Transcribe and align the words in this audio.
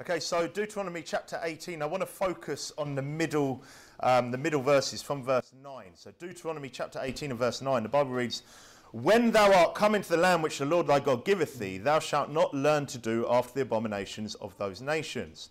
Okay, 0.00 0.18
so 0.18 0.46
Deuteronomy 0.48 1.02
chapter 1.02 1.38
18. 1.42 1.82
I 1.82 1.84
want 1.84 2.00
to 2.00 2.06
focus 2.06 2.72
on 2.78 2.94
the 2.94 3.02
middle, 3.02 3.62
um, 4.02 4.30
the 4.30 4.38
middle 4.38 4.62
verses 4.62 5.02
from 5.02 5.22
verse 5.22 5.52
9. 5.62 5.88
So 5.94 6.10
Deuteronomy 6.18 6.70
chapter 6.70 6.98
18 7.02 7.32
and 7.32 7.38
verse 7.38 7.60
9. 7.60 7.82
The 7.82 7.88
Bible 7.90 8.12
reads, 8.12 8.42
"When 8.92 9.30
thou 9.30 9.52
art 9.52 9.74
come 9.74 9.94
into 9.94 10.08
the 10.08 10.16
land 10.16 10.42
which 10.42 10.56
the 10.56 10.64
Lord 10.64 10.86
thy 10.86 11.00
God 11.00 11.26
giveth 11.26 11.58
thee, 11.58 11.76
thou 11.76 11.98
shalt 11.98 12.30
not 12.30 12.54
learn 12.54 12.86
to 12.86 12.96
do 12.96 13.26
after 13.28 13.52
the 13.52 13.60
abominations 13.60 14.36
of 14.36 14.56
those 14.56 14.80
nations. 14.80 15.50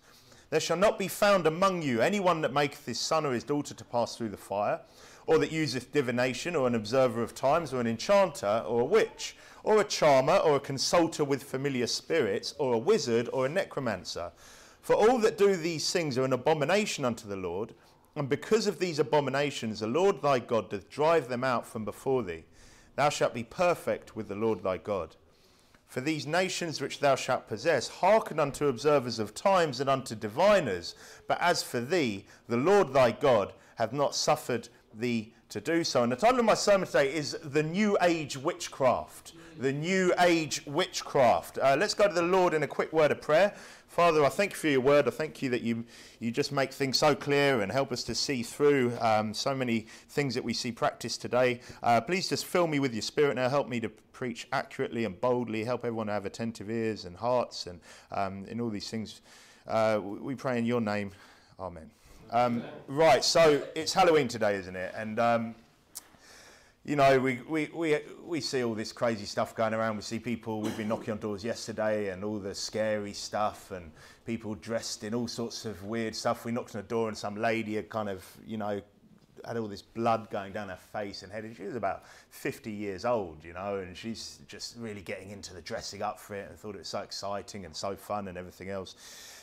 There 0.50 0.58
shall 0.58 0.76
not 0.76 0.98
be 0.98 1.06
found 1.06 1.46
among 1.46 1.82
you 1.82 2.00
anyone 2.00 2.40
that 2.40 2.52
maketh 2.52 2.86
his 2.86 2.98
son 2.98 3.24
or 3.24 3.32
his 3.32 3.44
daughter 3.44 3.72
to 3.72 3.84
pass 3.84 4.16
through 4.16 4.30
the 4.30 4.36
fire, 4.36 4.80
or 5.30 5.38
that 5.38 5.52
useth 5.52 5.92
divination, 5.92 6.56
or 6.56 6.66
an 6.66 6.74
observer 6.74 7.22
of 7.22 7.36
times, 7.36 7.72
or 7.72 7.80
an 7.80 7.86
enchanter, 7.86 8.64
or 8.66 8.80
a 8.80 8.84
witch." 8.84 9.36
or 9.62 9.80
a 9.80 9.84
charmer, 9.84 10.36
or 10.36 10.56
a 10.56 10.60
consulter 10.60 11.22
with 11.22 11.42
familiar 11.42 11.86
spirits, 11.86 12.54
or 12.58 12.72
a 12.72 12.78
wizard, 12.78 13.28
or 13.30 13.44
a 13.44 13.48
necromancer. 13.48 14.32
For 14.80 14.94
all 14.94 15.18
that 15.18 15.36
do 15.36 15.54
these 15.54 15.92
things 15.92 16.16
are 16.16 16.24
an 16.24 16.32
abomination 16.32 17.04
unto 17.04 17.28
the 17.28 17.36
Lord, 17.36 17.74
and 18.16 18.26
because 18.26 18.66
of 18.66 18.78
these 18.78 18.98
abominations, 18.98 19.80
the 19.80 19.86
Lord 19.86 20.22
thy 20.22 20.38
God 20.38 20.70
doth 20.70 20.88
drive 20.88 21.28
them 21.28 21.44
out 21.44 21.66
from 21.66 21.84
before 21.84 22.22
thee. 22.22 22.44
Thou 22.96 23.10
shalt 23.10 23.34
be 23.34 23.44
perfect 23.44 24.16
with 24.16 24.28
the 24.28 24.34
Lord 24.34 24.62
thy 24.62 24.78
God. 24.78 25.16
For 25.86 26.00
these 26.00 26.26
nations 26.26 26.80
which 26.80 27.00
thou 27.00 27.16
shalt 27.16 27.48
possess 27.48 27.88
hearken 27.88 28.38
unto 28.38 28.68
observers 28.68 29.18
of 29.18 29.34
times 29.34 29.80
and 29.80 29.90
unto 29.90 30.14
diviners. 30.14 30.94
But 31.26 31.40
as 31.40 31.62
for 31.62 31.80
thee, 31.80 32.24
the 32.48 32.56
Lord 32.56 32.92
thy 32.92 33.10
God 33.10 33.52
hath 33.74 33.92
not 33.92 34.14
suffered 34.14 34.68
thee 34.94 35.32
to 35.48 35.60
do 35.60 35.84
so. 35.84 36.02
And 36.02 36.12
the 36.12 36.16
title 36.16 36.38
of 36.38 36.44
my 36.44 36.54
sermon 36.54 36.86
today 36.86 37.12
is 37.12 37.36
The 37.42 37.62
New 37.62 37.96
Age 38.00 38.36
Witchcraft 38.36 39.32
the 39.60 39.72
New 39.72 40.12
Age 40.18 40.62
witchcraft. 40.66 41.58
Uh, 41.58 41.76
let's 41.78 41.92
go 41.92 42.08
to 42.08 42.14
the 42.14 42.22
Lord 42.22 42.54
in 42.54 42.62
a 42.62 42.66
quick 42.66 42.92
word 42.94 43.10
of 43.10 43.20
prayer. 43.20 43.52
Father, 43.88 44.24
I 44.24 44.30
thank 44.30 44.52
you 44.52 44.56
for 44.56 44.68
your 44.68 44.80
word. 44.80 45.06
I 45.06 45.10
thank 45.10 45.42
you 45.42 45.50
that 45.50 45.60
you, 45.60 45.84
you 46.18 46.30
just 46.30 46.50
make 46.50 46.72
things 46.72 46.96
so 46.96 47.14
clear 47.14 47.60
and 47.60 47.70
help 47.70 47.92
us 47.92 48.02
to 48.04 48.14
see 48.14 48.42
through 48.42 48.96
um, 49.00 49.34
so 49.34 49.54
many 49.54 49.86
things 50.08 50.34
that 50.34 50.44
we 50.44 50.54
see 50.54 50.72
practiced 50.72 51.20
today. 51.20 51.60
Uh, 51.82 52.00
please 52.00 52.28
just 52.28 52.46
fill 52.46 52.68
me 52.68 52.78
with 52.78 52.94
your 52.94 53.02
spirit 53.02 53.34
now. 53.34 53.48
Help 53.48 53.68
me 53.68 53.80
to 53.80 53.90
preach 53.90 54.48
accurately 54.52 55.04
and 55.04 55.20
boldly. 55.20 55.64
Help 55.64 55.84
everyone 55.84 56.06
to 56.06 56.12
have 56.12 56.24
attentive 56.24 56.70
ears 56.70 57.04
and 57.04 57.16
hearts 57.16 57.66
and 57.66 57.80
um, 58.12 58.46
in 58.46 58.60
all 58.60 58.70
these 58.70 58.88
things. 58.88 59.20
Uh, 59.66 60.00
we 60.02 60.34
pray 60.34 60.56
in 60.56 60.64
your 60.64 60.80
name. 60.80 61.10
Amen. 61.58 61.90
Um, 62.32 62.62
right, 62.86 63.24
so 63.24 63.60
it's 63.74 63.92
Halloween 63.92 64.28
today, 64.28 64.54
isn't 64.54 64.76
it? 64.76 64.94
And 64.96 65.18
um, 65.18 65.54
you 66.84 66.94
know, 66.94 67.18
we, 67.18 67.40
we, 67.48 67.68
we, 67.74 67.98
we 68.24 68.40
see 68.40 68.62
all 68.62 68.74
this 68.74 68.92
crazy 68.92 69.24
stuff 69.26 69.56
going 69.56 69.74
around. 69.74 69.96
We 69.96 70.02
see 70.02 70.20
people, 70.20 70.60
we've 70.60 70.76
been 70.76 70.86
knocking 70.86 71.10
on 71.10 71.18
doors 71.18 71.44
yesterday 71.44 72.10
and 72.10 72.22
all 72.22 72.38
the 72.38 72.54
scary 72.54 73.14
stuff 73.14 73.72
and 73.72 73.90
people 74.24 74.54
dressed 74.54 75.02
in 75.02 75.12
all 75.12 75.26
sorts 75.26 75.64
of 75.64 75.82
weird 75.82 76.14
stuff. 76.14 76.44
We 76.44 76.52
knocked 76.52 76.76
on 76.76 76.80
a 76.80 76.84
door 76.84 77.08
and 77.08 77.18
some 77.18 77.34
lady 77.34 77.74
had 77.74 77.88
kind 77.88 78.08
of, 78.08 78.24
you 78.46 78.58
know, 78.58 78.80
had 79.46 79.56
all 79.56 79.68
this 79.68 79.82
blood 79.82 80.28
going 80.30 80.52
down 80.52 80.68
her 80.68 80.78
face 80.92 81.22
and 81.22 81.32
head. 81.32 81.44
And 81.44 81.56
she 81.56 81.64
was 81.64 81.76
about 81.76 82.04
50 82.30 82.70
years 82.70 83.04
old, 83.04 83.44
you 83.44 83.52
know, 83.52 83.76
and 83.76 83.96
she's 83.96 84.38
just 84.48 84.76
really 84.78 85.02
getting 85.02 85.30
into 85.30 85.54
the 85.54 85.62
dressing 85.62 86.02
up 86.02 86.18
for 86.18 86.34
it 86.34 86.48
and 86.48 86.58
thought 86.58 86.74
it 86.74 86.78
was 86.78 86.88
so 86.88 87.00
exciting 87.00 87.64
and 87.64 87.74
so 87.74 87.96
fun 87.96 88.28
and 88.28 88.36
everything 88.36 88.70
else. 88.70 88.94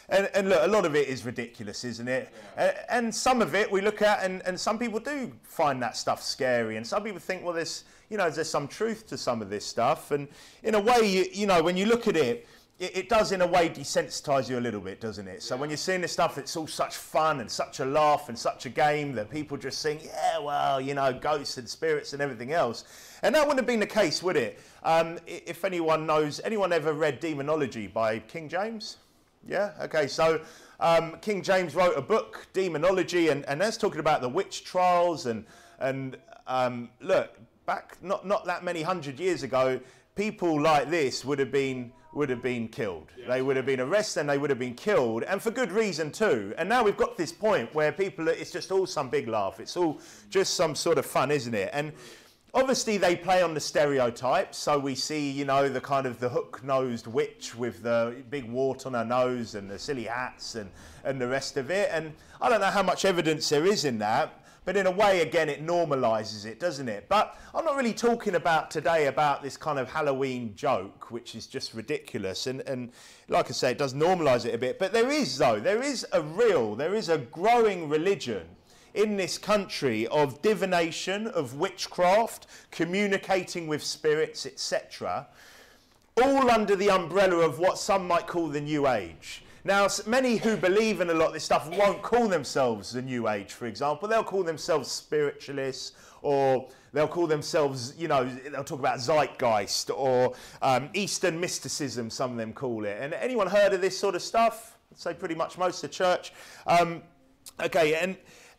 And, 0.09 0.29
and 0.33 0.49
look, 0.49 0.63
a 0.63 0.67
lot 0.67 0.85
of 0.85 0.95
it 0.95 1.07
is 1.09 1.25
ridiculous, 1.25 1.83
isn't 1.83 2.07
it? 2.07 2.33
Yeah. 2.55 2.63
And, 2.89 3.05
and 3.05 3.15
some 3.15 3.41
of 3.41 3.55
it 3.55 3.69
we 3.69 3.81
look 3.81 4.01
at, 4.01 4.23
and, 4.23 4.41
and 4.45 4.57
some 4.57 4.79
people 4.79 4.99
do 4.99 5.31
find 5.43 5.81
that 5.83 5.97
stuff 5.97 6.23
scary, 6.23 6.77
and 6.77 6.87
some 6.87 7.03
people 7.03 7.19
think, 7.19 7.43
well, 7.43 7.53
there's 7.53 7.83
you 8.09 8.17
know, 8.17 8.29
there's 8.29 8.49
some 8.49 8.67
truth 8.67 9.05
to 9.07 9.17
some 9.17 9.41
of 9.41 9.49
this 9.49 9.65
stuff, 9.65 10.11
and 10.11 10.27
in 10.63 10.75
a 10.75 10.79
way, 10.79 11.05
you, 11.05 11.25
you 11.31 11.45
know, 11.45 11.61
when 11.61 11.75
you 11.75 11.85
look 11.85 12.07
at 12.07 12.15
it, 12.15 12.47
it, 12.79 12.97
it 12.97 13.09
does 13.09 13.31
in 13.31 13.41
a 13.41 13.47
way 13.47 13.69
desensitize 13.69 14.49
you 14.49 14.59
a 14.59 14.61
little 14.61 14.79
bit, 14.79 15.01
doesn't 15.01 15.27
it? 15.27 15.41
So 15.41 15.55
yeah. 15.55 15.61
when 15.61 15.69
you're 15.69 15.77
seeing 15.77 16.01
this 16.01 16.11
stuff, 16.11 16.37
it's 16.37 16.55
all 16.55 16.67
such 16.67 16.95
fun 16.95 17.39
and 17.39 17.49
such 17.49 17.79
a 17.79 17.85
laugh 17.85 18.29
and 18.29 18.37
such 18.37 18.65
a 18.65 18.69
game 18.69 19.13
that 19.13 19.29
people 19.29 19.57
just 19.57 19.81
think, 19.81 20.05
yeah, 20.05 20.39
well, 20.39 20.79
you 20.79 20.93
know, 20.93 21.11
ghosts 21.13 21.57
and 21.57 21.67
spirits 21.67 22.13
and 22.13 22.21
everything 22.21 22.53
else. 22.53 22.85
And 23.23 23.33
that 23.33 23.41
wouldn't 23.41 23.59
have 23.59 23.67
been 23.67 23.79
the 23.79 23.87
case, 23.87 24.21
would 24.21 24.37
it? 24.37 24.59
Um, 24.83 25.17
if 25.25 25.65
anyone 25.65 26.05
knows, 26.05 26.39
anyone 26.43 26.71
ever 26.71 26.93
read 26.93 27.19
Demonology 27.19 27.87
by 27.87 28.19
King 28.19 28.47
James? 28.47 28.97
Yeah? 29.47 29.71
Okay, 29.81 30.07
so 30.07 30.41
um, 30.79 31.17
King 31.21 31.41
James 31.41 31.73
wrote 31.73 31.97
a 31.97 32.01
book, 32.01 32.47
Demonology, 32.53 33.29
and, 33.29 33.43
and 33.45 33.59
that's 33.59 33.77
talking 33.77 33.99
about 33.99 34.21
the 34.21 34.29
witch 34.29 34.63
trials. 34.63 35.25
And, 35.25 35.45
and 35.79 36.17
um, 36.45 36.89
look, 37.01 37.37
back 37.65 37.97
not, 38.01 38.25
not 38.25 38.45
that 38.45 38.63
many 38.63 38.81
hundred 38.81 39.19
years 39.19 39.43
ago, 39.43 39.79
people 40.17 40.59
like 40.59 40.89
this 40.89 41.23
would 41.23 41.39
have 41.39 41.51
been 41.51 41.93
would 42.13 42.29
have 42.31 42.41
been 42.41 42.67
killed. 42.67 43.11
Yeah. 43.15 43.27
They 43.27 43.41
would 43.43 43.55
have 43.57 43.67
been 43.67 43.79
arrested 43.79 44.21
and 44.21 44.29
they 44.29 44.39
would 44.39 44.49
have 44.49 44.57
been 44.57 44.73
killed, 44.73 45.23
and 45.23 45.39
for 45.39 45.51
good 45.51 45.71
reason 45.71 46.11
too. 46.11 46.53
And 46.57 46.67
now 46.67 46.83
we've 46.83 46.97
got 46.97 47.15
this 47.15 47.31
point 47.31 47.73
where 47.75 47.91
people, 47.91 48.27
it's 48.27 48.49
just 48.49 48.71
all 48.71 48.87
some 48.87 49.09
big 49.09 49.27
laugh. 49.27 49.59
It's 49.59 49.77
all 49.77 50.01
just 50.29 50.55
some 50.55 50.73
sort 50.73 50.97
of 50.97 51.05
fun, 51.05 51.29
isn't 51.29 51.53
it? 51.53 51.69
And 51.73 51.93
obviously 52.55 52.97
they 52.97 53.15
play 53.15 53.43
on 53.43 53.53
the 53.53 53.59
stereotypes 53.59 54.57
so 54.57 54.79
we 54.79 54.95
see 54.95 55.29
you 55.29 55.45
know 55.45 55.69
the 55.69 55.81
kind 55.81 56.07
of 56.07 56.19
the 56.19 56.29
hook-nosed 56.29 57.05
witch 57.05 57.53
with 57.53 57.83
the 57.83 58.15
big 58.31 58.49
wart 58.49 58.85
on 58.85 58.93
her 58.93 59.05
nose 59.05 59.53
and 59.53 59.69
the 59.69 59.77
silly 59.77 60.05
hats 60.05 60.55
and, 60.55 60.71
and 61.03 61.21
the 61.21 61.27
rest 61.27 61.57
of 61.57 61.69
it 61.69 61.89
and 61.91 62.13
i 62.41 62.49
don't 62.49 62.61
know 62.61 62.67
how 62.67 62.81
much 62.81 63.03
evidence 63.03 63.47
there 63.49 63.65
is 63.65 63.83
in 63.83 63.99
that 63.99 64.46
but 64.67 64.75
in 64.75 64.85
a 64.85 64.91
way 64.91 65.21
again 65.21 65.47
it 65.47 65.65
normalizes 65.65 66.45
it 66.45 66.59
doesn't 66.59 66.89
it 66.89 67.05
but 67.07 67.39
i'm 67.55 67.63
not 67.63 67.77
really 67.77 67.93
talking 67.93 68.35
about 68.35 68.69
today 68.69 69.07
about 69.07 69.41
this 69.41 69.55
kind 69.55 69.79
of 69.79 69.89
halloween 69.89 70.53
joke 70.55 71.09
which 71.09 71.35
is 71.35 71.47
just 71.47 71.73
ridiculous 71.73 72.47
and, 72.47 72.59
and 72.61 72.91
like 73.29 73.47
i 73.47 73.53
say 73.53 73.71
it 73.71 73.77
does 73.77 73.93
normalize 73.93 74.45
it 74.45 74.53
a 74.53 74.57
bit 74.57 74.77
but 74.77 74.91
there 74.91 75.09
is 75.09 75.37
though 75.37 75.57
there 75.57 75.81
is 75.81 76.05
a 76.11 76.21
real 76.21 76.75
there 76.75 76.93
is 76.93 77.07
a 77.07 77.17
growing 77.17 77.87
religion 77.87 78.45
in 78.93 79.15
this 79.15 79.37
country 79.37 80.07
of 80.07 80.41
divination, 80.41 81.27
of 81.27 81.53
witchcraft, 81.53 82.47
communicating 82.71 83.67
with 83.67 83.83
spirits, 83.83 84.43
etc., 84.47 85.27
all 86.19 86.49
under 86.49 86.75
the 86.75 86.89
umbrella 86.89 87.45
of 87.45 87.59
what 87.59 87.77
some 87.77 88.07
might 88.07 88.25
call 88.25 88.47
the 88.47 88.59
New 88.59 88.87
Age. 88.87 89.43
Now, 89.67 89.89
many 90.05 90.37
who 90.37 90.55
believe 90.55 91.01
in 91.01 91.09
a 91.09 91.13
lot 91.13 91.27
of 91.27 91.33
this 91.33 91.43
stuff 91.43 91.69
won't 91.69 92.01
call 92.01 92.29
themselves 92.29 92.93
the 92.93 93.01
New 93.01 93.27
Age, 93.27 93.51
for 93.51 93.65
example. 93.65 94.07
They'll 94.07 94.23
call 94.23 94.43
themselves 94.43 94.89
spiritualists 94.89 95.91
or 96.21 96.69
they'll 96.93 97.09
call 97.09 97.27
themselves, 97.27 97.93
you 97.97 98.07
know, 98.07 98.23
they'll 98.49 98.63
talk 98.63 98.79
about 98.79 98.99
zeitgeist 98.99 99.89
or 99.89 100.33
um, 100.61 100.89
Eastern 100.93 101.37
mysticism, 101.37 102.09
some 102.09 102.31
of 102.31 102.37
them 102.37 102.53
call 102.53 102.85
it. 102.85 102.97
And 103.01 103.13
anyone 103.15 103.45
heard 103.47 103.73
of 103.73 103.81
this 103.81 103.99
sort 103.99 104.15
of 104.15 104.21
stuff? 104.21 104.77
I'd 104.93 104.99
say 104.99 105.13
pretty 105.13 105.35
much 105.35 105.57
most 105.57 105.83
of 105.83 105.89
the 105.89 105.93
church. 105.93 106.31
Um, 106.65 107.03
okay, 107.59 107.95
and 107.95 108.15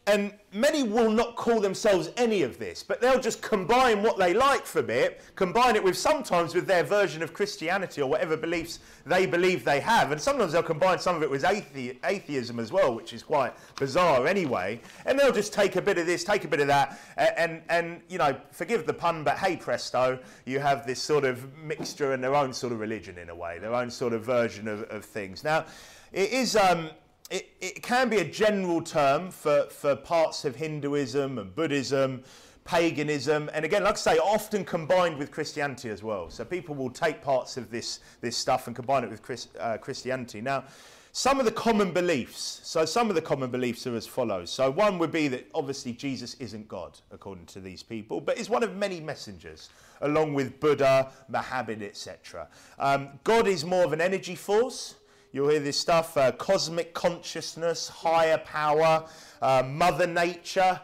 and 0.08 0.32
many 0.54 0.82
will 0.82 1.10
not 1.10 1.36
call 1.36 1.60
themselves 1.60 2.10
any 2.16 2.40
of 2.40 2.58
this, 2.58 2.82
but 2.82 2.98
they'll 2.98 3.20
just 3.20 3.42
combine 3.42 4.02
what 4.02 4.16
they 4.16 4.32
like 4.32 4.64
from 4.64 4.88
it, 4.88 5.20
combine 5.34 5.76
it 5.76 5.84
with 5.84 5.98
sometimes 5.98 6.54
with 6.54 6.66
their 6.66 6.82
version 6.82 7.22
of 7.22 7.34
Christianity 7.34 8.00
or 8.00 8.08
whatever 8.08 8.34
beliefs 8.34 8.78
they 9.04 9.26
believe 9.26 9.66
they 9.66 9.80
have. 9.80 10.10
And 10.10 10.18
sometimes 10.18 10.52
they'll 10.52 10.62
combine 10.62 10.98
some 10.98 11.14
of 11.14 11.22
it 11.22 11.30
with 11.30 11.42
athe- 11.42 11.98
atheism 12.04 12.58
as 12.58 12.72
well, 12.72 12.94
which 12.94 13.12
is 13.12 13.22
quite 13.22 13.52
bizarre 13.76 14.26
anyway. 14.26 14.80
And 15.04 15.18
they'll 15.18 15.30
just 15.30 15.52
take 15.52 15.76
a 15.76 15.82
bit 15.82 15.98
of 15.98 16.06
this, 16.06 16.24
take 16.24 16.44
a 16.44 16.48
bit 16.48 16.60
of 16.60 16.68
that, 16.68 16.98
and, 17.18 17.60
and, 17.68 18.00
you 18.08 18.16
know, 18.16 18.34
forgive 18.50 18.86
the 18.86 18.94
pun, 18.94 19.24
but 19.24 19.36
hey 19.36 19.58
presto, 19.58 20.18
you 20.46 20.58
have 20.58 20.86
this 20.86 21.02
sort 21.02 21.26
of 21.26 21.54
mixture 21.58 22.14
and 22.14 22.24
their 22.24 22.34
own 22.34 22.54
sort 22.54 22.72
of 22.72 22.80
religion 22.80 23.18
in 23.18 23.28
a 23.28 23.34
way, 23.34 23.58
their 23.58 23.74
own 23.74 23.90
sort 23.90 24.14
of 24.14 24.24
version 24.24 24.68
of, 24.68 24.84
of 24.84 25.04
things. 25.04 25.44
Now, 25.44 25.66
it 26.12 26.32
is. 26.32 26.56
Um, 26.56 26.88
it, 27.30 27.50
it 27.60 27.82
can 27.82 28.08
be 28.08 28.18
a 28.18 28.24
general 28.24 28.80
term 28.80 29.30
for, 29.30 29.64
for 29.64 29.94
parts 29.96 30.44
of 30.44 30.56
Hinduism 30.56 31.38
and 31.38 31.54
Buddhism, 31.54 32.22
paganism, 32.64 33.50
and 33.52 33.64
again, 33.64 33.84
like 33.84 33.94
I 33.94 33.98
say, 33.98 34.18
often 34.18 34.64
combined 34.64 35.18
with 35.18 35.30
Christianity 35.30 35.90
as 35.90 36.02
well. 36.02 36.30
So 36.30 36.44
people 36.44 36.74
will 36.74 36.90
take 36.90 37.22
parts 37.22 37.56
of 37.56 37.70
this, 37.70 38.00
this 38.20 38.36
stuff 38.36 38.66
and 38.66 38.76
combine 38.76 39.04
it 39.04 39.10
with 39.10 39.22
Chris, 39.22 39.48
uh, 39.58 39.78
Christianity. 39.78 40.40
Now, 40.40 40.64
some 41.12 41.38
of 41.38 41.46
the 41.46 41.52
common 41.52 41.92
beliefs. 41.92 42.60
So 42.62 42.84
some 42.84 43.08
of 43.08 43.14
the 43.14 43.22
common 43.22 43.50
beliefs 43.50 43.86
are 43.86 43.96
as 43.96 44.06
follows. 44.06 44.50
So 44.50 44.70
one 44.70 44.98
would 44.98 45.10
be 45.10 45.28
that 45.28 45.48
obviously 45.54 45.92
Jesus 45.92 46.34
isn't 46.34 46.68
God, 46.68 46.98
according 47.10 47.46
to 47.46 47.60
these 47.60 47.82
people, 47.82 48.20
but 48.20 48.38
is 48.38 48.48
one 48.48 48.62
of 48.62 48.76
many 48.76 49.00
messengers, 49.00 49.70
along 50.02 50.34
with 50.34 50.60
Buddha, 50.60 51.10
Muhammad, 51.28 51.82
etc. 51.82 52.48
Um, 52.78 53.08
God 53.24 53.48
is 53.48 53.64
more 53.64 53.84
of 53.84 53.92
an 53.92 54.00
energy 54.00 54.34
force. 54.34 54.94
You'll 55.30 55.48
hear 55.50 55.60
this 55.60 55.78
stuff 55.78 56.16
uh, 56.16 56.32
cosmic 56.32 56.94
consciousness, 56.94 57.88
higher 57.88 58.38
power, 58.38 59.06
uh, 59.42 59.62
Mother 59.66 60.06
Nature, 60.06 60.80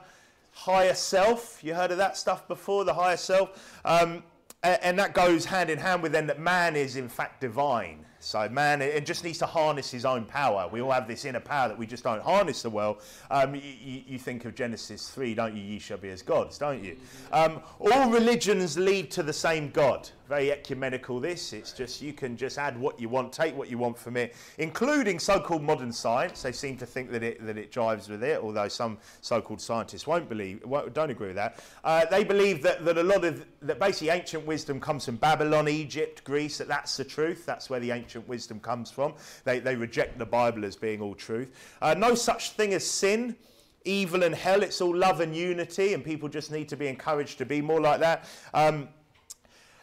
higher 0.52 0.94
self. 0.94 1.64
You 1.64 1.74
heard 1.74 1.90
of 1.90 1.96
that 1.98 2.16
stuff 2.16 2.46
before, 2.46 2.84
the 2.84 2.92
higher 2.92 3.16
self? 3.16 3.80
Um, 3.86 4.22
and, 4.62 4.78
and 4.82 4.98
that 4.98 5.14
goes 5.14 5.46
hand 5.46 5.70
in 5.70 5.78
hand 5.78 6.02
with 6.02 6.12
then 6.12 6.26
that 6.26 6.40
man 6.40 6.76
is 6.76 6.96
in 6.96 7.08
fact 7.08 7.40
divine. 7.40 8.04
So 8.24 8.48
man, 8.48 8.82
it 8.82 9.04
just 9.06 9.22
needs 9.22 9.38
to 9.38 9.46
harness 9.46 9.90
his 9.90 10.04
own 10.04 10.24
power. 10.24 10.68
We 10.70 10.80
all 10.80 10.90
have 10.90 11.06
this 11.06 11.24
inner 11.24 11.40
power 11.40 11.68
that 11.68 11.78
we 11.78 11.86
just 11.86 12.04
don't 12.04 12.22
harness 12.22 12.58
so 12.58 12.70
well. 12.70 12.98
Um, 13.30 13.54
you, 13.54 14.02
you, 14.06 14.18
think 14.18 14.44
of 14.44 14.54
Genesis 14.54 15.10
3, 15.10 15.34
don't 15.34 15.54
you? 15.54 15.62
Ye 15.62 15.78
shall 15.78 15.98
be 15.98 16.08
as 16.08 16.22
gods, 16.22 16.58
don't 16.58 16.82
you? 16.82 16.96
Um, 17.32 17.60
all 17.78 18.10
religions 18.10 18.78
lead 18.78 19.10
to 19.12 19.22
the 19.22 19.32
same 19.32 19.70
God. 19.70 20.08
very 20.28 20.50
ecumenical 20.50 21.20
this. 21.20 21.52
It's 21.52 21.72
just 21.72 22.00
you 22.00 22.12
can 22.12 22.36
just 22.36 22.58
add 22.58 22.78
what 22.78 22.98
you 22.98 23.08
want, 23.08 23.32
take 23.32 23.56
what 23.56 23.70
you 23.70 23.78
want 23.78 23.98
from 23.98 24.16
it, 24.16 24.34
including 24.58 25.18
so-called 25.18 25.62
modern 25.62 25.92
science. 25.92 26.42
They 26.42 26.52
seem 26.52 26.76
to 26.78 26.86
think 26.86 27.10
that 27.10 27.22
it 27.22 27.44
that 27.46 27.58
it 27.58 27.70
jives 27.70 28.08
with 28.08 28.22
it, 28.22 28.40
although 28.40 28.68
some 28.68 28.98
so-called 29.20 29.60
scientists 29.60 30.06
won't 30.06 30.28
believe, 30.28 30.62
don't 30.92 31.10
agree 31.10 31.28
with 31.28 31.36
that. 31.36 31.62
Uh, 31.82 32.06
they 32.06 32.24
believe 32.24 32.62
that, 32.62 32.84
that 32.84 32.96
a 32.96 33.02
lot 33.02 33.24
of 33.24 33.44
that 33.62 33.78
basically 33.78 34.10
ancient 34.10 34.46
wisdom 34.46 34.80
comes 34.80 35.04
from 35.04 35.16
Babylon, 35.16 35.68
Egypt, 35.68 36.24
Greece. 36.24 36.58
That 36.58 36.68
that's 36.68 36.96
the 36.96 37.04
truth. 37.04 37.44
That's 37.44 37.68
where 37.68 37.80
the 37.80 37.90
ancient 37.90 38.13
wisdom 38.20 38.60
comes 38.60 38.90
from. 38.90 39.14
They 39.44 39.58
they 39.58 39.76
reject 39.76 40.18
the 40.18 40.26
Bible 40.26 40.64
as 40.64 40.76
being 40.76 41.00
all 41.00 41.14
truth. 41.14 41.50
Uh, 41.82 41.94
no 41.94 42.14
such 42.14 42.52
thing 42.52 42.74
as 42.74 42.86
sin 42.86 43.36
evil 43.84 44.22
and 44.22 44.34
hell. 44.34 44.62
It's 44.62 44.80
all 44.80 44.94
love 44.94 45.20
and 45.20 45.36
unity, 45.36 45.94
and 45.94 46.04
people 46.04 46.28
just 46.28 46.50
need 46.50 46.68
to 46.70 46.76
be 46.76 46.88
encouraged 46.88 47.38
to 47.38 47.46
be 47.46 47.60
more 47.60 47.80
like 47.80 48.00
that. 48.00 48.28
Um, 48.52 48.88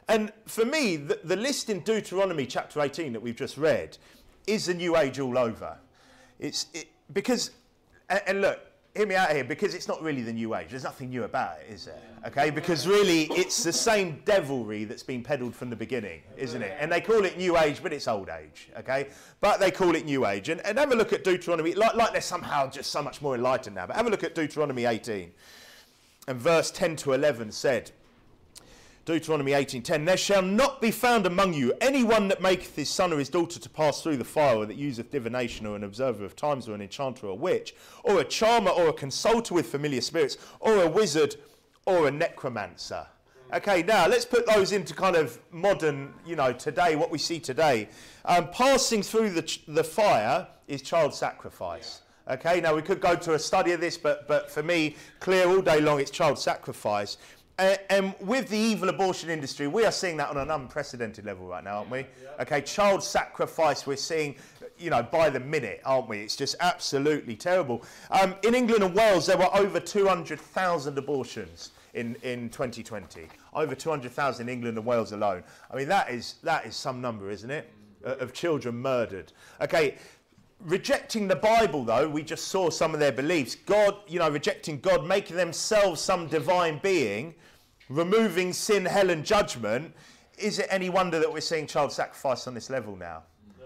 and 0.07 0.33
for 0.45 0.65
me, 0.65 0.97
the, 0.97 1.19
the 1.23 1.35
list 1.35 1.69
in 1.69 1.81
Deuteronomy 1.81 2.45
chapter 2.45 2.81
18 2.81 3.13
that 3.13 3.21
we've 3.21 3.35
just 3.35 3.57
read 3.57 3.97
is 4.47 4.65
the 4.65 4.73
new 4.73 4.97
age 4.97 5.19
all 5.19 5.37
over. 5.37 5.77
It's 6.39 6.67
it, 6.73 6.87
because, 7.13 7.51
and, 8.09 8.21
and 8.27 8.41
look, 8.41 8.59
hear 8.95 9.07
me 9.07 9.15
out 9.15 9.31
here, 9.31 9.43
because 9.43 9.73
it's 9.73 9.87
not 9.87 10.01
really 10.01 10.21
the 10.21 10.33
new 10.33 10.53
age. 10.53 10.69
There's 10.69 10.83
nothing 10.83 11.09
new 11.09 11.23
about 11.23 11.59
it, 11.59 11.73
is 11.73 11.85
there? 11.85 12.01
Okay, 12.27 12.49
because 12.49 12.87
really 12.87 13.23
it's 13.31 13.63
the 13.63 13.73
same 13.73 14.21
devilry 14.25 14.83
that's 14.83 15.03
been 15.03 15.23
peddled 15.23 15.55
from 15.55 15.69
the 15.69 15.75
beginning, 15.75 16.21
isn't 16.37 16.61
it? 16.61 16.75
And 16.79 16.91
they 16.91 17.01
call 17.01 17.23
it 17.23 17.37
new 17.37 17.57
age, 17.57 17.81
but 17.81 17.93
it's 17.93 18.07
old 18.07 18.29
age, 18.29 18.69
okay? 18.77 19.07
But 19.39 19.59
they 19.59 19.71
call 19.71 19.95
it 19.95 20.05
new 20.05 20.25
age. 20.25 20.49
And, 20.49 20.59
and 20.61 20.77
have 20.77 20.91
a 20.91 20.95
look 20.95 21.13
at 21.13 21.23
Deuteronomy, 21.23 21.73
like, 21.73 21.95
like 21.95 22.11
they're 22.11 22.21
somehow 22.21 22.69
just 22.69 22.91
so 22.91 23.01
much 23.01 23.21
more 23.21 23.35
enlightened 23.35 23.75
now, 23.75 23.87
but 23.87 23.95
have 23.95 24.07
a 24.07 24.09
look 24.09 24.23
at 24.23 24.35
Deuteronomy 24.35 24.85
18. 24.85 25.31
And 26.27 26.37
verse 26.39 26.69
10 26.69 26.97
to 26.97 27.13
11 27.13 27.51
said, 27.51 27.91
Deuteronomy 29.05 29.53
18:10 29.53 30.05
There 30.05 30.17
shall 30.17 30.43
not 30.43 30.79
be 30.79 30.91
found 30.91 31.25
among 31.25 31.53
you 31.53 31.73
anyone 31.81 32.27
that 32.27 32.41
maketh 32.41 32.75
his 32.75 32.89
son 32.89 33.11
or 33.11 33.17
his 33.17 33.29
daughter 33.29 33.59
to 33.59 33.69
pass 33.69 34.01
through 34.01 34.17
the 34.17 34.23
fire, 34.23 34.57
or 34.57 34.65
that 34.65 34.77
useth 34.77 35.09
divination, 35.09 35.65
or 35.65 35.75
an 35.75 35.83
observer 35.83 36.23
of 36.23 36.35
times, 36.35 36.69
or 36.69 36.75
an 36.75 36.81
enchanter, 36.81 37.27
or 37.27 37.31
a 37.31 37.35
witch, 37.35 37.73
or 38.03 38.19
a 38.19 38.23
charmer, 38.23 38.69
or 38.69 38.89
a 38.89 38.93
consulter 38.93 39.55
with 39.55 39.65
familiar 39.65 40.01
spirits, 40.01 40.37
or 40.59 40.83
a 40.83 40.87
wizard, 40.87 41.35
or 41.85 42.07
a 42.07 42.11
necromancer. 42.11 43.07
Okay, 43.53 43.83
now 43.83 44.07
let's 44.07 44.23
put 44.23 44.45
those 44.45 44.71
into 44.71 44.93
kind 44.93 45.15
of 45.15 45.37
modern, 45.51 46.13
you 46.25 46.35
know, 46.35 46.53
today, 46.53 46.95
what 46.95 47.11
we 47.11 47.17
see 47.17 47.39
today. 47.39 47.89
Um, 48.23 48.49
passing 48.51 49.01
through 49.01 49.31
the, 49.31 49.41
ch- 49.41 49.63
the 49.67 49.83
fire 49.83 50.47
is 50.67 50.81
child 50.81 51.13
sacrifice. 51.13 52.01
Okay, 52.29 52.61
now 52.61 52.73
we 52.73 52.81
could 52.81 53.01
go 53.01 53.15
to 53.15 53.33
a 53.33 53.39
study 53.39 53.73
of 53.73 53.81
this, 53.81 53.97
but, 53.97 54.25
but 54.27 54.49
for 54.49 54.63
me, 54.63 54.95
clear 55.19 55.47
all 55.47 55.61
day 55.61 55.81
long, 55.81 55.99
it's 55.99 56.11
child 56.11 56.39
sacrifice. 56.39 57.17
Uh, 57.61 57.77
and 57.91 58.15
with 58.21 58.49
the 58.49 58.57
evil 58.57 58.89
abortion 58.89 59.29
industry, 59.29 59.67
we 59.67 59.85
are 59.85 59.91
seeing 59.91 60.17
that 60.17 60.27
on 60.31 60.37
an 60.37 60.49
unprecedented 60.49 61.25
level 61.25 61.45
right 61.45 61.63
now, 61.63 61.77
aren't 61.77 61.91
we? 61.91 61.99
Yeah. 61.99 62.41
Okay, 62.41 62.59
child 62.59 63.03
sacrifice, 63.03 63.85
we're 63.85 63.97
seeing, 63.97 64.33
you 64.79 64.89
know, 64.89 65.03
by 65.03 65.29
the 65.29 65.39
minute, 65.39 65.79
aren't 65.85 66.09
we? 66.09 66.21
It's 66.21 66.35
just 66.35 66.55
absolutely 66.59 67.35
terrible. 67.35 67.83
Um, 68.09 68.33
in 68.41 68.55
England 68.55 68.83
and 68.83 68.95
Wales, 68.95 69.27
there 69.27 69.37
were 69.37 69.55
over 69.55 69.79
200,000 69.79 70.97
abortions 70.97 71.69
in, 71.93 72.15
in 72.23 72.49
2020. 72.49 73.27
Over 73.53 73.75
200,000 73.75 74.49
in 74.49 74.51
England 74.51 74.79
and 74.79 74.85
Wales 74.87 75.11
alone. 75.11 75.43
I 75.69 75.75
mean, 75.75 75.87
that 75.87 76.09
is, 76.09 76.37
that 76.41 76.65
is 76.65 76.75
some 76.75 76.99
number, 76.99 77.29
isn't 77.29 77.51
it? 77.51 77.71
Uh, 78.03 78.15
of 78.15 78.33
children 78.33 78.73
murdered. 78.73 79.33
Okay, 79.61 79.99
rejecting 80.61 81.27
the 81.27 81.35
Bible, 81.35 81.83
though, 81.83 82.09
we 82.09 82.23
just 82.23 82.47
saw 82.47 82.71
some 82.71 82.95
of 82.95 82.99
their 82.99 83.11
beliefs. 83.11 83.53
God, 83.53 83.97
you 84.07 84.17
know, 84.17 84.31
rejecting 84.31 84.79
God, 84.79 85.05
making 85.05 85.37
themselves 85.37 86.01
some 86.01 86.25
divine 86.25 86.79
being 86.81 87.35
removing 87.91 88.53
sin, 88.53 88.85
hell, 88.85 89.09
and 89.09 89.25
judgment, 89.25 89.93
is 90.37 90.59
it 90.59 90.67
any 90.69 90.89
wonder 90.89 91.19
that 91.19 91.31
we're 91.31 91.41
seeing 91.41 91.67
child 91.67 91.91
sacrifice 91.91 92.47
on 92.47 92.53
this 92.53 92.69
level 92.69 92.95
now? 92.95 93.23
No. 93.59 93.65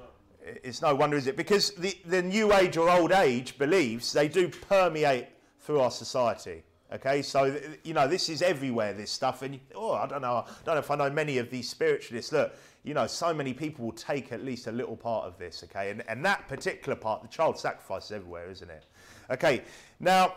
It's 0.63 0.81
no 0.81 0.93
wonder, 0.95 1.17
is 1.17 1.27
it? 1.27 1.37
Because 1.37 1.71
the, 1.71 1.97
the 2.05 2.21
new 2.21 2.53
age 2.53 2.77
or 2.77 2.89
old 2.89 3.11
age 3.11 3.57
beliefs, 3.57 4.11
they 4.11 4.27
do 4.27 4.49
permeate 4.49 5.27
through 5.59 5.79
our 5.79 5.91
society. 5.91 6.63
Okay, 6.93 7.23
so 7.23 7.59
you 7.83 7.95
know 7.95 8.07
this 8.07 8.29
is 8.29 8.43
everywhere. 8.43 8.93
This 8.93 9.09
stuff, 9.09 9.41
and 9.41 9.59
oh, 9.73 9.93
I 9.93 10.05
don't 10.05 10.21
know. 10.21 10.45
I 10.47 10.51
don't 10.63 10.75
know 10.75 10.79
if 10.79 10.91
I 10.91 10.95
know 10.95 11.09
many 11.09 11.39
of 11.39 11.49
these 11.49 11.67
spiritualists. 11.67 12.31
Look, 12.31 12.55
you 12.83 12.93
know, 12.93 13.07
so 13.07 13.33
many 13.33 13.53
people 13.53 13.85
will 13.85 13.91
take 13.91 14.31
at 14.31 14.45
least 14.45 14.67
a 14.67 14.71
little 14.71 14.95
part 14.95 15.25
of 15.25 15.37
this. 15.39 15.63
Okay, 15.63 15.89
and 15.89 16.07
and 16.07 16.23
that 16.23 16.47
particular 16.47 16.95
part, 16.95 17.23
the 17.23 17.27
child 17.27 17.57
sacrifice, 17.57 18.05
is 18.05 18.11
everywhere, 18.11 18.51
isn't 18.51 18.69
it? 18.69 18.85
Okay, 19.31 19.63
now 19.99 20.35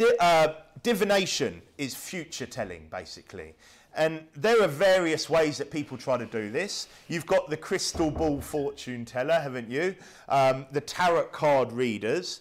Di- 0.00 0.16
uh, 0.18 0.54
divination 0.82 1.60
is 1.76 1.94
future 1.94 2.46
telling, 2.46 2.88
basically. 2.90 3.54
And 3.94 4.24
there 4.34 4.62
are 4.62 4.66
various 4.66 5.28
ways 5.28 5.58
that 5.58 5.70
people 5.70 5.98
try 5.98 6.16
to 6.16 6.24
do 6.24 6.50
this. 6.50 6.88
You've 7.08 7.26
got 7.26 7.50
the 7.50 7.58
crystal 7.58 8.10
ball 8.10 8.40
fortune 8.40 9.04
teller, 9.04 9.38
haven't 9.38 9.70
you? 9.70 9.94
Um, 10.30 10.64
the 10.72 10.80
tarot 10.80 11.24
card 11.24 11.70
readers. 11.72 12.40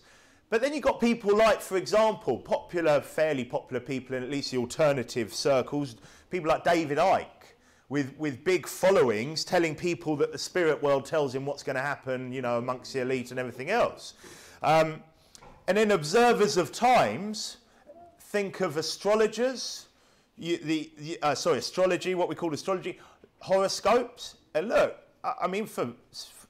But 0.50 0.62
then 0.62 0.74
you've 0.74 0.84
got 0.84 1.02
people 1.02 1.36
like, 1.36 1.60
for 1.60 1.76
example, 1.76 2.38
popular, 2.38 3.02
fairly 3.02 3.44
popular 3.44 3.82
people 3.82 4.16
in 4.16 4.24
at 4.24 4.30
least 4.30 4.52
the 4.52 4.58
alternative 4.58 5.34
circles, 5.34 5.98
people 6.30 6.48
like 6.48 6.64
David 6.64 6.98
Icke, 6.98 7.26
with, 7.90 8.18
with 8.18 8.42
big 8.46 8.68
followings, 8.68 9.44
telling 9.44 9.76
people 9.76 10.16
that 10.16 10.32
the 10.32 10.38
spirit 10.38 10.82
world 10.82 11.04
tells 11.04 11.36
him 11.36 11.46
what's 11.46 11.64
going 11.64 11.76
to 11.76 11.82
happen, 11.82 12.32
you 12.32 12.42
know, 12.42 12.58
amongst 12.58 12.94
the 12.94 13.02
elite 13.02 13.32
and 13.32 13.40
everything 13.40 13.70
else. 13.70 14.14
Um, 14.64 15.04
and 15.70 15.78
then 15.78 15.92
observers 15.92 16.58
of 16.58 16.72
times, 16.72 17.58
think 18.20 18.60
of 18.60 18.76
astrologers, 18.76 19.86
you, 20.36 20.58
the, 20.58 20.90
the 20.98 21.20
uh, 21.22 21.36
sorry, 21.36 21.60
astrology, 21.60 22.16
what 22.16 22.28
we 22.28 22.34
call 22.34 22.52
astrology, 22.52 22.98
horoscopes. 23.38 24.38
And 24.56 24.68
look, 24.68 24.98
I, 25.24 25.34
I 25.44 25.48
mean, 25.48 25.68
from, 25.68 25.96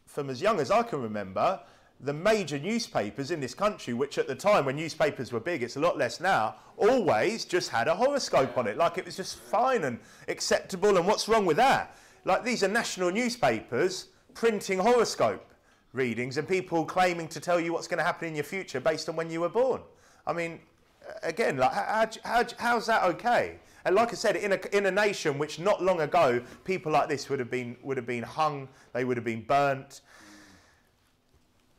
from 0.06 0.30
as 0.30 0.42
young 0.42 0.62
as 0.62 0.72
I 0.72 0.84
can 0.84 1.02
remember, 1.02 1.60
the 2.00 2.14
major 2.14 2.58
newspapers 2.58 3.30
in 3.30 3.42
this 3.42 3.54
country, 3.54 3.94
which 3.94 4.18
at 4.18 4.26
the 4.26 4.36
time 4.36 4.64
when 4.64 4.78
newspapers 4.78 5.34
were 5.34 5.42
big, 5.42 5.64
it's 5.64 5.76
a 5.76 5.82
lot 5.82 5.98
less 5.98 6.22
now, 6.22 6.56
always 6.78 7.44
just 7.44 7.70
had 7.72 7.90
a 7.90 7.96
horoscope 7.96 8.58
on 8.58 8.68
it. 8.68 8.78
Like 8.78 8.98
it 8.98 9.04
was 9.04 9.18
just 9.18 9.36
fine 9.36 9.84
and 9.84 10.00
acceptable. 10.30 10.96
And 10.96 11.06
what's 11.06 11.28
wrong 11.28 11.46
with 11.46 11.58
that? 11.58 11.94
Like 12.24 12.46
these 12.46 12.64
are 12.64 12.70
national 12.70 13.12
newspapers 13.12 14.08
printing 14.34 14.80
horoscope 14.80 15.46
readings 15.94 16.38
and 16.38 16.48
people 16.48 16.86
claiming 16.86 17.28
to 17.30 17.40
tell 17.40 17.60
you 17.60 17.74
what's 17.74 17.88
going 17.88 17.98
to 17.98 18.04
happen 18.04 18.28
in 18.28 18.36
your 18.36 18.44
future 18.44 18.80
based 18.80 19.10
on 19.10 19.16
when 19.16 19.30
you 19.30 19.42
were 19.42 19.50
born. 19.50 19.82
I 20.28 20.34
mean, 20.34 20.60
again, 21.24 21.58
like, 21.58 21.74
how, 21.74 22.08
how, 22.24 22.44
how's 22.58 22.86
that 22.88 23.04
okay? 23.04 23.60
And 23.86 23.96
like 23.96 24.12
I 24.12 24.16
said, 24.16 24.36
in 24.36 24.52
a, 24.52 24.60
in 24.76 24.86
a 24.86 24.92
nation 24.92 25.38
which 25.38 25.60
not 25.60 25.82
long 25.82 26.02
ago, 26.02 26.42
people 26.64 26.92
like 26.92 27.10
this 27.10 27.30
would 27.30 27.40
have 27.40 27.50
been, 27.50 27.76
would 27.82 27.98
have 27.98 28.06
been 28.06 28.24
hung, 28.24 28.68
they 28.94 29.06
would 29.06 29.18
have 29.18 29.24
been 29.24 29.42
burnt. 29.42 30.02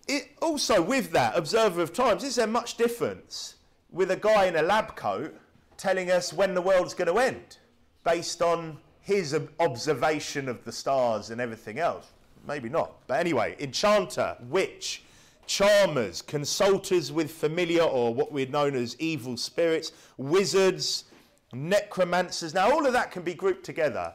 It, 0.08 0.30
also, 0.42 0.82
with 0.82 1.12
that, 1.12 1.36
observer 1.36 1.82
of 1.82 1.92
times, 1.92 2.24
is 2.24 2.34
there 2.34 2.46
much 2.46 2.76
difference 2.76 3.56
with 3.92 4.10
a 4.10 4.16
guy 4.16 4.46
in 4.46 4.56
a 4.56 4.62
lab 4.62 4.96
coat 4.96 5.36
telling 5.76 6.10
us 6.10 6.32
when 6.32 6.54
the 6.54 6.62
world's 6.62 6.94
going 6.94 7.08
to 7.08 7.18
end 7.18 7.58
based 8.02 8.42
on 8.42 8.78
his 9.02 9.38
observation 9.60 10.48
of 10.48 10.64
the 10.64 10.72
stars 10.72 11.30
and 11.30 11.40
everything 11.40 11.78
else? 11.78 12.10
Maybe 12.46 12.68
not. 12.68 13.06
But 13.06 13.20
anyway, 13.20 13.56
enchanter, 13.58 14.36
witch, 14.48 15.02
charmers, 15.46 16.22
consulters 16.22 17.10
with 17.10 17.30
familiar 17.30 17.82
or 17.82 18.14
what 18.14 18.32
we'd 18.32 18.52
known 18.52 18.74
as 18.74 18.96
evil 18.98 19.36
spirits, 19.36 19.92
wizards, 20.16 21.04
necromancers. 21.52 22.54
Now, 22.54 22.70
all 22.70 22.86
of 22.86 22.92
that 22.92 23.10
can 23.10 23.22
be 23.22 23.34
grouped 23.34 23.64
together. 23.64 24.14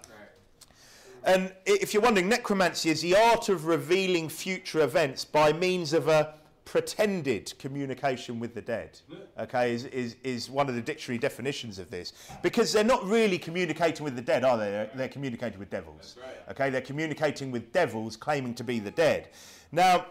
And 1.24 1.52
if 1.66 1.94
you're 1.94 2.04
wondering, 2.04 2.30
necromancy 2.30 2.92
is 2.92 3.02
the 3.02 3.16
art 3.16 3.50
of 3.50 3.66
revealing 3.66 4.30
future 4.30 4.82
events 4.82 5.26
by 5.26 5.52
means 5.52 5.92
of 5.92 6.08
a 6.08 6.36
pretended 6.66 7.54
communication 7.60 8.40
with 8.40 8.54
the 8.54 8.62
dead. 8.62 9.00
Okay, 9.40 9.74
is, 9.74 9.86
is, 9.86 10.16
is 10.24 10.50
one 10.50 10.68
of 10.68 10.76
the 10.76 10.82
dictionary 10.82 11.20
definitions 11.20 11.80
of 11.80 11.90
this. 11.90 12.14
Because 12.42 12.74
they're 12.74 12.84
not 12.84 13.06
really 13.06 13.38
communicating 13.38 14.04
with 14.04 14.16
the 14.16 14.22
dead, 14.22 14.44
are 14.44 14.58
they? 14.58 14.72
They're, 14.72 14.90
they're 14.96 15.08
communicating 15.08 15.60
with 15.60 15.70
devils. 15.70 16.18
Right. 16.20 16.52
Okay, 16.52 16.70
they're 16.72 16.82
communicating 16.82 17.52
with 17.52 17.72
devils 17.72 18.18
claiming 18.18 18.56
to 18.56 18.64
be 18.64 18.80
the 18.80 18.92
dead. 18.92 19.30
Now, 19.72 20.06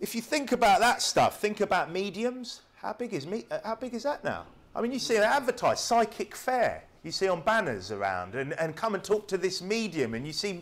if 0.00 0.14
you 0.14 0.22
think 0.22 0.52
about 0.52 0.80
that 0.80 1.02
stuff, 1.02 1.40
think 1.40 1.60
about 1.60 1.90
mediums. 1.90 2.62
How 2.76 2.92
big 2.92 3.12
is 3.12 3.26
me? 3.26 3.44
Uh, 3.50 3.58
how 3.64 3.74
big 3.74 3.94
is 3.94 4.04
that 4.04 4.22
now? 4.22 4.44
I 4.74 4.80
mean, 4.80 4.92
you 4.92 5.00
see 5.00 5.16
it 5.16 5.22
advertised, 5.22 5.80
psychic 5.80 6.36
fair 6.36 6.84
you 7.02 7.12
see 7.12 7.28
on 7.28 7.40
banners 7.42 7.90
around 7.90 8.34
and, 8.34 8.52
and 8.54 8.74
come 8.76 8.94
and 8.94 9.04
talk 9.04 9.28
to 9.28 9.38
this 9.38 9.62
medium 9.62 10.14
and 10.14 10.26
you 10.26 10.32
see 10.32 10.60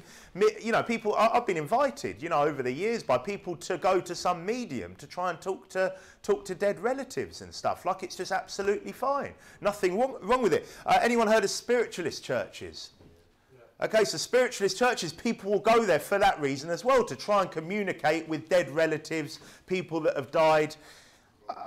you 0.62 0.70
know 0.70 0.82
people 0.82 1.14
i've 1.16 1.46
been 1.46 1.56
invited 1.56 2.22
you 2.22 2.28
know 2.28 2.42
over 2.42 2.62
the 2.62 2.70
years 2.70 3.02
by 3.02 3.16
people 3.16 3.56
to 3.56 3.78
go 3.78 4.00
to 4.00 4.14
some 4.14 4.44
medium 4.44 4.94
to 4.96 5.06
try 5.06 5.30
and 5.30 5.40
talk 5.40 5.68
to 5.68 5.92
talk 6.26 6.44
to 6.44 6.54
dead 6.56 6.80
relatives 6.80 7.40
and 7.40 7.54
stuff. 7.54 7.84
Like 7.84 8.02
it's 8.02 8.16
just 8.16 8.32
absolutely 8.32 8.92
fine. 8.92 9.32
Nothing 9.60 9.98
wrong, 9.98 10.16
wrong 10.20 10.42
with 10.42 10.52
it. 10.52 10.66
Uh, 10.84 10.98
anyone 11.00 11.28
heard 11.28 11.44
of 11.44 11.50
spiritualist 11.50 12.24
churches? 12.24 12.90
Okay, 13.80 14.04
so 14.04 14.16
spiritualist 14.16 14.78
churches, 14.78 15.12
people 15.12 15.52
will 15.52 15.60
go 15.60 15.84
there 15.84 16.00
for 16.00 16.18
that 16.18 16.40
reason 16.40 16.70
as 16.70 16.84
well, 16.84 17.04
to 17.04 17.14
try 17.14 17.42
and 17.42 17.50
communicate 17.50 18.26
with 18.26 18.48
dead 18.48 18.70
relatives, 18.70 19.38
people 19.66 20.00
that 20.00 20.16
have 20.16 20.30
died. 20.30 20.74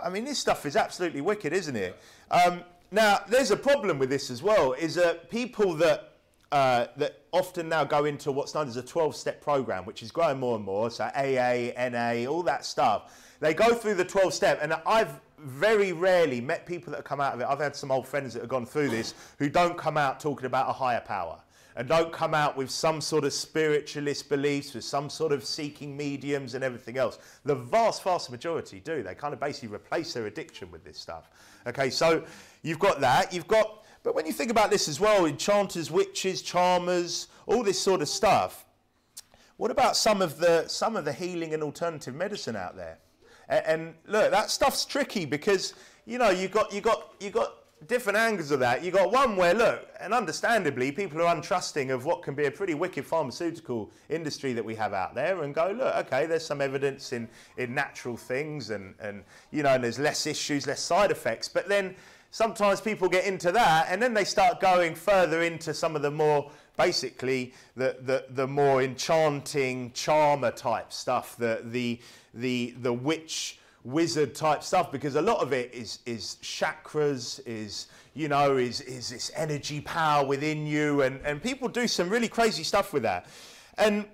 I 0.03 0.09
mean, 0.09 0.25
this 0.25 0.39
stuff 0.39 0.65
is 0.65 0.75
absolutely 0.75 1.21
wicked, 1.21 1.53
isn't 1.53 1.75
it? 1.75 2.01
Um, 2.31 2.63
now, 2.91 3.19
there's 3.27 3.51
a 3.51 3.57
problem 3.57 3.99
with 3.99 4.09
this 4.09 4.29
as 4.29 4.41
well, 4.41 4.73
is 4.73 4.95
that 4.95 5.29
people 5.29 5.73
that 5.75 6.05
uh, 6.51 6.87
that 6.97 7.21
often 7.31 7.69
now 7.69 7.83
go 7.83 8.05
into 8.05 8.31
what's 8.31 8.55
known 8.55 8.67
as 8.67 8.75
a 8.75 8.81
12 8.81 9.15
step 9.15 9.39
program, 9.39 9.85
which 9.85 10.01
is 10.01 10.11
growing 10.11 10.39
more 10.39 10.55
and 10.55 10.65
more. 10.65 10.89
So 10.89 11.03
AA, 11.03 11.71
NA, 11.89 12.27
all 12.27 12.41
that 12.43 12.65
stuff. 12.65 13.35
They 13.39 13.53
go 13.53 13.75
through 13.75 13.95
the 13.95 14.05
12 14.05 14.33
step, 14.33 14.59
and 14.61 14.73
I've 14.85 15.19
very 15.37 15.93
rarely 15.93 16.41
met 16.41 16.65
people 16.65 16.91
that 16.91 16.97
have 16.97 17.05
come 17.05 17.21
out 17.21 17.33
of 17.33 17.39
it. 17.39 17.47
I've 17.47 17.59
had 17.59 17.75
some 17.75 17.91
old 17.91 18.07
friends 18.07 18.33
that 18.33 18.41
have 18.41 18.49
gone 18.49 18.65
through 18.65 18.89
this 18.89 19.13
who 19.37 19.47
don't 19.47 19.77
come 19.77 19.95
out 19.95 20.19
talking 20.19 20.45
about 20.45 20.69
a 20.69 20.73
higher 20.73 20.99
power 20.99 21.39
and 21.75 21.87
don't 21.87 22.11
come 22.11 22.33
out 22.33 22.57
with 22.57 22.69
some 22.69 22.99
sort 22.99 23.23
of 23.23 23.31
spiritualist 23.31 24.27
beliefs, 24.27 24.73
with 24.73 24.83
some 24.83 25.09
sort 25.09 25.31
of 25.31 25.45
seeking 25.45 25.95
mediums 25.95 26.55
and 26.55 26.63
everything 26.63 26.97
else. 26.97 27.19
The 27.45 27.55
vast, 27.55 28.03
vast 28.03 28.31
majority 28.31 28.81
do. 28.81 29.01
They 29.01 29.15
kind 29.15 29.33
of 29.33 29.39
basically 29.39 29.73
replace 29.73 30.13
their 30.13 30.25
addiction 30.25 30.71
with 30.71 30.83
this 30.83 30.99
stuff. 30.99 31.29
Okay, 31.67 31.89
so 31.89 32.25
you've 32.61 32.79
got 32.79 33.01
that. 33.01 33.33
You've 33.33 33.47
got, 33.47 33.85
but 34.03 34.15
when 34.15 34.25
you 34.25 34.33
think 34.33 34.51
about 34.51 34.69
this 34.69 34.87
as 34.87 34.99
well, 34.99 35.25
enchanters, 35.25 35.91
witches, 35.91 36.41
charmers, 36.41 37.27
all 37.45 37.63
this 37.63 37.79
sort 37.79 38.01
of 38.01 38.09
stuff. 38.09 38.65
What 39.57 39.71
about 39.71 39.97
some 39.97 40.21
of 40.21 40.37
the 40.37 40.67
some 40.67 40.95
of 40.95 41.03
the 41.03 41.11
healing 41.11 41.53
and 41.53 41.61
alternative 41.61 42.15
medicine 42.15 42.55
out 42.55 42.77
there? 42.77 42.99
And, 43.49 43.65
and 43.65 43.93
look, 44.07 44.31
that 44.31 44.49
stuff's 44.49 44.85
tricky 44.85 45.25
because 45.25 45.73
you 46.05 46.17
know 46.17 46.29
you 46.29 46.47
got 46.47 46.71
you 46.71 46.79
got 46.79 47.13
you 47.19 47.29
got 47.29 47.55
different 47.87 48.17
angles 48.17 48.51
of 48.51 48.59
that. 48.59 48.83
You 48.83 48.91
got 48.91 49.11
one 49.11 49.35
where, 49.35 49.53
look, 49.53 49.87
and 49.99 50.13
understandably, 50.13 50.91
people 50.91 51.21
are 51.21 51.33
untrusting 51.35 51.93
of 51.93 52.05
what 52.05 52.21
can 52.21 52.35
be 52.35 52.45
a 52.45 52.51
pretty 52.51 52.73
wicked 52.73 53.05
pharmaceutical 53.05 53.91
industry 54.09 54.53
that 54.53 54.63
we 54.63 54.75
have 54.75 54.93
out 54.93 55.15
there 55.15 55.43
and 55.43 55.53
go, 55.53 55.71
look, 55.71 55.95
okay, 55.95 56.25
there's 56.25 56.45
some 56.45 56.61
evidence 56.61 57.13
in, 57.13 57.29
in 57.57 57.73
natural 57.73 58.17
things 58.17 58.69
and, 58.71 58.95
and, 58.99 59.23
you 59.51 59.63
know, 59.63 59.69
and 59.69 59.83
there's 59.83 59.99
less 59.99 60.27
issues, 60.27 60.67
less 60.67 60.81
side 60.81 61.11
effects. 61.11 61.47
But 61.47 61.69
then 61.69 61.95
sometimes 62.31 62.81
people 62.81 63.09
get 63.09 63.25
into 63.25 63.51
that 63.51 63.87
and 63.89 64.01
then 64.01 64.13
they 64.13 64.23
start 64.23 64.59
going 64.59 64.95
further 64.95 65.41
into 65.43 65.73
some 65.73 65.95
of 65.95 66.01
the 66.01 66.11
more, 66.11 66.51
basically, 66.77 67.53
the, 67.75 67.97
the, 68.01 68.25
the 68.29 68.47
more 68.47 68.81
enchanting 68.81 69.91
charmer 69.93 70.51
type 70.51 70.91
stuff, 70.91 71.35
the, 71.37 71.61
the, 71.65 71.99
the, 72.33 72.75
the 72.81 72.93
witch 72.93 73.59
wizard 73.83 74.35
type 74.35 74.61
stuff 74.61 74.91
because 74.91 75.15
a 75.15 75.21
lot 75.21 75.39
of 75.39 75.53
it 75.53 75.73
is 75.73 75.99
is 76.05 76.35
chakras 76.41 77.39
is 77.47 77.87
you 78.13 78.27
know 78.27 78.57
is 78.57 78.81
is 78.81 79.09
this 79.09 79.31
energy 79.35 79.79
power 79.79 80.25
within 80.25 80.67
you 80.67 81.01
and 81.01 81.21
and 81.23 81.41
people 81.41 81.69
do 81.69 81.87
some 81.87 82.09
really 82.09 82.27
crazy 82.27 82.63
stuff 82.63 82.91
with 82.91 83.03
that. 83.03 83.27
And 83.77 84.05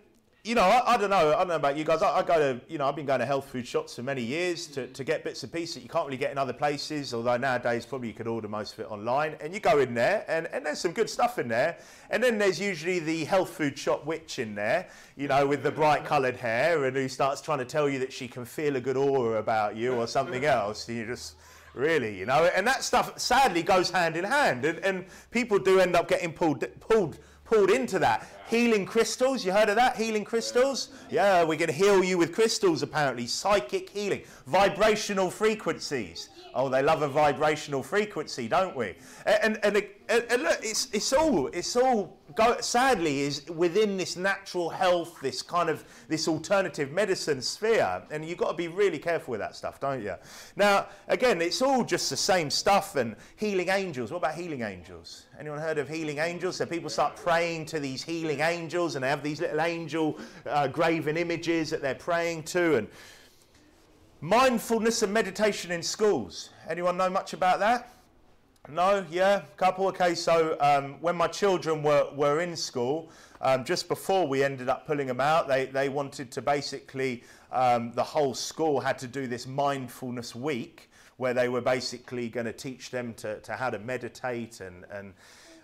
you 0.46 0.54
know, 0.54 0.62
I, 0.62 0.94
I, 0.94 0.98
don't 0.98 1.10
know. 1.10 1.34
I 1.34 1.40
don't 1.40 1.48
know 1.48 1.56
about 1.56 1.76
you 1.76 1.84
guys. 1.84 2.04
I, 2.04 2.20
I, 2.20 2.22
go 2.22 2.38
to, 2.38 2.62
you 2.68 2.78
know, 2.78 2.88
I've 2.88 2.96
been 2.96 3.08
going 3.08 3.20
to 3.20 3.26
health 3.26 3.50
food 3.50 3.66
shops 3.66 3.96
for 3.96 4.04
many 4.04 4.22
years 4.22 4.68
to, 4.68 4.86
to 4.86 5.04
get 5.04 5.24
bits 5.24 5.42
and 5.42 5.52
pieces 5.52 5.74
that 5.74 5.82
you 5.82 5.90
can't 5.90 6.06
really 6.06 6.18
get 6.18 6.32
in 6.32 6.38
other 6.38 6.54
places. 6.54 7.16
Although 7.16 7.38
nowadays 7.38 7.84
probably 7.84 8.10
you 8.10 8.14
could 8.14 8.28
order 8.28 8.48
most 8.48 8.74
of 8.74 8.82
it 8.82 8.92
online. 8.92 9.36
And 9.42 9.56
you 9.56 9.60
go 9.60 9.80
in 9.80 9.96
there, 9.96 10.24
and, 10.28 10.48
and 10.54 10.64
there's 10.64 10.80
some 10.80 10.92
good 10.92 11.10
stuff 11.10 11.40
in 11.40 11.48
there. 11.48 11.80
And 12.12 12.24
then 12.24 12.38
there's 12.38 12.60
usually 12.60 13.00
the 13.00 13.26
health 13.26 13.50
food 13.50 13.76
shop 13.76 14.06
witch 14.06 14.38
in 14.38 14.54
there, 14.54 14.88
you 15.18 15.28
know, 15.28 15.48
with 15.48 15.64
the 15.64 15.72
bright 15.72 16.06
coloured 16.06 16.38
hair, 16.38 16.86
and 16.86 16.96
who 16.96 17.08
starts 17.08 17.42
trying 17.42 17.60
to 17.60 17.66
tell 17.66 17.90
you 17.90 17.98
that 17.98 18.14
she 18.14 18.28
can 18.28 18.46
feel 18.46 18.76
a 18.76 18.82
good 18.82 18.98
aura 18.98 19.40
about 19.40 19.76
you 19.76 19.96
or 19.96 20.06
something 20.06 20.46
else. 20.46 20.88
And 20.88 20.98
you 21.00 21.08
just 21.08 21.38
really, 21.74 22.20
you 22.20 22.28
know. 22.28 22.52
And 22.56 22.68
that 22.68 22.84
stuff 22.84 23.20
sadly 23.20 23.64
goes 23.64 23.90
hand 23.90 24.16
in 24.16 24.24
hand, 24.24 24.64
and, 24.64 24.78
and 24.80 25.06
people 25.32 25.58
do 25.58 25.80
end 25.80 25.96
up 25.96 26.08
getting 26.08 26.34
pulled 26.34 26.64
pulled 26.80 27.18
pulled 27.46 27.72
into 27.72 28.00
that. 28.00 28.28
Healing 28.48 28.86
crystals, 28.86 29.44
you 29.44 29.52
heard 29.52 29.70
of 29.70 29.76
that? 29.76 29.96
Healing 29.96 30.24
crystals? 30.24 30.90
Yeah, 31.10 31.44
we're 31.44 31.58
going 31.58 31.70
to 31.70 31.74
heal 31.74 32.04
you 32.04 32.18
with 32.18 32.32
crystals 32.32 32.84
apparently. 32.84 33.26
Psychic 33.26 33.90
healing. 33.90 34.22
Vibrational 34.46 35.32
frequencies. 35.32 36.30
Oh, 36.54 36.70
they 36.70 36.84
love 36.84 37.02
a 37.02 37.08
vibrational 37.08 37.82
frequency, 37.82 38.48
don't 38.48 38.76
we? 38.76 38.96
And, 39.26 39.60
and, 39.64 39.78
and, 40.08 40.24
and 40.30 40.44
look, 40.44 40.60
it's, 40.62 40.90
it's 40.94 41.12
all, 41.12 41.48
it's 41.48 41.76
all 41.76 42.18
go, 42.36 42.60
sadly, 42.60 43.22
is 43.22 43.50
within 43.50 43.98
this 43.98 44.16
natural 44.16 44.70
health, 44.70 45.20
this 45.22 45.42
kind 45.42 45.70
of, 45.70 45.84
this 46.08 46.28
alternative 46.28 46.92
medicine 46.92 47.42
sphere. 47.42 48.04
And 48.12 48.26
you've 48.26 48.38
got 48.38 48.50
to 48.50 48.58
be 48.58 48.68
really 48.68 49.00
careful 49.00 49.32
with 49.32 49.40
that 49.40 49.56
stuff, 49.56 49.80
don't 49.80 50.02
you? 50.02 50.16
Now, 50.56 50.88
again, 51.08 51.42
it's 51.42 51.62
all 51.62 51.84
just 51.84 52.10
the 52.10 52.18
same 52.18 52.50
stuff 52.50 52.96
and 52.96 53.16
healing 53.36 53.70
angels. 53.70 54.12
What 54.12 54.18
about 54.18 54.36
healing 54.36 54.62
angels? 54.62 55.26
Anyone 55.40 55.60
heard 55.60 55.78
of 55.78 55.90
healing 55.90 56.20
angels? 56.20 56.58
So 56.58 56.66
people 56.66 56.90
start 56.90 57.16
praying 57.16 57.66
to 57.68 57.80
these 57.80 58.04
healing 58.04 58.42
angels 58.42 58.96
and 58.96 59.04
they 59.04 59.10
have 59.10 59.24
these 59.24 59.42
little 59.42 59.62
angel 59.62 60.20
uh, 60.46 60.68
graven 60.68 61.18
images 61.18 61.70
that 61.70 61.82
they're 61.82 61.96
praying 61.96 62.44
to. 62.44 62.76
And 62.76 62.88
Mindfulness 64.22 65.04
and 65.04 65.14
meditation 65.14 65.72
in 65.72 65.84
schools. 65.84 66.50
Anyone 66.68 66.98
know 66.98 67.12
much 67.12 67.34
about 67.34 67.60
that? 67.60 67.95
No? 68.68 69.06
Yeah? 69.12 69.38
a 69.38 69.58
Couple? 69.58 69.88
Okay, 69.88 70.16
so 70.16 70.58
um, 70.60 70.96
when 71.02 71.16
my 71.16 71.28
children 71.28 71.84
were, 71.84 72.10
were 72.16 72.42
in 72.42 72.56
school, 72.56 73.12
um, 73.42 73.64
just 73.64 73.88
before 73.88 74.28
we 74.28 74.44
ended 74.44 74.70
up 74.70 74.88
pulling 74.88 75.08
them 75.08 75.22
out, 75.22 75.48
they, 75.48 75.66
they 75.66 75.88
wanted 75.88 76.32
to 76.32 76.42
basically, 76.42 77.24
um, 77.52 77.92
the 77.94 78.04
whole 78.04 78.34
school 78.34 78.80
had 78.80 78.98
to 79.00 79.08
do 79.08 79.28
this 79.28 79.46
mindfulness 79.46 80.34
week 80.34 80.90
where 81.18 81.34
they 81.34 81.48
were 81.48 81.62
basically 81.62 82.28
going 82.28 82.46
to 82.46 82.54
teach 82.54 82.90
them 82.90 83.14
to, 83.16 83.40
to 83.42 83.54
how 83.54 83.70
to 83.70 83.80
meditate 83.80 84.62
and, 84.62 84.84
and 84.92 85.14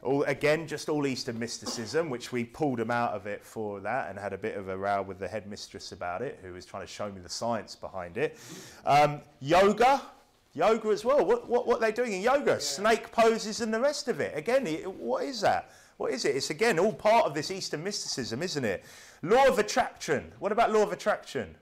all, 0.03 0.23
again, 0.23 0.67
just 0.67 0.87
all 0.87 1.05
Eastern 1.07 1.37
mysticism, 1.37 2.09
which 2.09 2.31
we 2.31 2.43
pulled 2.43 2.79
them 2.79 2.91
out 2.91 3.13
of 3.13 3.25
it 3.25 3.43
for 3.43 3.79
that 3.79 4.09
and 4.09 4.19
had 4.19 4.33
a 4.33 4.37
bit 4.37 4.57
of 4.57 4.69
a 4.69 4.77
row 4.77 5.01
with 5.01 5.19
the 5.19 5.27
headmistress 5.27 5.91
about 5.91 6.21
it, 6.21 6.39
who 6.41 6.53
was 6.53 6.65
trying 6.65 6.83
to 6.83 6.91
show 6.91 7.11
me 7.11 7.19
the 7.19 7.29
science 7.29 7.75
behind 7.75 8.17
it. 8.17 8.37
Um, 8.85 9.21
yoga, 9.39 10.01
yoga 10.53 10.89
as 10.89 11.05
well. 11.05 11.25
What, 11.25 11.49
what, 11.49 11.67
what 11.67 11.77
are 11.77 11.81
they 11.81 11.91
doing 11.91 12.13
in 12.13 12.21
yoga? 12.21 12.51
Yeah. 12.51 12.57
Snake 12.59 13.11
poses 13.11 13.61
and 13.61 13.73
the 13.73 13.79
rest 13.79 14.07
of 14.07 14.19
it. 14.19 14.37
Again, 14.37 14.65
what 14.83 15.23
is 15.23 15.41
that? 15.41 15.71
What 15.97 16.11
is 16.11 16.25
it? 16.25 16.35
It's 16.35 16.49
again 16.49 16.79
all 16.79 16.93
part 16.93 17.25
of 17.25 17.33
this 17.33 17.51
Eastern 17.51 17.83
mysticism, 17.83 18.41
isn't 18.41 18.65
it? 18.65 18.83
Law 19.21 19.47
of 19.47 19.59
attraction. 19.59 20.31
What 20.39 20.51
about 20.51 20.71
law 20.71 20.83
of 20.83 20.91
attraction? 20.91 21.55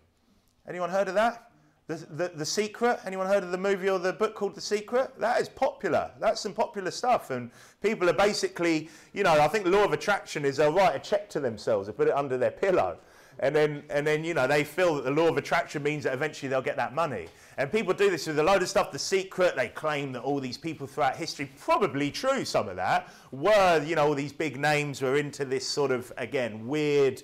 Anyone 0.68 0.90
heard 0.90 1.08
of 1.08 1.16
that? 1.16 1.52
The, 1.88 1.96
the, 1.96 2.32
the, 2.36 2.46
Secret, 2.46 3.00
anyone 3.04 3.26
heard 3.26 3.44
of 3.44 3.50
the 3.50 3.58
movie 3.58 3.90
or 3.90 3.98
the 3.98 4.14
book 4.14 4.36
called 4.36 4.54
The 4.54 4.62
Secret? 4.62 5.20
That 5.20 5.42
is 5.42 5.50
popular. 5.50 6.12
That's 6.20 6.40
some 6.40 6.54
popular 6.54 6.92
stuff. 6.92 7.32
And 7.32 7.50
people 7.82 8.08
are 8.08 8.14
basically, 8.14 8.90
you 9.12 9.24
know, 9.24 9.42
I 9.42 9.48
think 9.48 9.66
law 9.66 9.86
of 9.86 9.92
attraction 9.92 10.46
is 10.46 10.58
they'll 10.58 10.72
write 10.72 10.96
a 10.96 11.00
check 11.00 11.30
to 11.32 11.40
themselves 11.40 11.88
and 11.88 11.98
put 11.98 12.08
it 12.08 12.14
under 12.14 12.38
their 12.38 12.52
pillow. 12.52 13.00
And 13.42 13.56
then, 13.56 13.84
and 13.90 14.06
then, 14.06 14.24
you 14.24 14.34
know, 14.34 14.48
they 14.48 14.66
feel 14.66 14.96
that 14.96 15.06
the 15.06 15.12
law 15.12 15.30
of 15.30 15.38
attraction 15.38 15.82
means 15.82 16.04
that 16.04 16.14
eventually 16.14 16.50
they'll 16.50 16.62
get 16.62 16.76
that 16.76 16.94
money. 16.94 17.28
And 17.58 17.72
people 17.72 17.94
do 17.94 18.10
this 18.10 18.28
with 18.28 18.38
a 18.38 18.44
load 18.44 18.62
of 18.62 18.70
stuff. 18.70 18.92
The 18.92 19.00
Secret, 19.00 19.56
they 19.56 19.70
claim 19.70 20.12
that 20.12 20.22
all 20.22 20.40
these 20.40 20.58
people 20.58 20.88
throughout 20.88 21.16
history, 21.16 21.50
probably 21.58 22.12
true, 22.12 22.44
some 22.44 22.68
of 22.68 22.76
that, 22.76 23.10
were, 23.32 23.82
you 23.86 23.96
know, 23.96 24.08
all 24.08 24.16
these 24.16 24.34
big 24.34 24.60
names 24.60 25.02
were 25.02 25.16
into 25.16 25.46
this 25.46 25.66
sort 25.66 25.92
of, 25.92 26.12
again, 26.18 26.68
weird, 26.68 27.24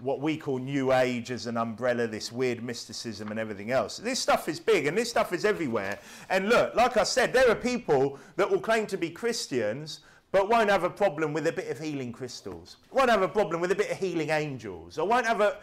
what 0.00 0.20
we 0.20 0.36
call 0.36 0.58
New 0.58 0.92
Age 0.92 1.30
as 1.30 1.46
an 1.46 1.56
umbrella, 1.56 2.06
this 2.06 2.30
weird 2.30 2.62
mysticism 2.62 3.30
and 3.30 3.40
everything 3.40 3.70
else. 3.70 3.96
This 3.96 4.18
stuff 4.18 4.48
is 4.48 4.60
big 4.60 4.86
and 4.86 4.98
this 4.98 5.08
stuff 5.08 5.32
is 5.32 5.44
everywhere. 5.44 5.98
And 6.28 6.48
look, 6.48 6.74
like 6.74 6.96
I 6.96 7.04
said, 7.04 7.32
there 7.32 7.48
are 7.50 7.54
people 7.54 8.18
that 8.36 8.50
will 8.50 8.60
claim 8.60 8.86
to 8.88 8.98
be 8.98 9.08
Christians 9.08 10.00
but 10.34 10.48
won't 10.48 10.68
have 10.68 10.82
a 10.82 10.90
problem 10.90 11.32
with 11.32 11.46
a 11.46 11.52
bit 11.52 11.70
of 11.70 11.78
healing 11.78 12.10
crystals, 12.10 12.78
won't 12.90 13.08
have 13.08 13.22
a 13.22 13.28
problem 13.28 13.60
with 13.60 13.70
a 13.70 13.74
bit 13.76 13.88
of 13.92 13.98
healing 13.98 14.30
angels, 14.30 14.98
I 14.98 15.02
won't 15.02 15.26
have 15.26 15.40
a. 15.40 15.58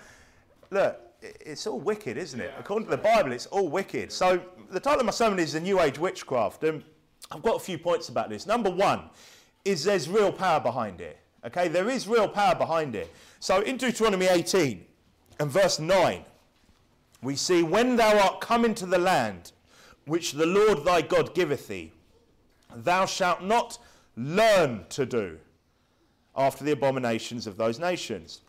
Look, 0.69 0.97
it's 1.21 1.67
all 1.67 1.81
wicked, 1.81 2.15
isn't 2.15 2.39
it? 2.39 2.53
According 2.57 2.85
to 2.85 2.91
the 2.91 3.03
Bible, 3.03 3.33
it's 3.33 3.47
all 3.47 3.67
wicked. 3.67 4.13
So 4.13 4.41
the 4.69 4.79
title 4.79 5.01
of 5.01 5.05
my 5.07 5.11
sermon 5.11 5.39
is 5.39 5.51
The 5.51 5.59
New 5.59 5.81
Age 5.81 5.99
Witchcraft. 5.99 6.63
And 6.63 6.85
I've 7.29 7.41
got 7.41 7.57
a 7.57 7.59
few 7.59 7.77
points 7.77 8.07
about 8.07 8.29
this. 8.29 8.47
Number 8.47 8.69
one 8.69 9.09
is 9.65 9.83
there's 9.83 10.07
real 10.07 10.31
power 10.31 10.61
behind 10.61 11.01
it. 11.01 11.19
Okay, 11.45 11.67
there 11.67 11.89
is 11.89 12.07
real 12.07 12.29
power 12.29 12.55
behind 12.55 12.95
it. 12.95 13.13
So 13.41 13.59
in 13.59 13.75
Deuteronomy 13.75 14.27
18 14.27 14.85
and 15.41 15.51
verse 15.51 15.79
9, 15.79 16.23
we 17.21 17.35
see, 17.35 17.61
When 17.61 17.97
thou 17.97 18.17
art 18.17 18.39
come 18.39 18.63
into 18.63 18.85
the 18.85 18.99
land 18.99 19.51
which 20.05 20.31
the 20.31 20.45
Lord 20.45 20.85
thy 20.85 21.01
God 21.01 21.35
giveth 21.35 21.67
thee, 21.67 21.91
thou 22.73 23.05
shalt 23.05 23.43
not 23.43 23.77
learn 24.15 24.85
to 24.89 25.05
do 25.05 25.37
after 26.35 26.63
the 26.63 26.71
abominations 26.71 27.47
of 27.47 27.57
those 27.57 27.79
nations. 27.79 28.41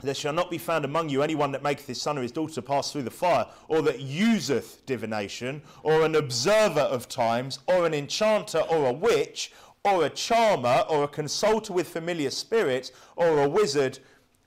There 0.00 0.14
shall 0.14 0.32
not 0.32 0.50
be 0.50 0.58
found 0.58 0.84
among 0.84 1.08
you 1.08 1.22
anyone 1.22 1.50
that 1.52 1.62
maketh 1.62 1.86
his 1.86 2.00
son 2.00 2.18
or 2.18 2.22
his 2.22 2.32
daughter 2.32 2.62
pass 2.62 2.92
through 2.92 3.02
the 3.02 3.10
fire, 3.10 3.46
or 3.66 3.82
that 3.82 4.00
useth 4.00 4.86
divination, 4.86 5.60
or 5.82 6.04
an 6.04 6.14
observer 6.14 6.80
of 6.80 7.08
times, 7.08 7.58
or 7.66 7.84
an 7.84 7.94
enchanter, 7.94 8.60
or 8.60 8.86
a 8.86 8.92
witch, 8.92 9.52
or 9.84 10.04
a 10.04 10.10
charmer, 10.10 10.84
or 10.88 11.04
a 11.04 11.08
consulter 11.08 11.72
with 11.72 11.88
familiar 11.88 12.30
spirits, 12.30 12.92
or 13.16 13.42
a 13.42 13.48
wizard, 13.48 13.98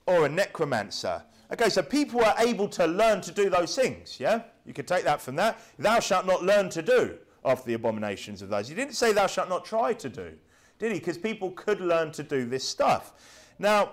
or 0.06 0.24
a 0.24 0.28
necromancer. 0.28 1.22
Okay, 1.52 1.68
so 1.68 1.82
people 1.82 2.24
are 2.24 2.34
able 2.38 2.66
to 2.68 2.86
learn 2.86 3.20
to 3.20 3.30
do 3.30 3.50
those 3.50 3.76
things, 3.76 4.18
yeah? 4.18 4.42
You 4.64 4.72
could 4.72 4.88
take 4.88 5.04
that 5.04 5.20
from 5.20 5.36
that. 5.36 5.60
Thou 5.78 6.00
shalt 6.00 6.24
not 6.24 6.42
learn 6.42 6.70
to 6.70 6.80
do 6.80 7.18
after 7.44 7.66
the 7.66 7.74
abominations 7.74 8.40
of 8.40 8.48
those. 8.48 8.68
He 8.68 8.74
didn't 8.74 8.94
say 8.94 9.12
thou 9.12 9.26
shalt 9.26 9.50
not 9.50 9.66
try 9.66 9.92
to 9.92 10.08
do, 10.08 10.32
did 10.82 10.90
he? 10.90 10.98
Because 10.98 11.16
people 11.16 11.52
could 11.52 11.80
learn 11.80 12.10
to 12.10 12.24
do 12.24 12.44
this 12.44 12.66
stuff. 12.66 13.12
Now, 13.60 13.92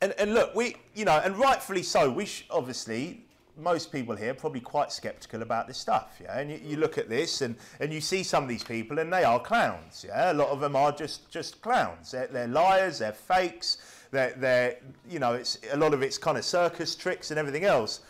and, 0.00 0.14
and 0.18 0.34
look, 0.34 0.54
we, 0.54 0.76
you 0.94 1.04
know, 1.04 1.20
and 1.24 1.36
rightfully 1.36 1.82
so, 1.82 2.08
we 2.08 2.28
obviously, 2.48 3.24
most 3.56 3.90
people 3.90 4.14
here 4.14 4.32
probably 4.32 4.60
quite 4.60 4.92
skeptical 4.92 5.42
about 5.42 5.66
this 5.66 5.78
stuff. 5.78 6.20
Yeah, 6.22 6.38
and 6.38 6.48
you, 6.48 6.60
you, 6.62 6.76
look 6.76 6.96
at 6.96 7.08
this 7.08 7.40
and, 7.40 7.56
and 7.80 7.92
you 7.92 8.00
see 8.00 8.22
some 8.22 8.44
of 8.44 8.48
these 8.48 8.62
people, 8.62 9.00
and 9.00 9.12
they 9.12 9.24
are 9.24 9.40
clowns. 9.40 10.04
Yeah, 10.06 10.30
a 10.30 10.34
lot 10.34 10.50
of 10.50 10.60
them 10.60 10.76
are 10.76 10.92
just 10.92 11.28
just 11.28 11.60
clowns. 11.60 12.12
They're, 12.12 12.28
they're 12.28 12.46
liars. 12.46 13.00
They're 13.00 13.12
fakes. 13.12 13.78
They're, 14.12 14.34
they're 14.36 14.76
you 15.10 15.18
know, 15.18 15.32
it's 15.32 15.58
a 15.72 15.76
lot 15.76 15.92
of 15.92 16.04
it's 16.04 16.18
kind 16.18 16.38
of 16.38 16.44
circus 16.44 16.94
tricks 16.94 17.32
and 17.32 17.38
everything 17.38 17.64
else. 17.64 18.02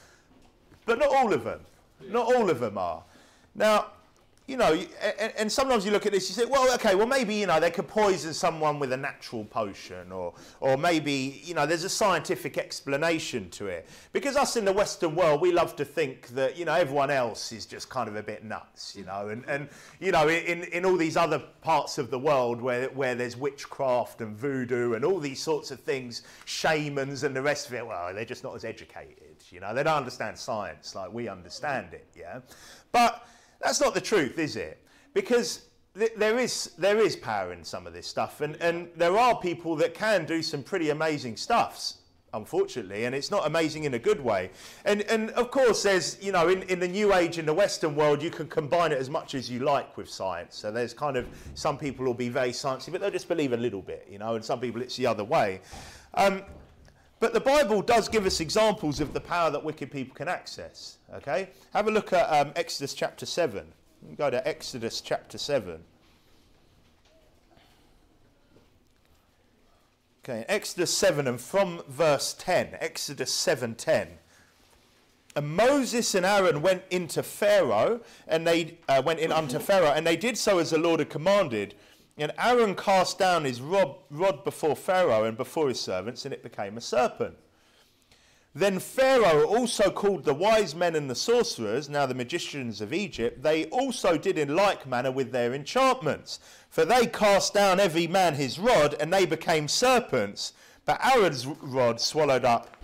But 0.85 0.99
not 0.99 1.09
all 1.17 1.33
of 1.33 1.45
them. 1.45 1.61
Not 2.11 2.27
all 2.27 2.51
of 2.51 2.61
them 2.61 2.77
are. 2.77 3.03
Now, 3.55 3.87
you 4.47 4.57
know, 4.57 4.81
and, 5.19 5.33
and, 5.37 5.53
sometimes 5.53 5.85
you 5.85 5.91
look 5.91 6.07
at 6.07 6.13
this, 6.13 6.29
you 6.29 6.35
say, 6.35 6.49
well, 6.49 6.73
okay, 6.75 6.95
well, 6.95 7.07
maybe, 7.07 7.35
you 7.35 7.47
know, 7.47 7.59
they 7.59 7.71
could 7.71 7.89
poison 7.89 8.33
someone 8.33 8.79
with 8.79 8.93
a 8.93 8.97
natural 8.97 9.45
potion, 9.45 10.13
or, 10.13 10.35
or 10.61 10.77
maybe, 10.77 11.43
you 11.45 11.53
know, 11.53 11.67
there's 11.67 11.83
a 11.83 11.89
scientific 11.89 12.57
explanation 12.57 13.51
to 13.51 13.67
it. 13.67 13.89
Because 14.13 14.37
us 14.37 14.57
in 14.57 14.65
the 14.65 14.73
Western 14.73 15.17
world, 15.17 15.41
we 15.41 15.51
love 15.51 15.75
to 15.77 15.85
think 15.85 16.29
that, 16.29 16.57
you 16.57 16.65
know, 16.65 16.75
everyone 16.75 17.11
else 17.11 17.51
is 17.51 17.67
just 17.67 17.91
kind 17.91 18.09
of 18.09 18.15
a 18.15 18.23
bit 18.23 18.45
nuts, 18.45 18.95
you 18.97 19.05
know, 19.05 19.31
and, 19.31 19.45
and 19.49 19.69
you 19.99 20.13
know, 20.13 20.29
in, 20.29 20.63
in 20.65 20.85
all 20.85 20.97
these 20.97 21.17
other 21.17 21.41
parts 21.61 21.99
of 21.99 22.13
the 22.13 22.19
world 22.19 22.61
where, 22.61 22.89
where 22.91 23.17
there's 23.17 23.37
witchcraft 23.37 24.21
and 24.21 24.37
voodoo 24.37 24.95
and 24.95 25.05
all 25.05 25.19
these 25.19 25.43
sorts 25.43 25.73
of 25.73 25.81
things, 25.81 26.23
shamans 26.45 27.25
and 27.25 27.35
the 27.35 27.43
rest 27.43 27.67
of 27.67 27.75
it, 27.75 27.85
well, 27.85 28.15
they're 28.15 28.25
just 28.25 28.45
not 28.45 28.55
as 28.55 28.65
educated, 28.65 29.35
you 29.51 29.59
know, 29.59 29.75
they 29.75 29.83
don't 29.83 29.97
understand 29.97 30.39
science 30.39 30.95
like 30.95 31.13
we 31.13 31.27
understand 31.27 31.93
it, 31.93 32.07
yeah. 32.15 32.39
But, 32.93 33.27
that's 33.61 33.81
not 33.81 33.95
the 33.95 34.01
truth, 34.01 34.39
is 34.39 34.57
it? 34.57 34.83
Because 35.15 35.63
th- 35.99 36.13
there 36.17 36.39
is 36.39 36.73
there 36.79 36.99
is 36.99 37.17
power 37.17 37.53
in 37.53 37.65
some 37.65 37.87
of 37.87 37.93
this 37.93 38.07
stuff, 38.07 38.41
and, 38.41 38.57
and 38.57 38.89
there 38.97 39.17
are 39.19 39.39
people 39.39 39.77
that 39.77 39.95
can 39.95 40.25
do 40.25 40.43
some 40.43 40.63
pretty 40.63 40.91
amazing 40.91 41.37
stuffs 41.37 41.99
unfortunately, 42.37 43.07
and 43.07 43.15
it's 43.15 43.31
not 43.31 43.47
amazing 43.47 43.85
in 43.85 43.95
a 43.95 43.99
good 43.99 44.21
way. 44.21 44.51
And, 44.85 45.03
and 45.03 45.31
of 45.31 45.51
course, 45.51 45.83
there's, 45.83 46.23
you 46.23 46.33
know, 46.33 46.49
in, 46.49 46.63
in 46.65 46.79
the 46.79 46.89
new 46.89 47.15
age, 47.15 47.39
in 47.39 47.47
the 47.47 47.55
Western 47.55 47.97
world, 47.97 48.23
you 48.23 48.31
can 48.31 48.47
combine 48.47 48.93
it 48.93 48.99
as 48.99 49.11
much 49.11 49.35
as 49.35 49.51
you 49.51 49.61
like 49.61 49.97
with 49.97 50.09
science. 50.09 50.57
So 50.57 50.71
there's 50.71 50.95
kind 50.95 51.17
of, 51.17 51.27
some 51.55 51.79
people 51.79 52.05
will 52.05 52.15
be 52.15 52.29
very 52.29 52.51
sciencey, 52.51 52.93
but 52.93 53.01
they'll 53.01 53.11
just 53.11 53.29
believe 53.29 53.53
a 53.53 53.57
little 53.57 53.83
bit, 53.83 54.07
you 54.11 54.19
know, 54.19 54.35
and 54.35 54.45
some 54.45 54.61
people 54.61 54.83
it's 54.83 54.97
the 54.97 55.07
other 55.07 55.25
way. 55.25 55.61
Um, 56.15 56.43
but 57.19 57.33
the 57.33 57.41
Bible 57.41 57.81
does 57.81 58.09
give 58.09 58.27
us 58.27 58.41
examples 58.41 59.01
of 59.01 59.15
the 59.15 59.21
power 59.21 59.51
that 59.51 59.65
wicked 59.65 59.91
people 59.91 60.15
can 60.15 60.29
access. 60.29 60.96
Okay? 61.15 61.49
Have 61.73 61.89
a 61.89 61.91
look 61.91 62.13
at 62.13 62.27
um, 62.27 62.53
Exodus 62.57 62.95
chapter 62.95 63.27
7. 63.27 63.67
Go 64.17 64.31
to 64.31 64.47
Exodus 64.47 65.01
chapter 65.01 65.39
7. 65.39 65.83
Okay, 70.29 70.45
Exodus 70.49 70.93
7 70.93 71.29
and 71.29 71.41
from 71.41 71.83
verse 71.89 72.35
10, 72.35 72.79
Exodus 72.81 73.33
7:10. 73.33 74.09
And 75.37 75.57
Moses 75.57 76.17
and 76.17 76.27
Aaron 76.27 76.63
went 76.63 76.83
into 76.91 77.23
Pharaoh, 77.23 78.01
and 78.27 78.45
they 78.45 78.79
uh, 78.89 79.01
went 79.07 79.21
in 79.21 79.31
unto 79.31 79.61
Pharaoh, 79.61 79.93
and 79.93 80.05
they 80.05 80.17
did 80.17 80.37
so 80.37 80.59
as 80.59 80.71
the 80.71 80.79
Lord 80.79 80.99
had 80.99 81.11
commanded. 81.11 81.77
And 82.19 82.33
Aaron 82.41 82.75
cast 82.75 83.21
down 83.21 83.45
his 83.45 83.61
rod 83.61 84.43
before 84.43 84.75
Pharaoh 84.75 85.23
and 85.23 85.37
before 85.37 85.69
his 85.69 85.79
servants, 85.79 86.25
and 86.25 86.35
it 86.35 86.43
became 86.43 86.77
a 86.77 86.81
serpent. 86.81 87.37
Then 88.57 88.79
Pharaoh 88.79 89.45
also 89.45 89.91
called 89.91 90.25
the 90.25 90.33
wise 90.33 90.75
men 90.75 90.97
and 90.97 91.11
the 91.11 91.15
sorcerers, 91.15 91.91
now 91.91 92.07
the 92.07 92.15
magicians 92.15 92.81
of 92.81 92.95
Egypt, 92.95 93.43
they 93.43 93.67
also 93.67 94.17
did 94.17 94.39
in 94.39 94.57
like 94.57 94.87
manner 94.87 95.13
with 95.13 95.31
their 95.31 95.53
enchantments. 95.53 96.41
For 96.71 96.87
they 96.87 97.07
cast 97.07 97.53
down 97.53 97.81
every 97.81 98.07
man 98.07 98.33
his 98.33 98.59
rod, 98.59 98.97
and 98.99 99.13
they 99.13 99.27
became 99.27 99.69
serpents. 99.69 100.55
But 100.87 101.05
Aaron's 101.05 101.45
rod 101.45 102.01
swallowed 102.01 102.47
up 102.47 102.75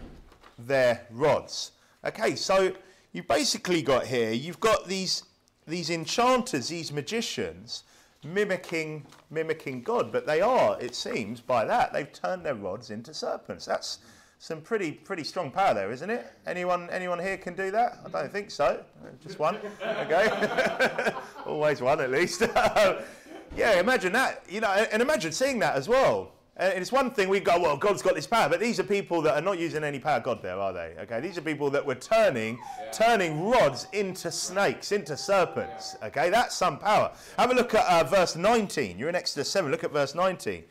their 0.58 1.06
rods. 1.10 1.72
Okay, 2.04 2.36
so 2.36 2.74
you've 3.12 3.26
basically 3.26 3.80
got 3.80 4.06
here, 4.06 4.32
you've 4.32 4.60
got 4.60 4.88
these, 4.88 5.22
these 5.66 5.88
enchanters, 5.88 6.68
these 6.68 6.92
magicians, 6.92 7.84
mimicking 8.22 9.06
mimicking 9.30 9.82
God, 9.82 10.12
but 10.12 10.26
they 10.26 10.42
are, 10.42 10.78
it 10.82 10.94
seems, 10.94 11.40
by 11.40 11.64
that 11.64 11.94
they've 11.94 12.12
turned 12.12 12.44
their 12.44 12.56
rods 12.56 12.90
into 12.90 13.14
serpents. 13.14 13.64
That's 13.64 14.00
some 14.42 14.60
pretty 14.60 14.90
pretty 14.90 15.22
strong 15.22 15.52
power 15.52 15.72
there, 15.72 15.92
isn't 15.92 16.10
it? 16.10 16.26
Anyone 16.48 16.90
anyone 16.90 17.20
here 17.20 17.36
can 17.36 17.54
do 17.54 17.70
that? 17.70 17.98
I 18.04 18.08
don't 18.08 18.32
think 18.32 18.50
so. 18.50 18.84
Just 19.22 19.38
one. 19.38 19.56
Okay, 19.80 21.12
always 21.46 21.80
one 21.80 22.00
at 22.00 22.10
least. 22.10 22.40
yeah, 23.56 23.78
imagine 23.78 24.12
that. 24.14 24.42
You 24.48 24.60
know, 24.60 24.70
and 24.90 25.00
imagine 25.00 25.30
seeing 25.30 25.60
that 25.60 25.76
as 25.76 25.88
well. 25.88 26.32
And 26.56 26.80
it's 26.80 26.90
one 26.90 27.12
thing 27.12 27.28
we 27.28 27.38
go, 27.38 27.58
well, 27.58 27.76
God's 27.76 28.02
got 28.02 28.14
this 28.16 28.26
power, 28.26 28.48
but 28.48 28.58
these 28.58 28.78
are 28.80 28.84
people 28.84 29.22
that 29.22 29.34
are 29.34 29.40
not 29.40 29.60
using 29.60 29.84
any 29.84 29.98
power 29.98 30.20
God 30.20 30.42
there, 30.42 30.58
are 30.58 30.72
they? 30.72 30.94
Okay, 31.02 31.20
these 31.20 31.38
are 31.38 31.40
people 31.40 31.70
that 31.70 31.86
were 31.86 31.94
turning, 31.94 32.58
yeah. 32.78 32.90
turning 32.90 33.48
rods 33.48 33.86
into 33.92 34.30
snakes, 34.30 34.92
into 34.92 35.16
serpents. 35.16 35.96
Okay, 36.02 36.28
that's 36.30 36.54
some 36.54 36.78
power. 36.78 37.12
Have 37.38 37.52
a 37.52 37.54
look 37.54 37.74
at 37.74 37.86
uh, 37.86 38.06
verse 38.06 38.36
19. 38.36 38.98
You're 38.98 39.08
in 39.08 39.14
Exodus 39.14 39.48
7. 39.48 39.70
Look 39.70 39.82
at 39.82 39.92
verse 39.92 40.14
19. 40.14 40.64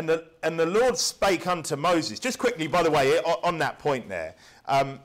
And 0.00 0.08
the, 0.08 0.24
and 0.42 0.58
the 0.58 0.64
Lord 0.64 0.96
spake 0.96 1.46
unto 1.46 1.76
Moses. 1.76 2.18
Just 2.18 2.38
quickly, 2.38 2.66
by 2.66 2.82
the 2.82 2.90
way, 2.90 3.18
on 3.18 3.58
that 3.58 3.78
point 3.78 4.08
there. 4.08 4.34
Um, 4.64 4.98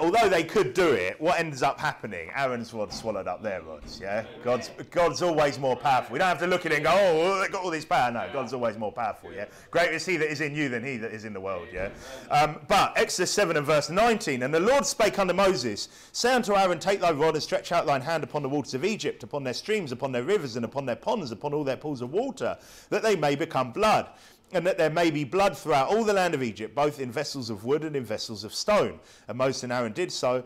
although 0.00 0.28
they 0.28 0.44
could 0.44 0.74
do 0.74 0.88
it, 0.92 1.20
what 1.20 1.38
ends 1.38 1.62
up 1.62 1.78
happening? 1.78 2.30
Aaron's 2.34 2.72
rod 2.72 2.92
swallowed 2.92 3.26
up 3.26 3.42
their 3.42 3.62
rods. 3.62 4.00
Yeah, 4.00 4.24
God's 4.44 4.70
God's 4.90 5.22
always 5.22 5.58
more 5.58 5.76
powerful. 5.76 6.12
We 6.12 6.18
don't 6.18 6.28
have 6.28 6.38
to 6.40 6.46
look 6.46 6.66
at 6.66 6.72
it 6.72 6.76
and 6.76 6.84
go, 6.84 6.92
oh, 6.94 7.40
they've 7.40 7.50
got 7.52 7.64
all 7.64 7.70
this 7.70 7.84
power. 7.84 8.10
No, 8.10 8.28
God's 8.32 8.52
always 8.52 8.76
more 8.78 8.92
powerful. 8.92 9.32
Yeah, 9.32 9.46
greater 9.70 9.92
is 9.92 10.06
He 10.06 10.16
that 10.16 10.30
is 10.30 10.40
in 10.40 10.54
you 10.54 10.68
than 10.68 10.84
He 10.84 10.96
that 10.98 11.12
is 11.12 11.24
in 11.24 11.32
the 11.32 11.40
world. 11.40 11.68
Yeah, 11.72 11.90
um, 12.30 12.60
but 12.68 12.92
Exodus 12.96 13.30
seven 13.30 13.56
and 13.56 13.66
verse 13.66 13.90
nineteen, 13.90 14.42
and 14.42 14.52
the 14.52 14.60
Lord 14.60 14.86
spake 14.86 15.18
unto 15.18 15.34
Moses, 15.34 15.88
say 16.12 16.34
unto 16.34 16.54
Aaron, 16.54 16.78
take 16.78 17.00
thy 17.00 17.12
rod 17.12 17.34
and 17.34 17.42
stretch 17.42 17.72
out 17.72 17.86
thine 17.86 18.02
hand 18.02 18.24
upon 18.24 18.42
the 18.42 18.48
waters 18.48 18.74
of 18.74 18.84
Egypt, 18.84 19.22
upon 19.22 19.44
their 19.44 19.54
streams, 19.54 19.92
upon 19.92 20.12
their 20.12 20.22
rivers, 20.22 20.56
and 20.56 20.64
upon 20.64 20.86
their 20.86 20.96
ponds, 20.96 21.32
upon 21.32 21.54
all 21.54 21.64
their 21.64 21.76
pools 21.76 22.02
of 22.02 22.12
water, 22.12 22.56
that 22.90 23.02
they 23.02 23.16
may 23.16 23.34
become 23.34 23.72
blood 23.72 24.08
and 24.52 24.66
that 24.66 24.78
there 24.78 24.90
may 24.90 25.10
be 25.10 25.24
blood 25.24 25.56
throughout 25.56 25.88
all 25.88 26.04
the 26.04 26.12
land 26.12 26.34
of 26.34 26.42
Egypt, 26.42 26.74
both 26.74 27.00
in 27.00 27.12
vessels 27.12 27.50
of 27.50 27.64
wood 27.64 27.84
and 27.84 27.94
in 27.94 28.04
vessels 28.04 28.44
of 28.44 28.54
stone. 28.54 28.98
And 29.28 29.36
Moses 29.36 29.64
and 29.64 29.72
Aaron 29.72 29.92
did 29.92 30.10
so 30.10 30.44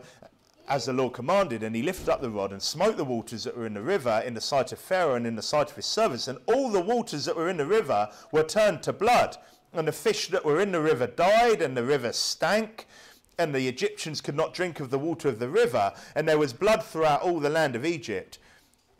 as 0.67 0.85
the 0.85 0.93
Lord 0.93 1.13
commanded, 1.13 1.63
and 1.63 1.75
he 1.75 1.81
lifted 1.81 2.09
up 2.09 2.21
the 2.21 2.29
rod 2.29 2.51
and 2.51 2.61
smote 2.61 2.97
the 2.97 3.03
waters 3.03 3.43
that 3.43 3.57
were 3.57 3.65
in 3.65 3.73
the 3.73 3.81
river 3.81 4.21
in 4.25 4.33
the 4.33 4.41
sight 4.41 4.71
of 4.71 4.79
Pharaoh 4.79 5.15
and 5.15 5.27
in 5.27 5.35
the 5.35 5.41
sight 5.41 5.69
of 5.69 5.75
his 5.75 5.85
servants. 5.85 6.27
And 6.27 6.39
all 6.47 6.69
the 6.69 6.81
waters 6.81 7.25
that 7.25 7.35
were 7.35 7.49
in 7.49 7.57
the 7.57 7.65
river 7.65 8.09
were 8.31 8.43
turned 8.43 8.83
to 8.83 8.93
blood. 8.93 9.37
And 9.73 9.87
the 9.87 9.91
fish 9.91 10.27
that 10.27 10.45
were 10.45 10.61
in 10.61 10.71
the 10.71 10.81
river 10.81 11.07
died, 11.07 11.61
and 11.61 11.75
the 11.75 11.83
river 11.83 12.13
stank. 12.13 12.87
And 13.37 13.53
the 13.53 13.67
Egyptians 13.67 14.21
could 14.21 14.35
not 14.35 14.53
drink 14.53 14.79
of 14.79 14.89
the 14.89 14.99
water 14.99 15.27
of 15.27 15.39
the 15.39 15.49
river. 15.49 15.93
And 16.15 16.27
there 16.27 16.37
was 16.37 16.53
blood 16.53 16.83
throughout 16.83 17.21
all 17.21 17.39
the 17.39 17.49
land 17.49 17.75
of 17.75 17.85
Egypt. 17.85 18.37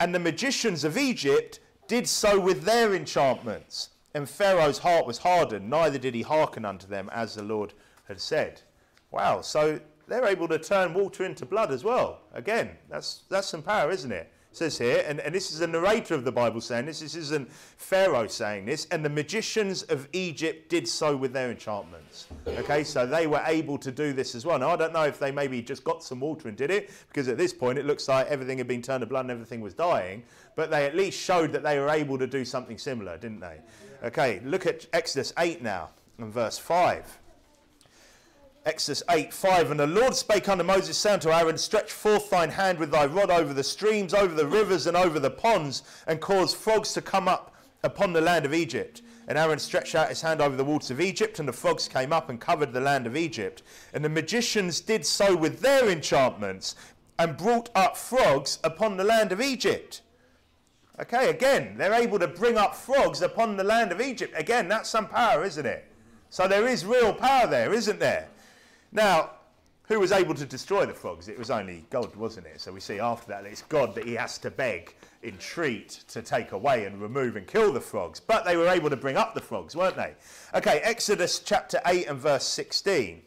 And 0.00 0.14
the 0.14 0.18
magicians 0.18 0.84
of 0.84 0.98
Egypt 0.98 1.60
did 1.88 2.08
so 2.08 2.38
with 2.40 2.62
their 2.62 2.94
enchantments 2.94 3.90
and 4.14 4.28
Pharaoh's 4.28 4.78
heart 4.78 5.06
was 5.06 5.18
hardened, 5.18 5.68
neither 5.68 5.98
did 5.98 6.14
he 6.14 6.22
hearken 6.22 6.64
unto 6.64 6.86
them 6.86 7.10
as 7.12 7.34
the 7.34 7.42
Lord 7.42 7.74
had 8.06 8.20
said. 8.20 8.62
Wow, 9.10 9.40
so 9.40 9.80
they're 10.06 10.26
able 10.26 10.48
to 10.48 10.58
turn 10.58 10.94
water 10.94 11.24
into 11.24 11.46
blood 11.46 11.72
as 11.72 11.84
well. 11.84 12.20
Again, 12.32 12.70
that's, 12.88 13.22
that's 13.28 13.48
some 13.48 13.62
power, 13.62 13.90
isn't 13.90 14.12
it? 14.12 14.30
It 14.50 14.56
says 14.56 14.78
here, 14.78 15.04
and, 15.08 15.18
and 15.18 15.34
this 15.34 15.50
is 15.50 15.58
the 15.58 15.66
narrator 15.66 16.14
of 16.14 16.24
the 16.24 16.30
Bible 16.30 16.60
saying 16.60 16.86
this, 16.86 17.00
this 17.00 17.16
isn't 17.16 17.50
Pharaoh 17.50 18.28
saying 18.28 18.66
this, 18.66 18.86
and 18.92 19.04
the 19.04 19.08
magicians 19.08 19.82
of 19.84 20.08
Egypt 20.12 20.68
did 20.68 20.86
so 20.86 21.16
with 21.16 21.32
their 21.32 21.50
enchantments. 21.50 22.28
Okay, 22.46 22.84
so 22.84 23.04
they 23.04 23.26
were 23.26 23.42
able 23.46 23.78
to 23.78 23.90
do 23.90 24.12
this 24.12 24.36
as 24.36 24.46
well. 24.46 24.56
Now, 24.60 24.70
I 24.70 24.76
don't 24.76 24.92
know 24.92 25.02
if 25.02 25.18
they 25.18 25.32
maybe 25.32 25.60
just 25.60 25.82
got 25.82 26.04
some 26.04 26.20
water 26.20 26.46
and 26.46 26.56
did 26.56 26.70
it, 26.70 26.90
because 27.08 27.26
at 27.26 27.36
this 27.36 27.52
point 27.52 27.78
it 27.78 27.84
looks 27.84 28.06
like 28.06 28.28
everything 28.28 28.58
had 28.58 28.68
been 28.68 28.82
turned 28.82 29.00
to 29.00 29.06
blood 29.06 29.22
and 29.22 29.32
everything 29.32 29.60
was 29.60 29.74
dying, 29.74 30.22
but 30.54 30.70
they 30.70 30.86
at 30.86 30.94
least 30.94 31.18
showed 31.18 31.50
that 31.50 31.64
they 31.64 31.80
were 31.80 31.90
able 31.90 32.16
to 32.16 32.26
do 32.28 32.44
something 32.44 32.78
similar, 32.78 33.18
didn't 33.18 33.40
they? 33.40 33.58
Okay, 34.04 34.42
look 34.44 34.66
at 34.66 34.86
Exodus 34.92 35.32
8 35.38 35.62
now, 35.62 35.88
and 36.18 36.30
verse 36.30 36.58
5. 36.58 37.18
Exodus 38.66 39.02
8, 39.08 39.32
5. 39.32 39.70
And 39.70 39.80
the 39.80 39.86
Lord 39.86 40.14
spake 40.14 40.46
unto 40.46 40.62
Moses, 40.62 40.98
saying 40.98 41.20
to 41.20 41.34
Aaron, 41.34 41.56
Stretch 41.56 41.90
forth 41.90 42.28
thine 42.28 42.50
hand 42.50 42.78
with 42.78 42.90
thy 42.90 43.06
rod 43.06 43.30
over 43.30 43.54
the 43.54 43.64
streams, 43.64 44.12
over 44.12 44.34
the 44.34 44.46
rivers, 44.46 44.86
and 44.86 44.94
over 44.94 45.18
the 45.18 45.30
ponds, 45.30 45.84
and 46.06 46.20
cause 46.20 46.52
frogs 46.52 46.92
to 46.92 47.00
come 47.00 47.28
up 47.28 47.54
upon 47.82 48.12
the 48.12 48.20
land 48.20 48.44
of 48.44 48.52
Egypt. 48.52 49.00
And 49.26 49.38
Aaron 49.38 49.58
stretched 49.58 49.94
out 49.94 50.10
his 50.10 50.20
hand 50.20 50.42
over 50.42 50.54
the 50.54 50.64
waters 50.64 50.90
of 50.90 51.00
Egypt, 51.00 51.38
and 51.38 51.48
the 51.48 51.54
frogs 51.54 51.88
came 51.88 52.12
up 52.12 52.28
and 52.28 52.38
covered 52.38 52.74
the 52.74 52.82
land 52.82 53.06
of 53.06 53.16
Egypt. 53.16 53.62
And 53.94 54.04
the 54.04 54.10
magicians 54.10 54.80
did 54.80 55.06
so 55.06 55.34
with 55.34 55.60
their 55.60 55.88
enchantments, 55.88 56.76
and 57.18 57.38
brought 57.38 57.70
up 57.74 57.96
frogs 57.96 58.58
upon 58.62 58.98
the 58.98 59.04
land 59.04 59.32
of 59.32 59.40
Egypt. 59.40 60.02
Okay, 61.00 61.30
again, 61.30 61.74
they're 61.76 61.94
able 61.94 62.18
to 62.20 62.28
bring 62.28 62.56
up 62.56 62.74
frogs 62.74 63.20
upon 63.20 63.56
the 63.56 63.64
land 63.64 63.90
of 63.90 64.00
Egypt. 64.00 64.32
Again, 64.36 64.68
that's 64.68 64.88
some 64.88 65.08
power, 65.08 65.44
isn't 65.44 65.66
it? 65.66 65.90
So 66.30 66.46
there 66.46 66.66
is 66.68 66.84
real 66.84 67.12
power 67.12 67.48
there, 67.48 67.72
isn't 67.72 67.98
there? 67.98 68.28
Now, 68.92 69.30
who 69.88 70.00
was 70.00 70.12
able 70.12 70.34
to 70.34 70.46
destroy 70.46 70.86
the 70.86 70.94
frogs? 70.94 71.28
It 71.28 71.38
was 71.38 71.50
only 71.50 71.84
God, 71.90 72.14
wasn't 72.16 72.46
it? 72.46 72.60
So 72.60 72.72
we 72.72 72.80
see 72.80 73.00
after 73.00 73.28
that 73.28 73.44
it's 73.44 73.62
God 73.62 73.94
that 73.96 74.04
he 74.04 74.14
has 74.14 74.38
to 74.38 74.50
beg, 74.50 74.94
entreat 75.22 76.04
to 76.08 76.22
take 76.22 76.52
away 76.52 76.86
and 76.86 77.02
remove 77.02 77.36
and 77.36 77.46
kill 77.46 77.72
the 77.72 77.80
frogs. 77.80 78.20
But 78.20 78.44
they 78.44 78.56
were 78.56 78.68
able 78.68 78.88
to 78.88 78.96
bring 78.96 79.16
up 79.16 79.34
the 79.34 79.40
frogs, 79.40 79.76
weren't 79.76 79.96
they? 79.96 80.14
Okay, 80.54 80.78
Exodus 80.78 81.40
chapter 81.40 81.80
8 81.84 82.06
and 82.06 82.18
verse 82.18 82.46
16. 82.48 83.20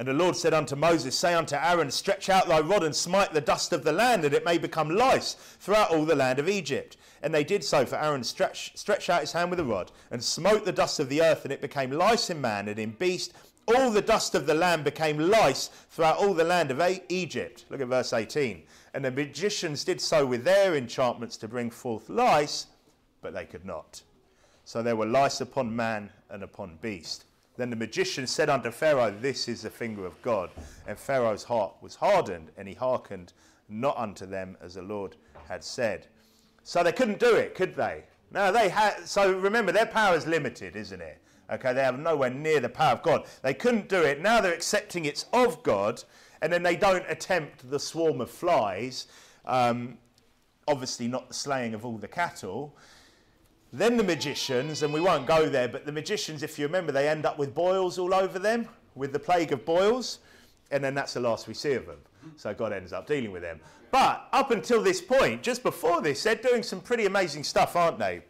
And 0.00 0.08
the 0.08 0.14
Lord 0.14 0.34
said 0.34 0.54
unto 0.54 0.76
Moses, 0.76 1.14
Say 1.14 1.34
unto 1.34 1.56
Aaron, 1.56 1.90
Stretch 1.90 2.30
out 2.30 2.48
thy 2.48 2.60
rod 2.60 2.84
and 2.84 2.96
smite 2.96 3.34
the 3.34 3.40
dust 3.42 3.74
of 3.74 3.84
the 3.84 3.92
land, 3.92 4.24
that 4.24 4.32
it 4.32 4.46
may 4.46 4.56
become 4.56 4.88
lice 4.88 5.34
throughout 5.60 5.90
all 5.90 6.06
the 6.06 6.14
land 6.14 6.38
of 6.38 6.48
Egypt. 6.48 6.96
And 7.22 7.34
they 7.34 7.44
did 7.44 7.62
so, 7.62 7.84
for 7.84 7.96
Aaron 7.96 8.24
stretched, 8.24 9.10
out 9.10 9.20
his 9.20 9.32
hand 9.32 9.50
with 9.50 9.60
a 9.60 9.64
rod 9.64 9.92
and 10.10 10.24
smote 10.24 10.64
the 10.64 10.72
dust 10.72 11.00
of 11.00 11.10
the 11.10 11.20
earth, 11.20 11.44
and 11.44 11.52
it 11.52 11.60
became 11.60 11.90
lice 11.90 12.30
in 12.30 12.40
man 12.40 12.66
and 12.68 12.78
in 12.78 12.92
beast. 12.92 13.34
All 13.68 13.90
the 13.90 14.00
dust 14.00 14.34
of 14.34 14.46
the 14.46 14.54
land 14.54 14.84
became 14.84 15.18
lice 15.18 15.68
throughout 15.90 16.16
all 16.16 16.32
the 16.32 16.44
land 16.44 16.70
of 16.70 16.80
Egypt. 17.10 17.66
Look 17.68 17.82
at 17.82 17.88
verse 17.88 18.14
18. 18.14 18.62
And 18.94 19.04
the 19.04 19.10
magicians 19.10 19.84
did 19.84 20.00
so 20.00 20.24
with 20.24 20.44
their 20.44 20.76
enchantments 20.76 21.36
to 21.36 21.46
bring 21.46 21.70
forth 21.70 22.08
lice, 22.08 22.68
but 23.20 23.34
they 23.34 23.44
could 23.44 23.66
not. 23.66 24.00
So 24.64 24.82
there 24.82 24.96
were 24.96 25.04
lice 25.04 25.42
upon 25.42 25.76
man 25.76 26.08
and 26.30 26.42
upon 26.42 26.78
beast. 26.80 27.26
Then 27.60 27.68
the 27.68 27.76
magician 27.76 28.26
said 28.26 28.48
unto 28.48 28.70
Pharaoh, 28.70 29.10
This 29.10 29.46
is 29.46 29.60
the 29.60 29.68
finger 29.68 30.06
of 30.06 30.22
God. 30.22 30.48
And 30.86 30.98
Pharaoh's 30.98 31.44
heart 31.44 31.74
was 31.82 31.94
hardened, 31.94 32.50
and 32.56 32.66
he 32.66 32.72
hearkened 32.72 33.34
not 33.68 33.98
unto 33.98 34.24
them 34.24 34.56
as 34.62 34.76
the 34.76 34.82
Lord 34.82 35.16
had 35.46 35.62
said. 35.62 36.06
So 36.62 36.82
they 36.82 36.92
couldn't 36.92 37.20
do 37.20 37.36
it, 37.36 37.54
could 37.54 37.74
they? 37.74 38.04
No, 38.30 38.50
they 38.50 38.70
had. 38.70 39.06
So 39.06 39.34
remember, 39.34 39.72
their 39.72 39.84
power 39.84 40.16
is 40.16 40.26
limited, 40.26 40.74
isn't 40.74 41.02
it? 41.02 41.20
Okay, 41.52 41.74
they 41.74 41.82
have 41.82 41.98
nowhere 41.98 42.30
near 42.30 42.60
the 42.60 42.70
power 42.70 42.92
of 42.92 43.02
God. 43.02 43.26
They 43.42 43.52
couldn't 43.52 43.90
do 43.90 44.00
it. 44.04 44.22
Now 44.22 44.40
they're 44.40 44.54
accepting 44.54 45.04
it's 45.04 45.26
of 45.34 45.62
God, 45.62 46.02
and 46.40 46.50
then 46.50 46.62
they 46.62 46.76
don't 46.76 47.04
attempt 47.10 47.70
the 47.70 47.78
swarm 47.78 48.22
of 48.22 48.30
flies. 48.30 49.06
Um, 49.44 49.98
obviously, 50.66 51.08
not 51.08 51.28
the 51.28 51.34
slaying 51.34 51.74
of 51.74 51.84
all 51.84 51.98
the 51.98 52.08
cattle. 52.08 52.74
Then 53.72 53.96
the 53.96 54.04
magicians, 54.04 54.82
and 54.82 54.92
we 54.92 55.00
won't 55.00 55.26
go 55.26 55.48
there, 55.48 55.68
but 55.68 55.86
the 55.86 55.92
magicians, 55.92 56.42
if 56.42 56.58
you 56.58 56.66
remember, 56.66 56.90
they 56.90 57.08
end 57.08 57.24
up 57.24 57.38
with 57.38 57.54
boils 57.54 57.98
all 57.98 58.12
over 58.12 58.38
them, 58.38 58.68
with 58.96 59.12
the 59.12 59.18
plague 59.18 59.52
of 59.52 59.64
boils, 59.64 60.18
and 60.72 60.82
then 60.82 60.94
that's 60.94 61.14
the 61.14 61.20
last 61.20 61.46
we 61.46 61.54
see 61.54 61.74
of 61.74 61.86
them. 61.86 61.98
So 62.36 62.52
God 62.52 62.72
ends 62.72 62.92
up 62.92 63.06
dealing 63.06 63.32
with 63.32 63.42
them. 63.42 63.60
But 63.90 64.28
up 64.32 64.50
until 64.50 64.82
this 64.82 65.00
point, 65.00 65.42
just 65.42 65.62
before 65.62 66.00
this, 66.00 66.22
they're 66.22 66.34
doing 66.34 66.62
some 66.62 66.80
pretty 66.80 67.06
amazing 67.06 67.44
stuff, 67.44 67.76
aren't 67.76 67.98
they? 67.98 68.22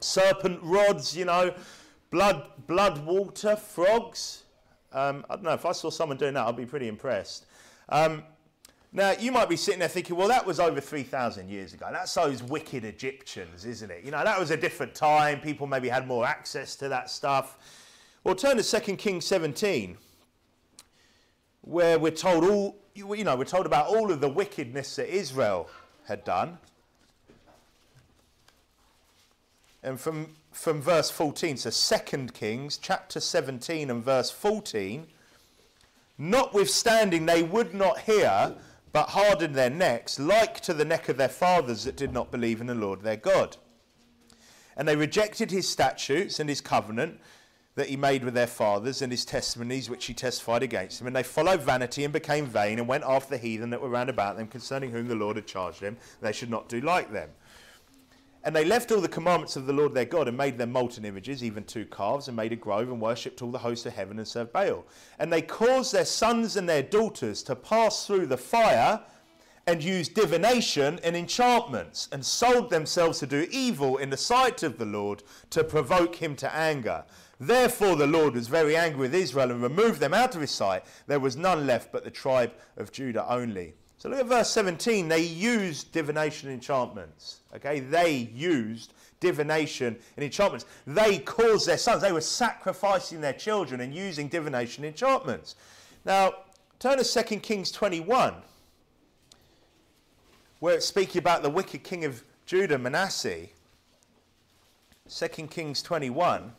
Serpent 0.00 0.60
rods, 0.62 1.16
you 1.16 1.24
know, 1.24 1.54
blood, 2.10 2.50
blood 2.66 3.04
water, 3.04 3.56
frogs. 3.56 4.44
Um, 4.92 5.24
I 5.30 5.34
don't 5.34 5.44
know, 5.44 5.52
if 5.52 5.66
I 5.66 5.72
saw 5.72 5.90
someone 5.90 6.16
doing 6.16 6.34
that, 6.34 6.46
I'd 6.46 6.56
be 6.56 6.66
pretty 6.66 6.88
impressed. 6.88 7.46
Um, 7.88 8.24
now, 8.92 9.12
you 9.12 9.30
might 9.30 9.48
be 9.48 9.56
sitting 9.56 9.78
there 9.78 9.88
thinking, 9.88 10.16
well, 10.16 10.26
that 10.28 10.44
was 10.44 10.58
over 10.58 10.80
3,000 10.80 11.48
years 11.48 11.74
ago. 11.74 11.88
That's 11.92 12.12
those 12.12 12.42
wicked 12.42 12.84
Egyptians, 12.84 13.64
isn't 13.64 13.88
it? 13.88 14.02
You 14.04 14.10
know, 14.10 14.24
that 14.24 14.38
was 14.38 14.50
a 14.50 14.56
different 14.56 14.96
time. 14.96 15.40
People 15.40 15.68
maybe 15.68 15.88
had 15.88 16.08
more 16.08 16.26
access 16.26 16.74
to 16.76 16.88
that 16.88 17.08
stuff. 17.08 17.56
Well, 18.24 18.34
turn 18.34 18.56
to 18.56 18.80
2 18.80 18.96
Kings 18.96 19.24
17, 19.26 19.96
where 21.60 22.00
we're 22.00 22.10
told 22.10 22.42
all, 22.42 22.76
you 22.94 23.22
know, 23.22 23.36
we're 23.36 23.44
told 23.44 23.64
about 23.64 23.86
all 23.86 24.10
of 24.10 24.20
the 24.20 24.28
wickedness 24.28 24.96
that 24.96 25.08
Israel 25.08 25.70
had 26.08 26.24
done. 26.24 26.58
And 29.84 30.00
from, 30.00 30.34
from 30.50 30.82
verse 30.82 31.10
14, 31.10 31.58
so 31.58 31.70
2 31.96 32.26
Kings 32.34 32.76
chapter 32.76 33.20
17 33.20 33.88
and 33.88 34.04
verse 34.04 34.32
14, 34.32 35.06
notwithstanding 36.18 37.26
they 37.26 37.44
would 37.44 37.72
not 37.72 38.00
hear 38.00 38.56
but 38.92 39.10
hardened 39.10 39.54
their 39.54 39.70
necks, 39.70 40.18
like 40.18 40.60
to 40.60 40.74
the 40.74 40.84
neck 40.84 41.08
of 41.08 41.16
their 41.16 41.28
fathers 41.28 41.84
that 41.84 41.96
did 41.96 42.12
not 42.12 42.30
believe 42.30 42.60
in 42.60 42.66
the 42.66 42.74
Lord 42.74 43.02
their 43.02 43.16
God. 43.16 43.56
And 44.76 44.88
they 44.88 44.96
rejected 44.96 45.50
his 45.50 45.68
statutes 45.68 46.40
and 46.40 46.48
his 46.48 46.60
covenant 46.60 47.20
that 47.76 47.88
he 47.88 47.96
made 47.96 48.24
with 48.24 48.34
their 48.34 48.46
fathers 48.46 49.00
and 49.00 49.12
his 49.12 49.24
testimonies 49.24 49.88
which 49.88 50.06
he 50.06 50.14
testified 50.14 50.62
against 50.62 50.98
them. 50.98 51.06
And 51.06 51.14
they 51.14 51.22
followed 51.22 51.62
vanity 51.62 52.04
and 52.04 52.12
became 52.12 52.46
vain 52.46 52.78
and 52.78 52.88
went 52.88 53.04
after 53.04 53.30
the 53.30 53.38
heathen 53.38 53.70
that 53.70 53.80
were 53.80 53.88
round 53.88 54.10
about 54.10 54.36
them, 54.36 54.48
concerning 54.48 54.90
whom 54.90 55.08
the 55.08 55.14
Lord 55.14 55.36
had 55.36 55.46
charged 55.46 55.80
them. 55.80 55.96
They 56.20 56.32
should 56.32 56.50
not 56.50 56.68
do 56.68 56.80
like 56.80 57.12
them. 57.12 57.30
And 58.42 58.56
they 58.56 58.64
left 58.64 58.90
all 58.90 59.00
the 59.00 59.08
commandments 59.08 59.56
of 59.56 59.66
the 59.66 59.72
Lord 59.72 59.92
their 59.92 60.06
God 60.06 60.26
and 60.26 60.36
made 60.36 60.56
them 60.56 60.72
molten 60.72 61.04
images, 61.04 61.44
even 61.44 61.64
two 61.64 61.84
calves, 61.86 62.28
and 62.28 62.36
made 62.36 62.52
a 62.52 62.56
grove 62.56 62.88
and 62.88 63.00
worshipped 63.00 63.42
all 63.42 63.50
the 63.50 63.58
hosts 63.58 63.84
of 63.84 63.92
heaven 63.92 64.18
and 64.18 64.26
served 64.26 64.52
Baal. 64.52 64.86
And 65.18 65.30
they 65.30 65.42
caused 65.42 65.92
their 65.92 66.06
sons 66.06 66.56
and 66.56 66.68
their 66.68 66.82
daughters 66.82 67.42
to 67.44 67.54
pass 67.54 68.06
through 68.06 68.26
the 68.26 68.38
fire 68.38 69.00
and 69.66 69.84
use 69.84 70.08
divination 70.08 70.98
and 71.04 71.14
enchantments, 71.14 72.08
and 72.10 72.24
sold 72.24 72.70
themselves 72.70 73.18
to 73.18 73.26
do 73.26 73.46
evil 73.50 73.98
in 73.98 74.10
the 74.10 74.16
sight 74.16 74.62
of 74.62 74.78
the 74.78 74.86
Lord 74.86 75.22
to 75.50 75.62
provoke 75.62 76.16
him 76.16 76.34
to 76.36 76.52
anger. 76.54 77.04
Therefore, 77.38 77.94
the 77.94 78.06
Lord 78.06 78.34
was 78.34 78.48
very 78.48 78.76
angry 78.76 79.00
with 79.00 79.14
Israel 79.14 79.50
and 79.50 79.62
removed 79.62 80.00
them 80.00 80.14
out 80.14 80.34
of 80.34 80.40
his 80.40 80.50
sight. 80.50 80.84
There 81.06 81.20
was 81.20 81.36
none 81.36 81.66
left 81.66 81.92
but 81.92 82.04
the 82.04 82.10
tribe 82.10 82.52
of 82.76 82.90
Judah 82.90 83.30
only. 83.30 83.74
So 84.00 84.08
look 84.08 84.20
at 84.20 84.26
verse 84.26 84.48
17. 84.48 85.08
They 85.08 85.20
used 85.20 85.92
divination 85.92 86.48
and 86.48 86.54
enchantments. 86.54 87.40
Okay, 87.54 87.80
they 87.80 88.30
used 88.34 88.94
divination 89.20 89.94
and 90.16 90.24
enchantments. 90.24 90.64
They 90.86 91.18
caused 91.18 91.68
their 91.68 91.76
sons, 91.76 92.00
they 92.00 92.10
were 92.10 92.22
sacrificing 92.22 93.20
their 93.20 93.34
children 93.34 93.82
and 93.82 93.94
using 93.94 94.28
divination 94.28 94.84
and 94.84 94.94
enchantments. 94.94 95.54
Now, 96.06 96.32
turn 96.78 96.96
to 96.96 97.04
2 97.04 97.40
Kings 97.40 97.70
21, 97.70 98.36
where 100.60 100.76
it's 100.76 100.86
speaking 100.86 101.18
about 101.18 101.42
the 101.42 101.50
wicked 101.50 101.84
king 101.84 102.06
of 102.06 102.24
Judah, 102.46 102.78
Manasseh. 102.78 103.48
2 105.14 105.28
Kings 105.48 105.82
21 105.82 106.52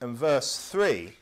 and 0.00 0.16
verse 0.16 0.68
3. 0.68 1.12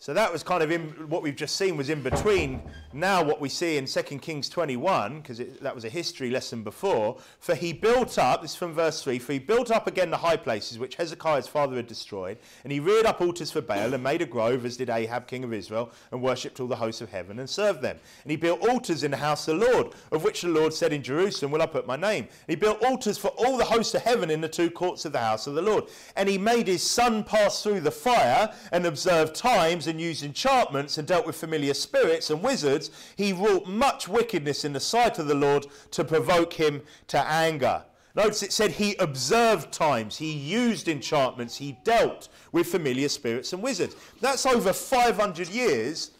So 0.00 0.14
that 0.14 0.32
was 0.32 0.42
kind 0.42 0.62
of 0.62 0.70
in, 0.70 1.10
what 1.10 1.22
we've 1.22 1.36
just 1.36 1.56
seen 1.56 1.76
was 1.76 1.90
in 1.90 2.02
between 2.02 2.62
now 2.94 3.22
what 3.22 3.38
we 3.38 3.50
see 3.50 3.76
in 3.76 3.84
2 3.84 4.02
Kings 4.18 4.48
21, 4.48 5.20
because 5.20 5.42
that 5.60 5.74
was 5.74 5.84
a 5.84 5.90
history 5.90 6.30
lesson 6.30 6.62
before. 6.62 7.18
For 7.38 7.54
he 7.54 7.74
built 7.74 8.18
up, 8.18 8.40
this 8.40 8.52
is 8.52 8.56
from 8.56 8.72
verse 8.72 9.02
3, 9.02 9.18
for 9.18 9.34
he 9.34 9.38
built 9.38 9.70
up 9.70 9.86
again 9.86 10.10
the 10.10 10.16
high 10.16 10.38
places 10.38 10.78
which 10.78 10.94
Hezekiah's 10.94 11.46
father 11.46 11.76
had 11.76 11.86
destroyed, 11.86 12.38
and 12.64 12.72
he 12.72 12.80
reared 12.80 13.04
up 13.04 13.20
altars 13.20 13.50
for 13.50 13.60
Baal 13.60 13.92
and 13.92 14.02
made 14.02 14.22
a 14.22 14.26
grove, 14.26 14.64
as 14.64 14.78
did 14.78 14.88
Ahab 14.88 15.26
king 15.26 15.44
of 15.44 15.52
Israel, 15.52 15.92
and 16.12 16.22
worshipped 16.22 16.60
all 16.60 16.66
the 16.66 16.76
hosts 16.76 17.02
of 17.02 17.10
heaven 17.10 17.38
and 17.38 17.48
served 17.48 17.82
them. 17.82 17.98
And 18.24 18.30
he 18.30 18.38
built 18.38 18.66
altars 18.66 19.04
in 19.04 19.10
the 19.10 19.18
house 19.18 19.46
of 19.48 19.60
the 19.60 19.66
Lord, 19.70 19.88
of 20.12 20.24
which 20.24 20.40
the 20.40 20.48
Lord 20.48 20.72
said, 20.72 20.94
In 20.94 21.02
Jerusalem 21.02 21.52
will 21.52 21.60
I 21.60 21.66
put 21.66 21.86
my 21.86 21.96
name. 21.96 22.24
And 22.24 22.48
he 22.48 22.56
built 22.56 22.82
altars 22.82 23.18
for 23.18 23.28
all 23.36 23.58
the 23.58 23.66
hosts 23.66 23.94
of 23.94 24.00
heaven 24.00 24.30
in 24.30 24.40
the 24.40 24.48
two 24.48 24.70
courts 24.70 25.04
of 25.04 25.12
the 25.12 25.18
house 25.18 25.46
of 25.46 25.54
the 25.54 25.62
Lord. 25.62 25.84
And 26.16 26.26
he 26.26 26.38
made 26.38 26.68
his 26.68 26.82
son 26.82 27.22
pass 27.22 27.62
through 27.62 27.80
the 27.80 27.90
fire 27.90 28.54
and 28.72 28.86
observed 28.86 29.34
times 29.34 29.89
and 29.90 30.00
used 30.00 30.24
enchantments 30.24 30.96
and 30.96 31.06
dealt 31.06 31.26
with 31.26 31.36
familiar 31.36 31.74
spirits 31.74 32.30
and 32.30 32.42
wizards, 32.42 32.90
he 33.16 33.34
wrought 33.34 33.66
much 33.66 34.08
wickedness 34.08 34.64
in 34.64 34.72
the 34.72 34.80
sight 34.80 35.18
of 35.18 35.26
the 35.26 35.34
Lord 35.34 35.66
to 35.90 36.04
provoke 36.04 36.54
him 36.54 36.80
to 37.08 37.18
anger. 37.18 37.84
Notice 38.14 38.42
it 38.42 38.52
said 38.52 38.72
he 38.72 38.96
observed 38.96 39.72
times, 39.72 40.16
he 40.16 40.32
used 40.32 40.88
enchantments, 40.88 41.56
he 41.56 41.78
dealt 41.84 42.28
with 42.50 42.66
familiar 42.66 43.08
spirits 43.08 43.52
and 43.52 43.62
wizards. 43.62 43.94
That's 44.20 44.46
over 44.46 44.72
500 44.72 45.48
years 45.48 46.10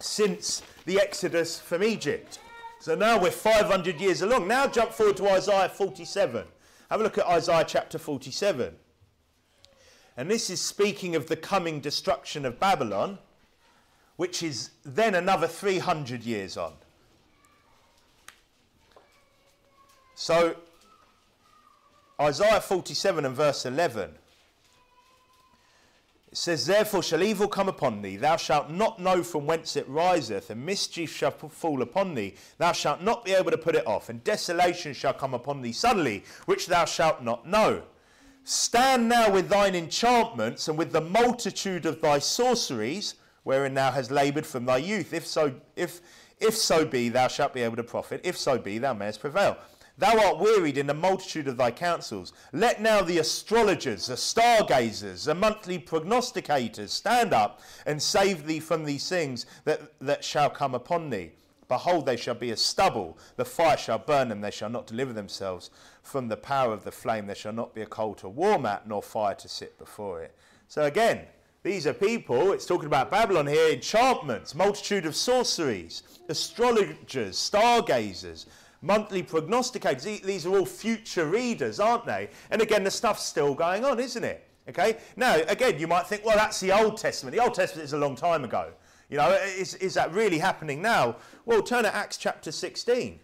since 0.00 0.62
the 0.84 1.00
Exodus 1.00 1.58
from 1.58 1.82
Egypt. 1.82 2.38
So 2.80 2.94
now 2.94 3.20
we're 3.20 3.30
500 3.30 4.00
years 4.00 4.22
along. 4.22 4.48
Now 4.48 4.66
jump 4.66 4.92
forward 4.92 5.16
to 5.18 5.28
Isaiah 5.30 5.68
47. 5.68 6.44
Have 6.90 7.00
a 7.00 7.02
look 7.02 7.18
at 7.18 7.26
Isaiah 7.26 7.64
chapter 7.66 7.98
47. 7.98 8.74
And 10.16 10.30
this 10.30 10.50
is 10.50 10.60
speaking 10.60 11.14
of 11.14 11.26
the 11.26 11.36
coming 11.36 11.80
destruction 11.80 12.44
of 12.44 12.58
Babylon 12.58 13.18
which 14.16 14.42
is 14.42 14.70
then 14.84 15.14
another 15.14 15.46
300 15.46 16.22
years 16.22 16.56
on. 16.56 16.72
So, 20.14 20.56
Isaiah 22.20 22.60
47 22.60 23.26
and 23.26 23.36
verse 23.36 23.66
11. 23.66 24.10
It 26.32 26.36
says, 26.36 26.66
Therefore 26.66 27.02
shall 27.02 27.22
evil 27.22 27.48
come 27.48 27.68
upon 27.68 28.00
thee, 28.00 28.16
thou 28.16 28.36
shalt 28.36 28.70
not 28.70 28.98
know 28.98 29.22
from 29.22 29.46
whence 29.46 29.76
it 29.76 29.88
riseth, 29.88 30.48
and 30.48 30.64
mischief 30.64 31.14
shall 31.14 31.30
fall 31.30 31.82
upon 31.82 32.14
thee, 32.14 32.34
thou 32.56 32.72
shalt 32.72 33.02
not 33.02 33.24
be 33.24 33.32
able 33.32 33.50
to 33.50 33.58
put 33.58 33.74
it 33.74 33.86
off, 33.86 34.08
and 34.08 34.24
desolation 34.24 34.94
shall 34.94 35.12
come 35.12 35.34
upon 35.34 35.60
thee 35.60 35.72
suddenly, 35.72 36.24
which 36.46 36.66
thou 36.66 36.86
shalt 36.86 37.22
not 37.22 37.46
know. 37.46 37.82
Stand 38.48 39.08
now 39.08 39.28
with 39.28 39.48
thine 39.48 39.74
enchantments, 39.74 40.68
and 40.68 40.78
with 40.78 40.92
the 40.92 41.00
multitude 41.00 41.84
of 41.84 42.00
thy 42.00 42.20
sorceries, 42.20 43.16
wherein 43.42 43.74
thou 43.74 43.90
hast 43.90 44.12
laboured 44.12 44.46
from 44.46 44.64
thy 44.64 44.76
youth. 44.76 45.12
If 45.12 45.26
so, 45.26 45.52
if, 45.74 46.00
if 46.38 46.56
so 46.56 46.84
be, 46.84 47.08
thou 47.08 47.26
shalt 47.26 47.52
be 47.52 47.62
able 47.62 47.74
to 47.74 47.82
profit. 47.82 48.20
If 48.22 48.38
so 48.38 48.56
be, 48.56 48.78
thou 48.78 48.94
mayest 48.94 49.18
prevail. 49.18 49.56
Thou 49.98 50.16
art 50.24 50.38
wearied 50.38 50.78
in 50.78 50.86
the 50.86 50.94
multitude 50.94 51.48
of 51.48 51.56
thy 51.56 51.72
counsels. 51.72 52.32
Let 52.52 52.80
now 52.80 53.02
the 53.02 53.18
astrologers, 53.18 54.06
the 54.06 54.16
stargazers, 54.16 55.24
the 55.24 55.34
monthly 55.34 55.80
prognosticators 55.80 56.90
stand 56.90 57.32
up 57.32 57.60
and 57.84 58.00
save 58.00 58.46
thee 58.46 58.60
from 58.60 58.84
these 58.84 59.08
things 59.08 59.46
that, 59.64 59.92
that 60.00 60.22
shall 60.22 60.50
come 60.50 60.76
upon 60.76 61.10
thee. 61.10 61.32
Behold, 61.68 62.06
they 62.06 62.16
shall 62.16 62.34
be 62.36 62.52
as 62.52 62.60
stubble. 62.60 63.18
The 63.34 63.44
fire 63.44 63.76
shall 63.76 63.98
burn 63.98 64.28
them. 64.28 64.40
They 64.40 64.52
shall 64.52 64.70
not 64.70 64.86
deliver 64.86 65.12
themselves 65.12 65.70
from 66.06 66.28
the 66.28 66.36
power 66.36 66.72
of 66.72 66.84
the 66.84 66.92
flame. 66.92 67.26
There 67.26 67.34
shall 67.34 67.52
not 67.52 67.74
be 67.74 67.82
a 67.82 67.86
coal 67.86 68.14
to 68.16 68.28
warm 68.28 68.64
at, 68.66 68.88
nor 68.88 69.02
fire 69.02 69.34
to 69.34 69.48
sit 69.48 69.78
before 69.78 70.22
it. 70.22 70.34
So 70.68 70.84
again, 70.84 71.26
These 71.66 71.88
are 71.88 71.92
people, 71.92 72.52
it's 72.52 72.64
talking 72.64 72.86
about 72.86 73.10
Babylon 73.10 73.48
here, 73.48 73.72
enchantments, 73.72 74.54
multitude 74.54 75.04
of 75.04 75.16
sorceries, 75.16 76.04
astrologers, 76.28 77.36
stargazers, 77.36 78.46
monthly 78.82 79.20
prognosticators. 79.24 80.22
These 80.22 80.46
are 80.46 80.56
all 80.56 80.64
future 80.64 81.26
readers, 81.26 81.80
aren't 81.80 82.06
they? 82.06 82.30
And 82.52 82.62
again, 82.62 82.84
the 82.84 82.90
stuff's 82.92 83.24
still 83.24 83.52
going 83.52 83.84
on, 83.84 83.98
isn't 83.98 84.22
it? 84.22 84.46
Okay? 84.68 84.98
Now, 85.16 85.40
again, 85.48 85.80
you 85.80 85.88
might 85.88 86.06
think, 86.06 86.24
well, 86.24 86.36
that's 86.36 86.60
the 86.60 86.70
Old 86.70 86.98
Testament. 86.98 87.34
The 87.34 87.42
Old 87.42 87.54
Testament 87.54 87.84
is 87.84 87.94
a 87.94 87.98
long 87.98 88.14
time 88.14 88.44
ago. 88.44 88.70
You 89.10 89.16
know, 89.16 89.32
is, 89.32 89.74
is 89.74 89.94
that 89.94 90.12
really 90.12 90.38
happening 90.38 90.80
now? 90.80 91.16
Well, 91.46 91.62
turn 91.62 91.82
to 91.82 91.92
Acts 91.92 92.16
chapter 92.16 92.52
16. 92.52 93.18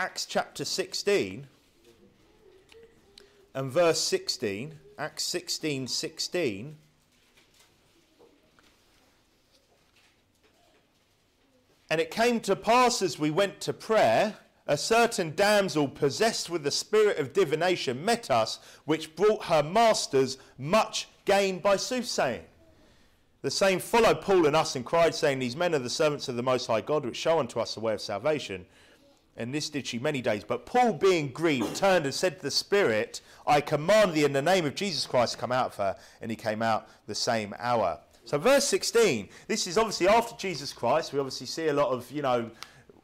Acts 0.00 0.24
chapter 0.24 0.64
16 0.64 1.46
and 3.54 3.70
verse 3.70 4.00
16. 4.00 4.78
Acts 4.96 5.24
16 5.24 5.88
16. 5.88 6.76
And 11.90 12.00
it 12.00 12.10
came 12.10 12.40
to 12.40 12.56
pass 12.56 13.02
as 13.02 13.18
we 13.18 13.30
went 13.30 13.60
to 13.60 13.74
prayer, 13.74 14.36
a 14.66 14.78
certain 14.78 15.34
damsel 15.34 15.86
possessed 15.86 16.48
with 16.48 16.62
the 16.62 16.70
spirit 16.70 17.18
of 17.18 17.34
divination 17.34 18.02
met 18.02 18.30
us, 18.30 18.58
which 18.86 19.14
brought 19.14 19.44
her 19.44 19.62
masters 19.62 20.38
much 20.56 21.08
gain 21.26 21.58
by 21.58 21.76
soothsaying. 21.76 22.44
The 23.42 23.50
same 23.50 23.78
followed 23.78 24.22
Paul 24.22 24.46
and 24.46 24.56
us 24.56 24.76
and 24.76 24.84
cried, 24.86 25.14
saying, 25.14 25.40
These 25.40 25.56
men 25.56 25.74
are 25.74 25.78
the 25.78 25.90
servants 25.90 26.30
of 26.30 26.36
the 26.36 26.42
Most 26.42 26.68
High 26.68 26.80
God, 26.80 27.04
which 27.04 27.16
show 27.16 27.38
unto 27.38 27.60
us 27.60 27.74
the 27.74 27.80
way 27.80 27.92
of 27.92 28.00
salvation. 28.00 28.64
And 29.40 29.54
this 29.54 29.70
did 29.70 29.86
she 29.86 29.98
many 29.98 30.20
days. 30.20 30.44
But 30.44 30.66
Paul, 30.66 30.92
being 30.92 31.28
grieved, 31.28 31.74
turned 31.74 32.04
and 32.04 32.14
said 32.14 32.36
to 32.36 32.42
the 32.42 32.50
Spirit, 32.50 33.22
I 33.46 33.62
command 33.62 34.12
thee 34.12 34.24
in 34.24 34.34
the 34.34 34.42
name 34.42 34.66
of 34.66 34.74
Jesus 34.74 35.06
Christ, 35.06 35.38
come 35.38 35.50
out 35.50 35.68
of 35.68 35.76
her. 35.76 35.96
And 36.20 36.30
he 36.30 36.36
came 36.36 36.60
out 36.60 36.86
the 37.06 37.14
same 37.14 37.54
hour. 37.58 37.98
So, 38.26 38.36
verse 38.36 38.66
16, 38.66 39.30
this 39.48 39.66
is 39.66 39.78
obviously 39.78 40.08
after 40.08 40.36
Jesus 40.36 40.74
Christ. 40.74 41.14
We 41.14 41.20
obviously 41.20 41.46
see 41.46 41.68
a 41.68 41.72
lot 41.72 41.88
of, 41.88 42.10
you 42.10 42.20
know, 42.20 42.50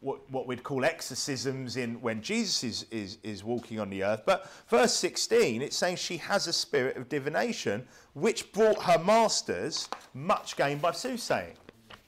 what, 0.01 0.31
what 0.31 0.47
we'd 0.47 0.63
call 0.63 0.85
exorcisms 0.85 1.79
in 1.79 2.03
when 2.03 2.21
Jesus 2.21 2.63
is, 2.63 2.87
is, 2.91 3.17
is 3.23 3.43
walking 3.43 3.81
on 3.81 3.89
the 3.89 4.05
earth. 4.05 4.21
But 4.27 4.47
verse 4.69 4.93
16, 4.93 5.63
it's 5.63 5.75
saying 5.75 5.97
she 5.97 6.19
has 6.19 6.47
a 6.49 6.53
spirit 6.53 6.99
of 6.99 7.09
divination, 7.09 7.89
which 8.13 8.53
brought 8.53 8.83
her 8.83 9.03
masters 9.03 9.89
much 10.13 10.55
gain 10.59 10.81
by 10.81 10.93
soothsaying. 10.93 11.55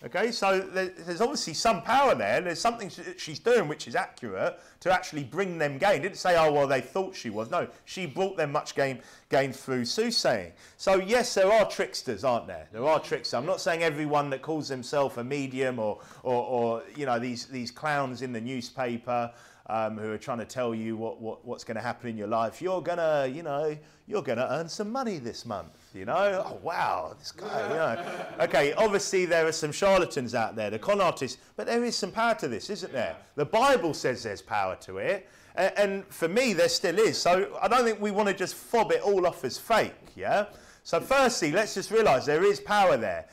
Okay, 0.04 0.30
so 0.30 0.60
there's 0.60 1.20
obviously 1.20 1.54
some 1.54 1.82
power 1.82 2.14
there. 2.14 2.40
There's 2.40 2.60
something 2.60 2.88
she's 3.16 3.40
doing 3.40 3.66
which 3.66 3.88
is 3.88 3.96
accurate 3.96 4.60
to 4.78 4.92
actually 4.92 5.24
bring 5.24 5.58
them 5.58 5.76
gain. 5.76 6.02
Didn't 6.02 6.18
say, 6.18 6.36
oh, 6.36 6.52
well, 6.52 6.68
they 6.68 6.80
thought 6.80 7.16
she 7.16 7.30
was. 7.30 7.50
No, 7.50 7.66
she 7.84 8.06
brought 8.06 8.36
them 8.36 8.52
much 8.52 8.76
gain, 8.76 9.00
gain 9.28 9.52
through 9.52 9.86
soothsaying. 9.86 10.52
So, 10.76 11.00
yes, 11.00 11.34
there 11.34 11.50
are 11.50 11.68
tricksters, 11.68 12.22
aren't 12.22 12.46
there? 12.46 12.68
There 12.70 12.84
are 12.84 13.00
tricksters. 13.00 13.34
I'm 13.34 13.46
not 13.46 13.60
saying 13.60 13.82
everyone 13.82 14.30
that 14.30 14.40
calls 14.40 14.68
themselves 14.68 15.16
a 15.16 15.24
medium 15.24 15.80
or, 15.80 15.98
or, 16.22 16.44
or, 16.44 16.82
you 16.94 17.04
know, 17.04 17.18
these, 17.18 17.46
these 17.46 17.72
clowns 17.72 18.22
in 18.22 18.32
the 18.32 18.40
newspaper 18.40 19.32
um, 19.66 19.98
who 19.98 20.12
are 20.12 20.18
trying 20.18 20.38
to 20.38 20.44
tell 20.44 20.74
you 20.74 20.96
what, 20.96 21.20
what, 21.20 21.44
what's 21.44 21.64
going 21.64 21.76
to 21.76 21.82
happen 21.82 22.08
in 22.08 22.16
your 22.16 22.28
life. 22.28 22.62
You're 22.62 22.82
going 22.82 22.98
to, 22.98 23.30
you 23.34 23.42
know, 23.42 23.76
you're 24.06 24.22
going 24.22 24.38
to 24.38 24.50
earn 24.52 24.68
some 24.68 24.90
money 24.90 25.18
this 25.18 25.44
month, 25.44 25.76
you 25.94 26.04
know? 26.04 26.44
Oh, 26.46 26.58
wow, 26.62 27.14
this 27.18 27.32
guy, 27.32 27.62
you 27.68 27.74
know. 27.74 28.44
Okay, 28.44 28.72
obviously 28.74 29.24
there 29.24 29.46
are 29.46 29.52
some 29.52 29.72
charlatans 29.72 30.34
out 30.34 30.56
there, 30.56 30.70
the 30.70 30.78
con 30.78 31.00
artists, 31.00 31.38
but 31.56 31.66
there 31.66 31.84
is 31.84 31.96
some 31.96 32.12
power 32.12 32.34
to 32.36 32.48
this, 32.48 32.70
isn't 32.70 32.92
there? 32.92 33.16
The 33.34 33.44
Bible 33.44 33.94
says 33.94 34.22
there's 34.22 34.42
power 34.42 34.76
to 34.82 34.98
it. 34.98 35.28
And, 35.56 36.04
for 36.06 36.28
me, 36.28 36.52
there 36.52 36.68
still 36.68 36.98
is. 36.98 37.18
So 37.18 37.58
I 37.60 37.66
don't 37.66 37.84
think 37.84 38.00
we 38.00 38.12
want 38.12 38.28
to 38.28 38.34
just 38.34 38.54
fob 38.54 38.92
it 38.92 39.02
all 39.02 39.26
off 39.26 39.44
as 39.44 39.58
fake, 39.58 39.92
yeah? 40.14 40.46
So, 40.84 41.00
firstly, 41.00 41.50
let's 41.50 41.74
just 41.74 41.90
realize 41.90 42.24
there 42.26 42.44
is 42.44 42.60
power 42.60 42.96
there. 42.96 43.26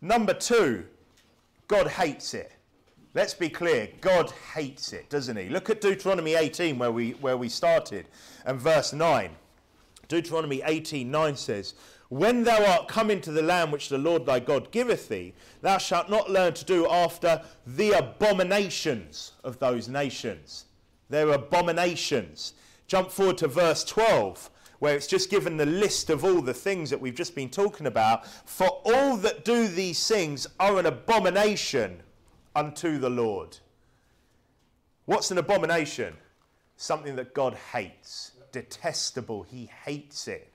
Number 0.00 0.34
two, 0.34 0.86
God 1.68 1.86
hates 1.86 2.34
it. 2.34 2.52
Let's 3.14 3.34
be 3.34 3.48
clear, 3.48 3.88
God 4.00 4.32
hates 4.54 4.92
it, 4.92 5.08
doesn't 5.08 5.36
he? 5.36 5.48
Look 5.48 5.68
at 5.68 5.80
Deuteronomy 5.80 6.34
18 6.34 6.78
where 6.78 6.92
we, 6.92 7.12
where 7.12 7.36
we 7.36 7.48
started 7.48 8.06
and 8.44 8.60
verse 8.60 8.92
9. 8.92 9.30
Deuteronomy 10.10 10.60
18 10.62 11.10
9 11.10 11.36
says, 11.36 11.72
When 12.10 12.44
thou 12.44 12.62
art 12.66 12.88
come 12.88 13.10
into 13.10 13.32
the 13.32 13.40
land 13.40 13.72
which 13.72 13.88
the 13.88 13.96
Lord 13.96 14.26
thy 14.26 14.40
God 14.40 14.70
giveth 14.70 15.08
thee, 15.08 15.32
thou 15.62 15.78
shalt 15.78 16.10
not 16.10 16.30
learn 16.30 16.52
to 16.54 16.64
do 16.66 16.86
after 16.86 17.40
the 17.66 17.92
abominations 17.92 19.32
of 19.42 19.58
those 19.58 19.88
nations. 19.88 20.66
Their 21.08 21.30
abominations. 21.30 22.52
Jump 22.86 23.10
forward 23.10 23.38
to 23.38 23.48
verse 23.48 23.84
12 23.84 24.50
where 24.80 24.96
it's 24.96 25.06
just 25.06 25.30
given 25.30 25.58
the 25.58 25.66
list 25.66 26.10
of 26.10 26.24
all 26.24 26.40
the 26.40 26.54
things 26.54 26.90
that 26.90 27.00
we've 27.00 27.14
just 27.14 27.34
been 27.34 27.50
talking 27.50 27.86
about. 27.86 28.26
For 28.26 28.66
all 28.84 29.16
that 29.18 29.44
do 29.44 29.68
these 29.68 30.08
things 30.08 30.46
are 30.58 30.78
an 30.78 30.86
abomination 30.86 32.02
unto 32.56 32.98
the 32.98 33.10
Lord. 33.10 33.58
What's 35.04 35.30
an 35.30 35.38
abomination? 35.38 36.16
Something 36.76 37.14
that 37.16 37.34
God 37.34 37.54
hates, 37.72 38.32
detestable. 38.52 39.42
He 39.42 39.70
hates 39.84 40.28
it. 40.28 40.52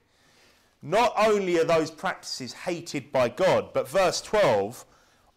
Not 0.81 1.13
only 1.17 1.57
are 1.59 1.63
those 1.63 1.89
practices 1.89 2.53
hated 2.53 3.11
by 3.11 3.29
God, 3.29 3.73
but 3.73 3.89
verse 3.89 4.21
12, 4.21 4.85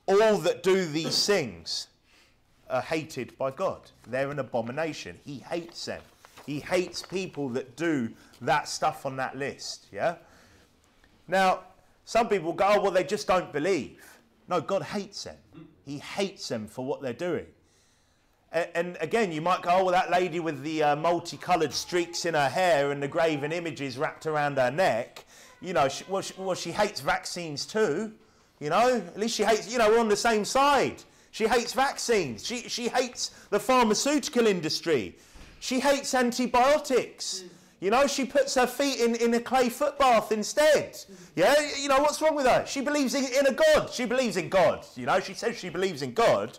all 0.07 0.39
that 0.39 0.63
do 0.63 0.85
these 0.85 1.27
things 1.27 1.89
are 2.69 2.83
hated 2.83 3.37
by 3.39 3.51
God. 3.51 3.91
They're 4.07 4.31
an 4.31 4.39
abomination. 4.39 5.19
He 5.25 5.39
hates 5.39 5.87
them. 5.87 6.03
He 6.45 6.61
hates 6.61 7.03
people 7.03 7.49
that 7.51 7.77
do 7.77 8.11
that 8.41 8.69
stuff 8.69 9.07
on 9.07 9.17
that 9.17 9.37
list. 9.37 9.87
Yeah? 9.93 10.17
Now, 11.27 11.61
some 12.05 12.29
people 12.29 12.53
go, 12.53 12.75
oh, 12.77 12.81
well, 12.83 12.91
they 12.91 13.05
just 13.05 13.27
don't 13.27 13.53
believe. 13.53 14.19
No, 14.49 14.61
God 14.61 14.83
hates 14.83 15.25
them. 15.25 15.37
He 15.85 15.99
hates 15.99 16.49
them 16.49 16.67
for 16.67 16.85
what 16.85 17.03
they're 17.03 17.13
doing. 17.13 17.47
And, 18.53 18.69
and 18.75 18.99
again, 19.01 19.31
you 19.33 19.41
might 19.41 19.63
go, 19.63 19.71
oh, 19.73 19.85
well, 19.85 19.93
that 19.93 20.11
lady 20.11 20.41
with 20.41 20.63
the 20.63 20.83
uh, 20.83 20.97
multicoloured 20.97 21.73
streaks 21.73 22.25
in 22.25 22.35
her 22.35 22.49
hair 22.49 22.91
and 22.91 23.03
the 23.03 23.09
graven 23.09 23.53
images 23.53 23.99
wrapped 23.99 24.27
around 24.27 24.57
her 24.57 24.71
neck, 24.71 25.25
you 25.61 25.73
know, 25.73 25.89
she, 25.89 26.05
well, 26.09 26.23
she, 26.23 26.35
well, 26.39 26.55
she 26.55 26.73
hates 26.73 27.01
vaccines 27.01 27.67
too. 27.67 28.13
You 28.61 28.71
know, 28.71 28.97
at 28.97 29.19
least 29.19 29.37
she 29.37 29.45
hates, 29.45 29.71
you 29.71 29.79
know, 29.79 29.89
we're 29.89 30.01
on 30.01 30.09
the 30.09 30.17
same 30.17 30.45
side. 30.45 31.03
She 31.31 31.47
hates 31.47 31.73
vaccines. 31.73 32.45
She, 32.45 32.69
she 32.69 32.89
hates 32.89 33.31
the 33.51 33.61
pharmaceutical 33.61 34.47
industry. 34.47 35.17
She 35.61 35.81
hates 35.81 36.15
antibiotics. 36.15 37.45
Mm. 37.45 37.49
You 37.81 37.91
know, 37.91 38.07
she 38.09 38.25
puts 38.25 38.57
her 38.57 38.67
feet 38.67 38.99
in, 38.99 39.15
in 39.17 39.35
a 39.35 39.41
clay 39.41 39.69
foot 39.69 39.99
bath 39.99 40.33
instead. 40.33 40.99
Yeah, 41.37 41.55
you 41.81 41.89
know, 41.89 42.01
what's 42.01 42.21
wrong 42.21 42.35
with 42.35 42.47
her? 42.47 42.67
She 42.67 42.81
believes 42.81 43.15
in, 43.15 43.25
in 43.25 43.47
a 43.47 43.53
God. 43.53 43.91
She 43.91 44.05
believes 44.05 44.37
in 44.37 44.49
God. 44.49 44.85
You 44.97 45.07
know, 45.07 45.21
she 45.21 45.35
says 45.35 45.57
she 45.57 45.69
believes 45.69 46.03
in 46.03 46.13
God. 46.13 46.59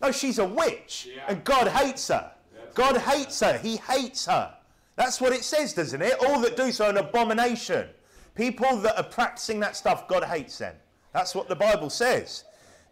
No, 0.00 0.10
she's 0.10 0.38
a 0.38 0.44
witch. 0.44 1.08
Yeah. 1.14 1.24
And 1.28 1.44
God 1.44 1.68
hates 1.68 2.08
her. 2.08 2.32
God 2.74 2.96
hates 2.96 3.40
her. 3.40 3.58
He 3.58 3.76
hates 3.76 4.26
her. 4.26 4.54
That's 4.96 5.20
what 5.20 5.32
it 5.32 5.44
says, 5.44 5.72
doesn't 5.72 6.00
it? 6.00 6.14
All 6.26 6.40
that 6.40 6.56
do 6.56 6.72
so 6.72 6.86
are 6.86 6.90
an 6.90 6.96
abomination. 6.96 7.88
People 8.34 8.76
that 8.78 8.96
are 8.96 9.04
practicing 9.04 9.60
that 9.60 9.76
stuff, 9.76 10.08
God 10.08 10.24
hates 10.24 10.58
them. 10.58 10.74
That's 11.12 11.34
what 11.34 11.48
the 11.48 11.56
Bible 11.56 11.90
says. 11.90 12.44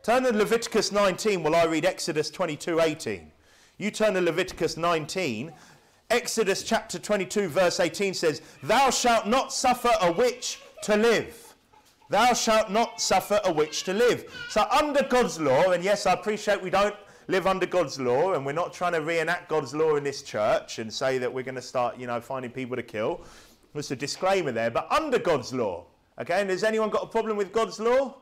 Turn 0.02 0.24
to 0.24 0.32
Leviticus 0.32 0.90
19 0.92 1.42
while 1.42 1.54
I 1.54 1.64
read 1.64 1.84
Exodus 1.84 2.30
22 2.30 2.80
18. 2.80 3.30
You 3.78 3.90
turn 3.90 4.14
to 4.14 4.20
Leviticus 4.20 4.76
19 4.76 5.52
Exodus 6.10 6.62
chapter 6.62 6.98
22, 6.98 7.48
verse 7.48 7.80
18 7.80 8.14
says, 8.14 8.40
Thou 8.62 8.88
shalt 8.88 9.26
not 9.26 9.52
suffer 9.52 9.90
a 10.00 10.10
witch 10.10 10.58
to 10.84 10.96
live. 10.96 11.47
Thou 12.10 12.32
shalt 12.32 12.70
not 12.70 13.00
suffer 13.00 13.40
a 13.44 13.52
witch 13.52 13.82
to 13.84 13.92
live. 13.92 14.32
So, 14.48 14.66
under 14.70 15.02
God's 15.02 15.38
law, 15.38 15.72
and 15.72 15.84
yes, 15.84 16.06
I 16.06 16.14
appreciate 16.14 16.62
we 16.62 16.70
don't 16.70 16.94
live 17.26 17.46
under 17.46 17.66
God's 17.66 18.00
law, 18.00 18.32
and 18.32 18.46
we're 18.46 18.52
not 18.52 18.72
trying 18.72 18.94
to 18.94 19.02
reenact 19.02 19.48
God's 19.48 19.74
law 19.74 19.96
in 19.96 20.04
this 20.04 20.22
church 20.22 20.78
and 20.78 20.92
say 20.92 21.18
that 21.18 21.32
we're 21.32 21.44
going 21.44 21.54
to 21.54 21.62
start, 21.62 21.98
you 21.98 22.06
know, 22.06 22.20
finding 22.20 22.50
people 22.50 22.76
to 22.76 22.82
kill. 22.82 23.20
There's 23.74 23.90
a 23.90 23.96
disclaimer 23.96 24.52
there, 24.52 24.70
but 24.70 24.90
under 24.90 25.18
God's 25.18 25.52
law. 25.52 25.84
Okay, 26.18 26.40
and 26.40 26.50
has 26.50 26.64
anyone 26.64 26.88
got 26.88 27.04
a 27.04 27.06
problem 27.06 27.36
with 27.36 27.52
God's 27.52 27.78
law? 27.78 28.16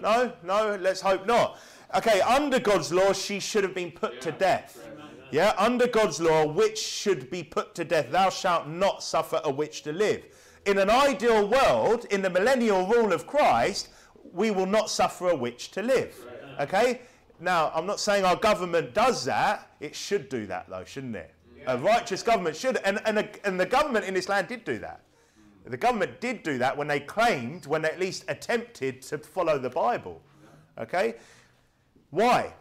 No, 0.00 0.32
no, 0.42 0.70
no 0.70 0.76
let's 0.76 1.02
hope 1.02 1.26
not. 1.26 1.58
Okay, 1.94 2.20
under 2.22 2.58
God's 2.58 2.90
law, 2.92 3.12
she 3.12 3.38
should 3.38 3.64
have 3.64 3.74
been 3.74 3.90
put 3.90 4.14
yeah. 4.14 4.20
to 4.20 4.32
death. 4.32 4.88
Yeah, 5.30 5.54
under 5.58 5.86
God's 5.86 6.20
law, 6.20 6.46
witch 6.46 6.78
should 6.78 7.30
be 7.30 7.42
put 7.42 7.74
to 7.76 7.84
death. 7.84 8.10
Thou 8.10 8.30
shalt 8.30 8.66
not 8.66 9.02
suffer 9.02 9.40
a 9.44 9.50
witch 9.50 9.82
to 9.82 9.92
live. 9.92 10.24
In 10.66 10.78
an 10.78 10.90
ideal 10.90 11.48
world, 11.48 12.06
in 12.10 12.22
the 12.22 12.30
millennial 12.30 12.86
rule 12.86 13.12
of 13.12 13.26
Christ, 13.26 13.88
we 14.32 14.50
will 14.50 14.66
not 14.66 14.90
suffer 14.90 15.30
a 15.30 15.36
witch 15.36 15.70
to 15.72 15.82
live. 15.82 16.14
Okay? 16.60 17.00
Now, 17.40 17.72
I'm 17.74 17.86
not 17.86 18.00
saying 18.00 18.24
our 18.24 18.36
government 18.36 18.92
does 18.92 19.24
that. 19.24 19.70
It 19.80 19.94
should 19.94 20.28
do 20.28 20.46
that, 20.46 20.68
though, 20.68 20.84
shouldn't 20.84 21.16
it? 21.16 21.34
A 21.66 21.78
righteous 21.78 22.22
government 22.22 22.56
should. 22.56 22.76
And, 22.78 23.00
and, 23.06 23.18
a, 23.18 23.46
and 23.46 23.58
the 23.58 23.66
government 23.66 24.04
in 24.04 24.14
this 24.14 24.28
land 24.28 24.48
did 24.48 24.64
do 24.64 24.78
that. 24.78 25.02
The 25.64 25.76
government 25.76 26.20
did 26.20 26.42
do 26.42 26.58
that 26.58 26.76
when 26.76 26.88
they 26.88 27.00
claimed, 27.00 27.66
when 27.66 27.82
they 27.82 27.88
at 27.88 28.00
least 28.00 28.24
attempted 28.28 29.02
to 29.02 29.18
follow 29.18 29.58
the 29.58 29.70
Bible. 29.70 30.20
Okay? 30.78 31.16
Why? 32.10 32.52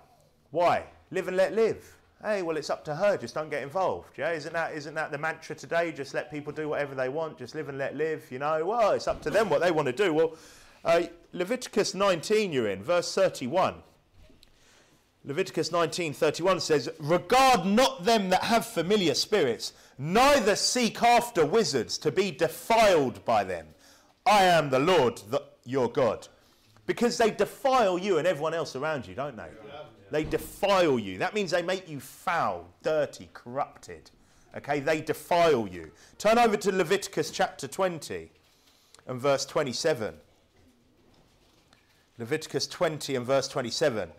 Why? 0.52 0.86
Live 1.12 1.28
and 1.28 1.38
let 1.38 1.54
live. 1.54 1.98
Hey, 2.22 2.42
well, 2.42 2.58
it's 2.58 2.70
up 2.70 2.84
to 2.86 2.96
her. 2.96 3.16
Just 3.16 3.34
don't 3.34 3.50
get 3.50 3.64
involved. 3.64 4.18
Yeah, 4.18 4.32
isn't 4.32 4.52
that 4.52 4.74
isn't 4.74 4.94
that 4.96 5.12
the 5.12 5.18
mantra 5.18 5.56
today? 5.56 5.94
Just 5.94 6.14
let 6.14 6.30
people 6.30 6.52
do 6.52 6.68
whatever 6.68 6.94
they 6.94 7.08
want. 7.08 7.38
Just 7.38 7.56
live 7.56 7.70
and 7.70 7.78
let 7.78 7.96
live. 7.96 8.30
You 8.30 8.40
know, 8.40 8.66
well, 8.66 8.92
it's 8.92 9.08
up 9.08 9.22
to 9.22 9.30
them 9.30 9.50
what 9.50 9.62
they 9.62 9.72
want 9.72 9.86
to 9.86 9.94
do. 9.94 10.14
Well, 10.14 10.36
uh, 10.84 11.04
Leviticus 11.32 11.94
19, 11.94 12.52
you're 12.52 12.70
in 12.70 12.84
verse 12.84 13.14
31. 13.16 13.76
Leviticus 15.26 15.72
19:31 15.72 16.60
says, 16.60 16.90
"Regard 17.00 17.66
not 17.66 18.04
them 18.04 18.30
that 18.30 18.44
have 18.44 18.66
familiar 18.66 19.14
spirits, 19.14 19.74
neither 19.98 20.56
seek 20.56 21.04
after 21.04 21.46
wizards 21.46 21.98
to 22.00 22.12
be 22.12 22.32
defiled 22.32 23.24
by 23.26 23.44
them. 23.44 23.68
I 24.26 24.44
am 24.44 24.70
the 24.70 24.80
Lord, 24.80 25.22
the, 25.30 25.44
your 25.66 25.90
God." 25.90 26.28
Because 26.86 27.18
they 27.18 27.32
defile 27.32 27.98
you 27.98 28.18
and 28.18 28.26
everyone 28.28 28.54
else 28.54 28.76
around 28.76 29.08
you, 29.08 29.14
don't 29.14 29.38
they? 29.38 29.50
They 30.12 30.24
defile 30.24 30.98
you. 30.98 31.18
That 31.18 31.34
means 31.34 31.52
they 31.52 31.62
make 31.62 31.90
you 31.90 32.00
foul, 32.00 32.68
dirty, 32.82 33.30
corrupted. 33.34 34.12
Okay, 34.58 34.80
they 34.80 35.02
defile 35.02 35.68
you. 35.68 35.92
Turn 36.18 36.38
over 36.38 36.58
to 36.58 36.72
Leviticus 36.72 37.30
chapter 37.32 37.68
20 37.68 38.32
and 39.08 39.22
verse 39.22 39.46
27. 39.46 40.16
Leviticus 42.18 42.68
20 42.68 43.16
and 43.16 43.26
verse 43.26 43.48
27. 43.48 44.10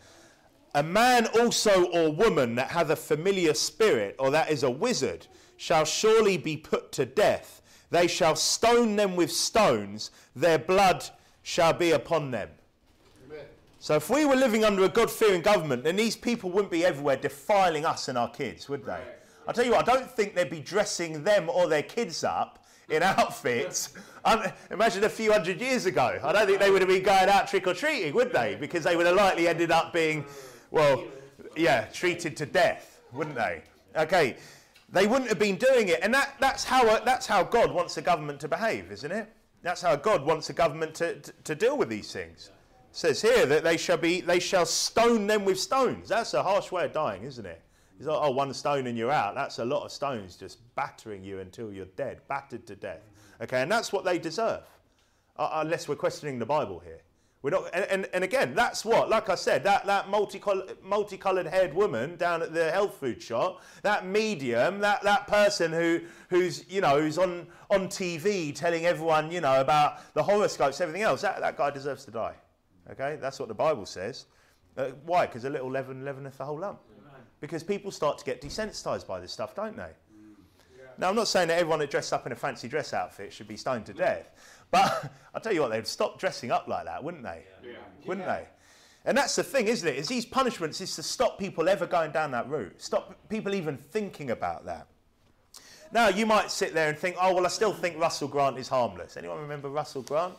A 0.74 0.83
man 0.83 1.26
also 1.38 1.87
or 1.90 2.12
woman 2.12 2.55
that 2.55 2.70
hath 2.70 2.90
a 2.90 2.96
familiar 2.96 3.55
spirit, 3.55 4.14
or 4.18 4.31
that 4.31 4.50
is 4.50 4.62
a 4.62 4.70
wizard, 4.70 5.26
shall 5.57 5.85
surely 5.85 6.37
be 6.37 6.57
put 6.57 6.92
to 6.92 7.05
death. 7.05 7.61
They 7.90 8.07
shall 8.07 8.37
stone 8.37 8.94
them 8.94 9.16
with 9.16 9.33
stones, 9.33 10.12
their 10.35 10.59
blood 10.59 11.05
shall 11.42 11.72
be 11.72 11.90
upon 11.90 12.31
them. 12.31 12.50
So 13.83 13.95
if 13.95 14.11
we 14.11 14.27
were 14.27 14.37
living 14.37 14.62
under 14.62 14.85
a 14.85 14.90
God 14.90 15.11
fearing 15.11 15.40
government, 15.40 15.85
then 15.85 15.97
these 15.97 16.14
people 16.14 16.51
wouldn't 16.51 16.71
be 16.71 16.85
everywhere 16.85 17.16
defiling 17.16 17.87
us 17.87 18.09
and 18.09 18.19
our 18.19 18.31
kids, 18.31 18.69
would 18.69 18.85
they? 18.85 19.01
I'll 19.49 19.55
tell 19.55 19.64
you 19.64 19.71
what, 19.71 19.88
I 19.88 19.95
don't 19.95 20.11
think 20.11 20.35
they'd 20.35 20.51
be 20.51 20.61
dressing 20.61 21.25
them 21.25 21.49
or 21.49 21.66
their 21.66 21.83
kids 21.83 22.23
up 22.23 22.62
in 22.90 23.03
outfits. 23.03 23.95
Um, 24.27 24.43
imagine 24.71 25.05
a 25.05 25.09
few 25.09 25.33
hundred 25.33 25.62
years 25.62 25.87
ago. 25.87 26.21
I 26.23 26.31
don't 26.31 26.47
think 26.47 26.61
they 26.61 26.71
would 26.71 26.83
have 26.83 26.90
been 26.90 27.03
going 27.03 27.31
out 27.31 27.49
trick 27.49 27.66
or 27.66 27.73
treating, 27.73 28.12
would 28.12 28.35
they? 28.35 28.55
Because 28.61 28.85
they 28.85 28.97
would 28.97 29.07
have 29.07 29.16
likely 29.16 29.49
ended 29.49 29.71
up 29.71 29.95
being 29.95 30.27
well, 30.71 31.03
yeah, 31.57 31.87
treated 31.87 32.37
to 32.37 32.45
death, 32.45 33.01
wouldn't 33.14 33.35
they? 33.35 33.62
Okay, 33.97 34.37
they 34.90 35.07
wouldn't 35.07 35.31
have 35.31 35.38
been 35.38 35.57
doing 35.57 35.88
it, 35.88 36.01
and 36.03 36.12
that, 36.12 36.35
that's 36.38 36.64
how 36.64 36.87
uh, 36.87 37.03
that's 37.03 37.27
how 37.27 37.43
God 37.43 37.73
wants 37.73 37.97
a 37.97 38.03
government 38.03 38.40
to 38.40 38.49
behave, 38.49 38.93
isn't 38.93 39.11
it? 39.11 39.33
That's 39.62 39.81
how 39.81 39.97
God 39.97 40.25
wants 40.25 40.51
a 40.51 40.53
government 40.53 40.95
to, 40.97 41.19
to, 41.19 41.33
to 41.45 41.55
deal 41.55 41.79
with 41.79 41.88
these 41.88 42.12
things. 42.12 42.51
Says 42.92 43.22
here 43.22 43.46
that 43.46 43.62
they 43.62 43.76
shall 43.76 43.96
be 43.96 44.20
they 44.20 44.40
shall 44.40 44.66
stone 44.66 45.26
them 45.26 45.44
with 45.44 45.61
stones. 45.61 46.09
That's 46.09 46.35
a 46.35 46.42
harsh 46.42 46.72
way 46.72 46.87
of 46.87 46.92
dying, 46.92 47.22
isn't 47.22 47.46
it? 47.46 47.62
It's 48.00 48.09
like, 48.09 48.18
oh, 48.20 48.31
one 48.31 48.53
stone 48.55 48.87
and 48.87 48.96
you're 48.96 49.12
out. 49.12 49.35
That's 49.35 49.59
a 49.59 49.64
lot 49.64 49.85
of 49.85 49.92
stones 49.92 50.37
just 50.37 50.59
battering 50.74 51.22
you 51.22 51.40
until 51.40 51.70
you're 51.70 51.85
dead, 51.96 52.22
battered 52.29 52.66
to 52.66 52.74
death. 52.74 53.03
Okay, 53.42 53.61
and 53.61 53.70
that's 53.70 53.92
what 53.92 54.07
they 54.07 54.18
deserve, 54.18 54.62
uh, 55.37 55.50
unless 55.55 55.87
we're 55.87 55.96
questioning 55.96 56.38
the 56.38 56.46
Bible 56.46 56.79
here. 56.79 57.03
We're 57.42 57.50
not, 57.50 57.70
and, 57.74 57.85
and, 57.85 58.09
and, 58.12 58.24
again, 58.24 58.55
that's 58.55 58.85
what, 58.85 59.09
like 59.09 59.31
I 59.31 59.35
said, 59.35 59.64
that, 59.64 59.87
that 59.87 60.11
multicolored, 60.11 60.76
multicolored 60.83 61.46
haired 61.46 61.72
woman 61.72 62.16
down 62.16 62.42
at 62.42 62.53
the 62.53 62.70
health 62.70 62.96
food 63.00 63.22
shop, 63.22 63.62
that 63.83 64.05
medium, 64.07 64.79
that, 64.81 65.03
that 65.03 65.26
person 65.26 65.72
who, 65.72 66.00
who's, 66.29 66.70
you 66.70 66.83
know, 66.83 67.00
who's 67.00 67.16
on, 67.16 67.46
on 67.70 67.88
TV 67.88 68.55
telling 68.55 68.85
everyone, 68.85 69.31
you 69.31 69.40
know, 69.40 69.61
about 69.61 70.12
the 70.12 70.22
horoscopes, 70.22 70.83
everything 70.83 71.03
else, 71.03 71.22
that, 71.22 71.40
that 71.40 71.57
guy 71.57 71.70
deserves 71.70 72.05
to 72.05 72.11
die. 72.11 72.35
Okay? 72.90 73.18
That's 73.20 73.38
what 73.38 73.48
the 73.48 73.55
Bible 73.55 73.87
says. 73.87 74.26
Uh, 74.76 74.90
why? 75.05 75.26
Because 75.26 75.44
a 75.44 75.50
little 75.50 75.70
leaven 75.70 76.05
leaveneth 76.05 76.38
the 76.38 76.44
whole 76.44 76.59
lump. 76.59 76.81
Because 77.40 77.62
people 77.62 77.90
start 77.90 78.18
to 78.18 78.24
get 78.24 78.42
desensitized 78.42 79.07
by 79.07 79.18
this 79.18 79.33
stuff, 79.33 79.55
don't 79.55 79.76
they? 79.76 79.90
Now, 80.98 81.09
I'm 81.09 81.16
not 81.16 81.29
saying 81.29 81.48
that 81.48 81.59
everyone 81.59 81.79
that 81.79 81.90
dressed 81.90 82.12
up 82.12 82.26
in 82.26 82.33
a 82.33 82.37
fancy 82.37 82.68
dress 82.68 82.92
outfit 82.92 83.33
should 83.33 83.48
be 83.48 83.57
stoned 83.57 83.87
to 83.87 83.94
death. 83.94 84.31
But 84.70 85.11
I'll 85.35 85.40
tell 85.40 85.55
you 85.55 85.62
what, 85.62 85.70
they'd 85.70 85.87
stop 85.87 86.18
dressing 86.18 86.50
up 86.50 86.68
like 86.68 86.85
that, 86.85 87.03
wouldn't 87.03 87.22
they? 87.22 87.44
Yeah. 87.64 87.72
Wouldn't 88.05 88.26
they? 88.26 88.46
And 89.07 89.16
that's 89.16 89.35
the 89.35 89.42
thing, 89.42 89.66
isn't 89.66 89.88
it? 89.88 89.96
Is 89.96 90.09
these 90.09 90.26
punishments 90.26 90.81
is 90.83 90.94
to 90.96 91.03
stop 91.03 91.38
people 91.38 91.70
ever 91.70 91.87
going 91.87 92.11
down 92.11 92.33
that 92.33 92.50
route. 92.50 92.83
Stop 92.83 93.16
people 93.31 93.55
even 93.55 93.79
thinking 93.79 94.31
about 94.31 94.66
that. 94.66 94.88
Now, 95.92 96.09
you 96.09 96.26
might 96.26 96.50
sit 96.50 96.74
there 96.74 96.90
and 96.90 96.98
think, 96.98 97.16
oh, 97.20 97.35
well, 97.35 97.46
I 97.46 97.48
still 97.48 97.72
think 97.72 97.98
Russell 97.98 98.29
Grant 98.29 98.59
is 98.59 98.68
harmless. 98.68 99.16
Anyone 99.16 99.40
remember 99.40 99.70
Russell 99.70 100.03
Grant? 100.03 100.35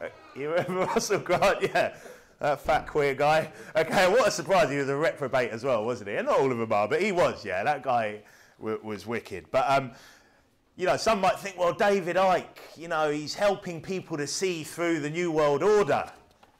Uh, 0.00 0.08
you 0.34 0.50
remember 0.50 0.86
Russell 0.86 1.18
Grant? 1.18 1.62
Yeah. 1.62 1.94
That 2.38 2.60
fat 2.60 2.86
queer 2.86 3.14
guy. 3.14 3.52
Okay, 3.76 4.10
what 4.10 4.26
a 4.26 4.30
surprise. 4.30 4.70
He 4.70 4.78
was 4.78 4.88
a 4.88 4.96
reprobate 4.96 5.50
as 5.50 5.62
well, 5.62 5.84
wasn't 5.84 6.08
he? 6.08 6.16
And 6.16 6.26
not 6.26 6.38
all 6.38 6.50
of 6.50 6.56
them 6.56 6.72
are, 6.72 6.88
but 6.88 7.02
he 7.02 7.12
was, 7.12 7.44
yeah. 7.44 7.62
That 7.62 7.82
guy 7.82 8.22
w- 8.58 8.80
was 8.82 9.06
wicked. 9.06 9.50
But 9.50 9.68
um, 9.68 9.92
you 10.76 10.86
know, 10.86 10.96
some 10.96 11.20
might 11.20 11.38
think, 11.38 11.58
well, 11.58 11.74
David 11.74 12.16
Icke, 12.16 12.46
you 12.78 12.88
know, 12.88 13.10
he's 13.10 13.34
helping 13.34 13.82
people 13.82 14.16
to 14.16 14.26
see 14.26 14.64
through 14.64 15.00
the 15.00 15.10
New 15.10 15.30
World 15.30 15.62
Order. 15.62 16.10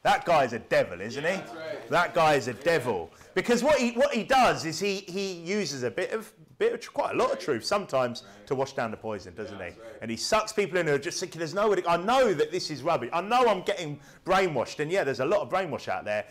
That 0.03 0.23
guy's 0.25 0.53
a 0.53 0.59
devil, 0.59 1.01
isn't 1.01 1.23
yeah, 1.23 1.37
he? 1.37 1.57
Right. 1.57 1.89
That 1.89 2.13
guy's 2.13 2.47
a 2.47 2.51
yeah. 2.51 2.57
devil. 2.63 3.11
Because 3.33 3.63
what 3.63 3.79
he, 3.79 3.91
what 3.91 4.13
he 4.13 4.23
does 4.23 4.65
is 4.65 4.79
he, 4.79 4.97
he 5.07 5.33
uses 5.33 5.81
a 5.81 5.89
bit 5.89 6.11
of, 6.11 6.31
bit 6.61 6.73
of, 6.73 6.93
quite 6.93 7.15
a 7.15 7.17
lot 7.17 7.31
of 7.31 7.39
truth 7.39 7.65
sometimes 7.65 8.23
right. 8.23 8.47
to 8.47 8.55
wash 8.55 8.73
down 8.73 8.91
the 8.91 8.97
poison, 8.97 9.33
doesn't 9.33 9.57
yeah, 9.57 9.71
he? 9.71 9.71
Right. 9.71 9.91
And 10.01 10.11
he 10.11 10.17
sucks 10.17 10.53
people 10.53 10.77
in 10.77 10.85
who 10.87 10.93
are 10.93 10.99
just 10.99 11.19
thinking, 11.19 11.39
there's 11.39 11.55
no 11.55 11.69
way, 11.69 11.81
I 11.87 11.97
know 11.97 12.33
that 12.33 12.51
this 12.51 12.69
is 12.69 12.83
rubbish. 12.83 13.09
I 13.11 13.21
know 13.21 13.47
I'm 13.47 13.63
getting 13.63 13.99
brainwashed. 14.25 14.79
And 14.79 14.91
yeah, 14.91 15.03
there's 15.03 15.19
a 15.19 15.25
lot 15.25 15.41
of 15.41 15.49
brainwash 15.49 15.87
out 15.87 16.05
there. 16.05 16.25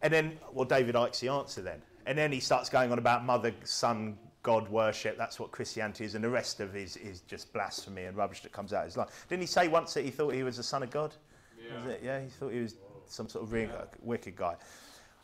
And 0.00 0.12
then, 0.12 0.38
well, 0.52 0.64
David 0.64 0.94
Icke's 0.94 1.20
the 1.20 1.28
answer 1.28 1.60
then. 1.60 1.82
And 2.06 2.16
then 2.16 2.32
he 2.32 2.40
starts 2.40 2.68
going 2.68 2.92
on 2.92 2.98
about 2.98 3.24
mother, 3.24 3.52
son, 3.64 4.18
God 4.42 4.68
worship. 4.68 5.16
That's 5.18 5.40
what 5.40 5.50
Christianity 5.50 6.04
is, 6.04 6.14
and 6.14 6.22
the 6.22 6.30
rest 6.30 6.60
of 6.60 6.76
it 6.76 6.82
is, 6.82 6.96
is 6.98 7.20
just 7.22 7.52
blasphemy 7.52 8.04
and 8.04 8.16
rubbish 8.16 8.42
that 8.42 8.52
comes 8.52 8.72
out 8.72 8.80
of 8.80 8.86
his 8.86 8.96
life. 8.96 9.26
Didn't 9.28 9.42
he 9.42 9.46
say 9.46 9.68
once 9.68 9.94
that 9.94 10.04
he 10.04 10.10
thought 10.10 10.34
he 10.34 10.42
was 10.42 10.58
the 10.58 10.62
son 10.62 10.82
of 10.82 10.90
God? 10.90 11.14
Yeah. 11.58 11.94
Yeah, 12.02 12.20
he 12.20 12.28
thought 12.28 12.52
he 12.52 12.60
was 12.60 12.76
some 13.06 13.28
sort 13.28 13.44
of 13.44 13.52
really 13.52 13.72
yeah. 13.72 13.84
wicked 14.02 14.36
guy. 14.36 14.56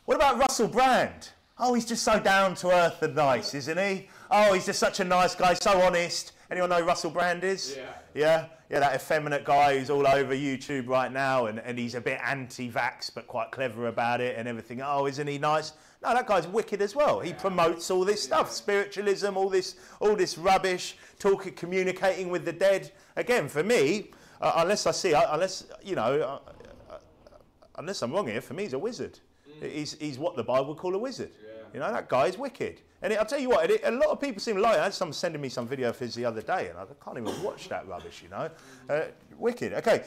What 0.05 0.15
about 0.15 0.39
Russell 0.39 0.67
Brand? 0.67 1.29
Oh, 1.59 1.75
he's 1.75 1.85
just 1.85 2.03
so 2.03 2.19
down 2.19 2.55
to 2.55 2.69
earth 2.69 3.03
and 3.03 3.15
nice, 3.15 3.53
isn't 3.53 3.77
he? 3.77 4.09
Oh, 4.33 4.53
he's 4.53 4.65
just 4.65 4.79
such 4.79 5.01
a 5.01 5.03
nice 5.03 5.35
guy, 5.35 5.53
so 5.55 5.81
honest. 5.81 6.31
Anyone 6.49 6.69
know 6.69 6.77
who 6.77 6.85
Russell 6.85 7.11
Brand 7.11 7.43
is? 7.43 7.75
Yeah. 7.77 7.93
Yeah? 8.13 8.45
Yeah, 8.69 8.79
that 8.79 8.95
effeminate 8.95 9.43
guy 9.43 9.77
who's 9.77 9.89
all 9.89 10.07
over 10.07 10.33
YouTube 10.33 10.87
right 10.87 11.11
now 11.11 11.47
and, 11.47 11.59
and 11.59 11.77
he's 11.77 11.95
a 11.95 11.99
bit 11.99 12.17
anti 12.23 12.71
vax 12.71 13.13
but 13.13 13.27
quite 13.27 13.51
clever 13.51 13.87
about 13.87 14.21
it 14.21 14.37
and 14.37 14.47
everything. 14.47 14.81
Oh, 14.81 15.05
isn't 15.05 15.27
he 15.27 15.37
nice? 15.37 15.73
No, 16.01 16.13
that 16.13 16.27
guy's 16.27 16.47
wicked 16.47 16.81
as 16.81 16.95
well. 16.95 17.19
He 17.19 17.33
promotes 17.33 17.91
all 17.91 18.05
this 18.05 18.23
stuff, 18.23 18.49
spiritualism, 18.49 19.35
all 19.35 19.49
this, 19.49 19.75
all 19.99 20.15
this 20.15 20.37
rubbish, 20.37 20.95
talking, 21.19 21.53
communicating 21.53 22.29
with 22.29 22.45
the 22.45 22.53
dead. 22.53 22.93
Again, 23.17 23.49
for 23.49 23.63
me, 23.63 24.11
uh, 24.39 24.53
unless 24.55 24.87
I 24.87 24.91
see, 24.91 25.13
uh, 25.13 25.33
unless 25.33 25.65
you 25.83 25.95
know, 25.95 26.39
uh, 26.89 26.93
uh, 26.93 26.97
unless 27.75 28.01
I'm 28.01 28.13
wrong 28.13 28.27
here, 28.27 28.39
for 28.39 28.53
me, 28.53 28.63
he's 28.63 28.73
a 28.73 28.79
wizard. 28.79 29.19
Mm. 29.61 29.69
He's, 29.69 29.93
he's 29.99 30.17
what 30.17 30.37
the 30.37 30.43
Bible 30.43 30.69
would 30.69 30.77
call 30.77 30.95
a 30.95 30.97
wizard. 30.97 31.31
Yeah. 31.43 31.63
You 31.73 31.79
know, 31.81 31.91
that 31.91 32.07
guy 32.07 32.27
is 32.27 32.37
wicked. 32.37 32.81
And 33.01 33.13
it, 33.13 33.19
I'll 33.19 33.25
tell 33.25 33.39
you 33.39 33.49
what, 33.49 33.69
it, 33.69 33.81
a 33.83 33.91
lot 33.91 34.09
of 34.09 34.21
people 34.21 34.41
seem 34.41 34.57
like. 34.57 34.77
I 34.77 34.83
had 34.83 34.93
someone 34.93 35.13
sending 35.13 35.41
me 35.41 35.49
some 35.49 35.67
video 35.67 35.89
of 35.89 35.97
his 35.97 36.13
the 36.13 36.25
other 36.25 36.41
day, 36.41 36.69
and 36.69 36.77
I 36.77 36.85
can't 37.03 37.17
even 37.17 37.43
watch 37.43 37.67
that 37.69 37.87
rubbish. 37.87 38.21
You 38.21 38.29
know, 38.29 38.49
uh, 38.89 39.01
wicked. 39.37 39.73
Okay. 39.73 40.03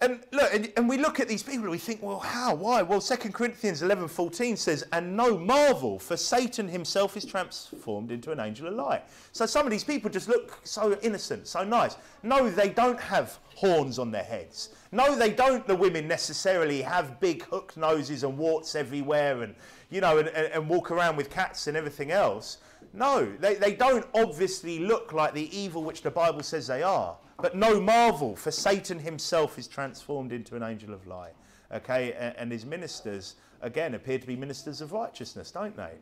And 0.00 0.20
look, 0.30 0.54
and, 0.54 0.72
and, 0.76 0.88
we 0.88 0.96
look 0.96 1.18
at 1.18 1.26
these 1.26 1.42
people 1.42 1.62
and 1.62 1.70
we 1.72 1.78
think, 1.78 2.00
well, 2.04 2.20
how? 2.20 2.54
Why? 2.54 2.82
Well, 2.82 3.00
2 3.00 3.16
Corinthians 3.32 3.82
11:14 3.82 4.56
says, 4.56 4.84
"And 4.92 5.16
no 5.16 5.36
marvel, 5.36 5.98
for 5.98 6.16
Satan 6.16 6.68
himself 6.68 7.16
is 7.16 7.24
transformed 7.24 8.12
into 8.12 8.30
an 8.30 8.38
angel 8.38 8.68
of 8.68 8.74
light." 8.74 9.02
So 9.32 9.44
some 9.44 9.66
of 9.66 9.72
these 9.72 9.82
people 9.82 10.08
just 10.08 10.28
look 10.28 10.60
so 10.62 10.96
innocent, 11.02 11.48
so 11.48 11.64
nice. 11.64 11.96
No, 12.22 12.48
they 12.48 12.68
don't 12.68 13.00
have 13.00 13.38
horns 13.56 13.98
on 13.98 14.12
their 14.12 14.22
heads. 14.22 14.68
No, 14.92 15.16
they 15.16 15.30
don't. 15.30 15.66
The 15.66 15.74
women 15.74 16.06
necessarily 16.06 16.80
have 16.82 17.18
big 17.18 17.42
hook 17.42 17.76
noses 17.76 18.22
and 18.22 18.38
warts 18.38 18.76
everywhere, 18.76 19.42
and 19.42 19.56
you 19.90 20.00
know, 20.00 20.18
and, 20.18 20.28
and, 20.28 20.52
and 20.52 20.68
walk 20.68 20.92
around 20.92 21.16
with 21.16 21.28
cats 21.28 21.66
and 21.66 21.76
everything 21.76 22.12
else. 22.12 22.58
No, 22.92 23.30
they, 23.40 23.56
they 23.56 23.74
don't 23.74 24.06
obviously 24.14 24.78
look 24.78 25.12
like 25.12 25.34
the 25.34 25.56
evil 25.56 25.82
which 25.82 26.02
the 26.02 26.10
Bible 26.10 26.44
says 26.44 26.68
they 26.68 26.84
are. 26.84 27.16
But 27.40 27.54
no 27.56 27.80
marvel, 27.80 28.34
for 28.34 28.50
Satan 28.50 28.98
himself 28.98 29.58
is 29.58 29.68
transformed 29.68 30.32
into 30.32 30.56
an 30.56 30.62
angel 30.62 30.92
of 30.92 31.06
light. 31.06 31.34
Okay, 31.72 32.34
and 32.36 32.50
his 32.50 32.64
ministers, 32.64 33.36
again, 33.62 33.94
appear 33.94 34.18
to 34.18 34.26
be 34.26 34.36
ministers 34.36 34.80
of 34.80 34.92
righteousness, 34.92 35.50
don't 35.50 35.76
they? 35.76 35.92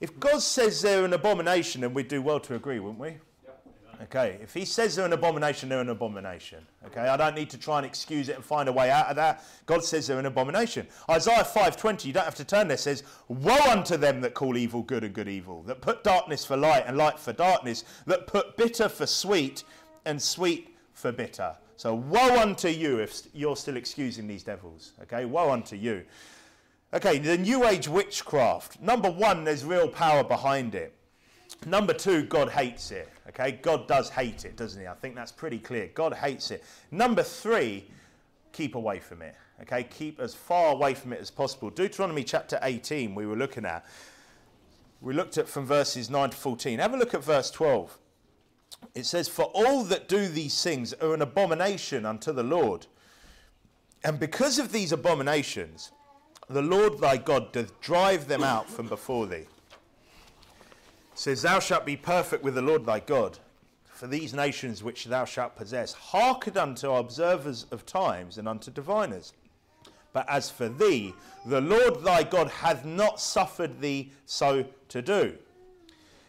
If 0.00 0.18
God 0.18 0.40
says 0.40 0.80
they're 0.80 1.04
an 1.04 1.12
abomination, 1.12 1.82
then 1.82 1.92
we'd 1.92 2.08
do 2.08 2.22
well 2.22 2.40
to 2.40 2.54
agree, 2.54 2.80
wouldn't 2.80 3.00
we? 3.00 3.16
Okay, 4.04 4.38
if 4.42 4.54
he 4.54 4.64
says 4.64 4.96
they're 4.96 5.04
an 5.04 5.12
abomination, 5.12 5.68
they're 5.68 5.80
an 5.80 5.90
abomination. 5.90 6.66
Okay, 6.86 7.02
I 7.02 7.18
don't 7.18 7.34
need 7.34 7.50
to 7.50 7.58
try 7.58 7.76
and 7.76 7.84
excuse 7.84 8.30
it 8.30 8.36
and 8.36 8.42
find 8.42 8.66
a 8.66 8.72
way 8.72 8.90
out 8.90 9.08
of 9.08 9.16
that. 9.16 9.44
God 9.66 9.84
says 9.84 10.06
they're 10.06 10.18
an 10.18 10.24
abomination. 10.24 10.86
Isaiah 11.10 11.44
5:20, 11.44 12.06
you 12.06 12.14
don't 12.14 12.24
have 12.24 12.34
to 12.36 12.44
turn 12.44 12.66
there, 12.68 12.78
says, 12.78 13.02
"Woe 13.28 13.60
unto 13.68 13.98
them 13.98 14.22
that 14.22 14.32
call 14.32 14.56
evil 14.56 14.82
good 14.82 15.04
and 15.04 15.12
good 15.12 15.28
evil, 15.28 15.62
that 15.64 15.82
put 15.82 16.02
darkness 16.02 16.46
for 16.46 16.56
light 16.56 16.84
and 16.86 16.96
light 16.96 17.18
for 17.18 17.34
darkness, 17.34 17.84
that 18.06 18.26
put 18.26 18.56
bitter 18.56 18.88
for 18.88 19.04
sweet 19.04 19.64
and 20.04 20.20
sweet 20.20 20.76
for 20.92 21.12
bitter. 21.12 21.54
So 21.76 21.94
woe 21.94 22.38
unto 22.38 22.68
you 22.68 22.98
if 22.98 23.22
you're 23.32 23.56
still 23.56 23.76
excusing 23.76 24.26
these 24.26 24.42
devils. 24.42 24.92
Okay, 25.02 25.24
woe 25.24 25.50
unto 25.50 25.76
you. 25.76 26.04
Okay, 26.92 27.18
the 27.18 27.38
New 27.38 27.66
Age 27.66 27.88
witchcraft. 27.88 28.80
Number 28.82 29.10
one, 29.10 29.44
there's 29.44 29.64
real 29.64 29.88
power 29.88 30.24
behind 30.24 30.74
it. 30.74 30.94
Number 31.64 31.92
two, 31.92 32.24
God 32.24 32.48
hates 32.48 32.90
it. 32.90 33.08
Okay, 33.28 33.52
God 33.62 33.86
does 33.86 34.10
hate 34.10 34.44
it, 34.44 34.56
doesn't 34.56 34.80
he? 34.80 34.86
I 34.88 34.94
think 34.94 35.14
that's 35.14 35.32
pretty 35.32 35.58
clear. 35.58 35.88
God 35.94 36.12
hates 36.14 36.50
it. 36.50 36.64
Number 36.90 37.22
three, 37.22 37.86
keep 38.52 38.74
away 38.74 38.98
from 38.98 39.22
it. 39.22 39.34
Okay, 39.62 39.84
keep 39.84 40.20
as 40.20 40.34
far 40.34 40.72
away 40.72 40.94
from 40.94 41.12
it 41.12 41.20
as 41.20 41.30
possible. 41.30 41.70
Deuteronomy 41.70 42.24
chapter 42.24 42.58
18, 42.62 43.14
we 43.14 43.26
were 43.26 43.36
looking 43.36 43.64
at. 43.64 43.86
We 45.00 45.14
looked 45.14 45.38
at 45.38 45.48
from 45.48 45.64
verses 45.64 46.10
9 46.10 46.30
to 46.30 46.36
14. 46.36 46.78
Have 46.78 46.94
a 46.94 46.96
look 46.96 47.14
at 47.14 47.22
verse 47.22 47.50
12. 47.50 47.98
It 48.94 49.06
says, 49.06 49.28
For 49.28 49.44
all 49.54 49.84
that 49.84 50.08
do 50.08 50.28
these 50.28 50.62
things 50.62 50.92
are 50.94 51.14
an 51.14 51.22
abomination 51.22 52.06
unto 52.06 52.32
the 52.32 52.42
Lord. 52.42 52.86
And 54.02 54.18
because 54.18 54.58
of 54.58 54.72
these 54.72 54.92
abominations, 54.92 55.92
the 56.48 56.62
Lord 56.62 56.98
thy 56.98 57.16
God 57.16 57.52
doth 57.52 57.80
drive 57.80 58.26
them 58.26 58.42
out 58.42 58.68
from 58.68 58.88
before 58.88 59.26
thee. 59.26 59.36
It 59.36 59.48
says, 61.14 61.42
Thou 61.42 61.60
shalt 61.60 61.86
be 61.86 61.96
perfect 61.96 62.42
with 62.42 62.54
the 62.54 62.62
Lord 62.62 62.86
thy 62.86 63.00
God. 63.00 63.38
For 63.84 64.06
these 64.06 64.32
nations 64.32 64.82
which 64.82 65.04
thou 65.04 65.26
shalt 65.26 65.56
possess, 65.56 65.92
hearken 65.92 66.56
unto 66.56 66.90
observers 66.90 67.66
of 67.70 67.84
times 67.84 68.38
and 68.38 68.48
unto 68.48 68.70
diviners. 68.70 69.34
But 70.12 70.28
as 70.28 70.50
for 70.50 70.68
thee, 70.68 71.14
the 71.44 71.60
Lord 71.60 72.02
thy 72.02 72.22
God 72.22 72.48
hath 72.48 72.84
not 72.84 73.20
suffered 73.20 73.80
thee 73.80 74.12
so 74.24 74.64
to 74.88 75.02
do. 75.02 75.36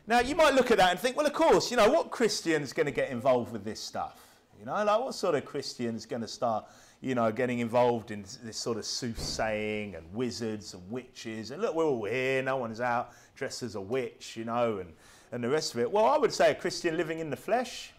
Now, 0.08 0.20
you 0.20 0.36
might 0.36 0.54
look 0.54 0.72
at 0.72 0.78
that 0.78 0.92
and 0.92 1.00
think, 1.00 1.16
well, 1.16 1.28
of 1.28 1.34
course, 1.34 1.70
you 1.72 1.78
know, 1.78 1.90
what 1.90 2.12
Christian's 2.12 2.74
going 2.74 2.88
to 2.88 2.92
get 2.92 3.10
involved 3.10 3.52
with 3.52 3.64
this 3.64 3.80
stuff? 3.80 4.20
You 4.60 4.66
know, 4.66 4.74
like 4.74 5.00
what 5.00 5.16
sort 5.16 5.36
of 5.36 5.46
Christian's 5.46 6.06
going 6.06 6.22
to 6.22 6.28
start, 6.28 6.66
you 7.02 7.16
know, 7.16 7.32
getting 7.32 7.60
involved 7.60 8.12
in 8.12 8.26
this 8.44 8.58
sort 8.58 8.78
of 8.78 8.86
soothsaying 8.86 9.96
and 9.96 10.06
wizards 10.14 10.74
and 10.74 10.92
witches? 10.92 11.52
And 11.52 11.62
look, 11.62 11.76
we're 11.76 11.86
all 11.86 12.04
here, 12.06 12.42
no 12.42 12.58
one's 12.58 12.82
out 12.82 13.12
dressed 13.42 13.64
as 13.64 13.74
a 13.74 13.82
witch, 13.82 14.38
you 14.38 14.46
know, 14.46 14.78
and, 14.78 14.94
and 15.32 15.44
the 15.44 15.50
rest 15.50 15.74
of 15.74 15.80
it. 15.80 15.92
Well, 15.92 16.06
I 16.06 16.16
would 16.16 16.32
say 16.32 16.52
a 16.52 16.56
Christian 16.56 16.96
living 16.96 17.18
in 17.18 17.32
the 17.32 17.36
flesh. 17.36 17.92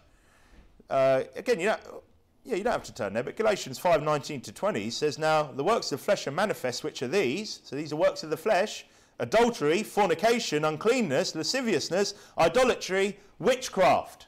Uh, 0.88 1.24
again, 1.34 1.58
you 1.58 1.66
know, 1.66 2.02
yeah, 2.44 2.54
you 2.54 2.62
don't 2.62 2.72
have 2.72 2.84
to 2.84 2.94
turn 2.94 3.12
there, 3.12 3.24
but 3.24 3.36
Galatians 3.36 3.76
5 3.78 4.04
19 4.04 4.40
to 4.42 4.52
20 4.52 4.90
says, 4.90 5.18
Now 5.18 5.42
the 5.42 5.64
works 5.64 5.90
of 5.90 6.00
flesh 6.00 6.28
are 6.28 6.30
manifest, 6.30 6.84
which 6.84 7.02
are 7.02 7.08
these. 7.08 7.60
So 7.64 7.74
these 7.74 7.92
are 7.92 7.96
works 7.96 8.22
of 8.22 8.30
the 8.30 8.36
flesh 8.36 8.84
adultery, 9.22 9.84
fornication, 9.84 10.64
uncleanness, 10.64 11.34
lasciviousness, 11.36 12.14
idolatry, 12.38 13.18
witchcraft, 13.38 14.26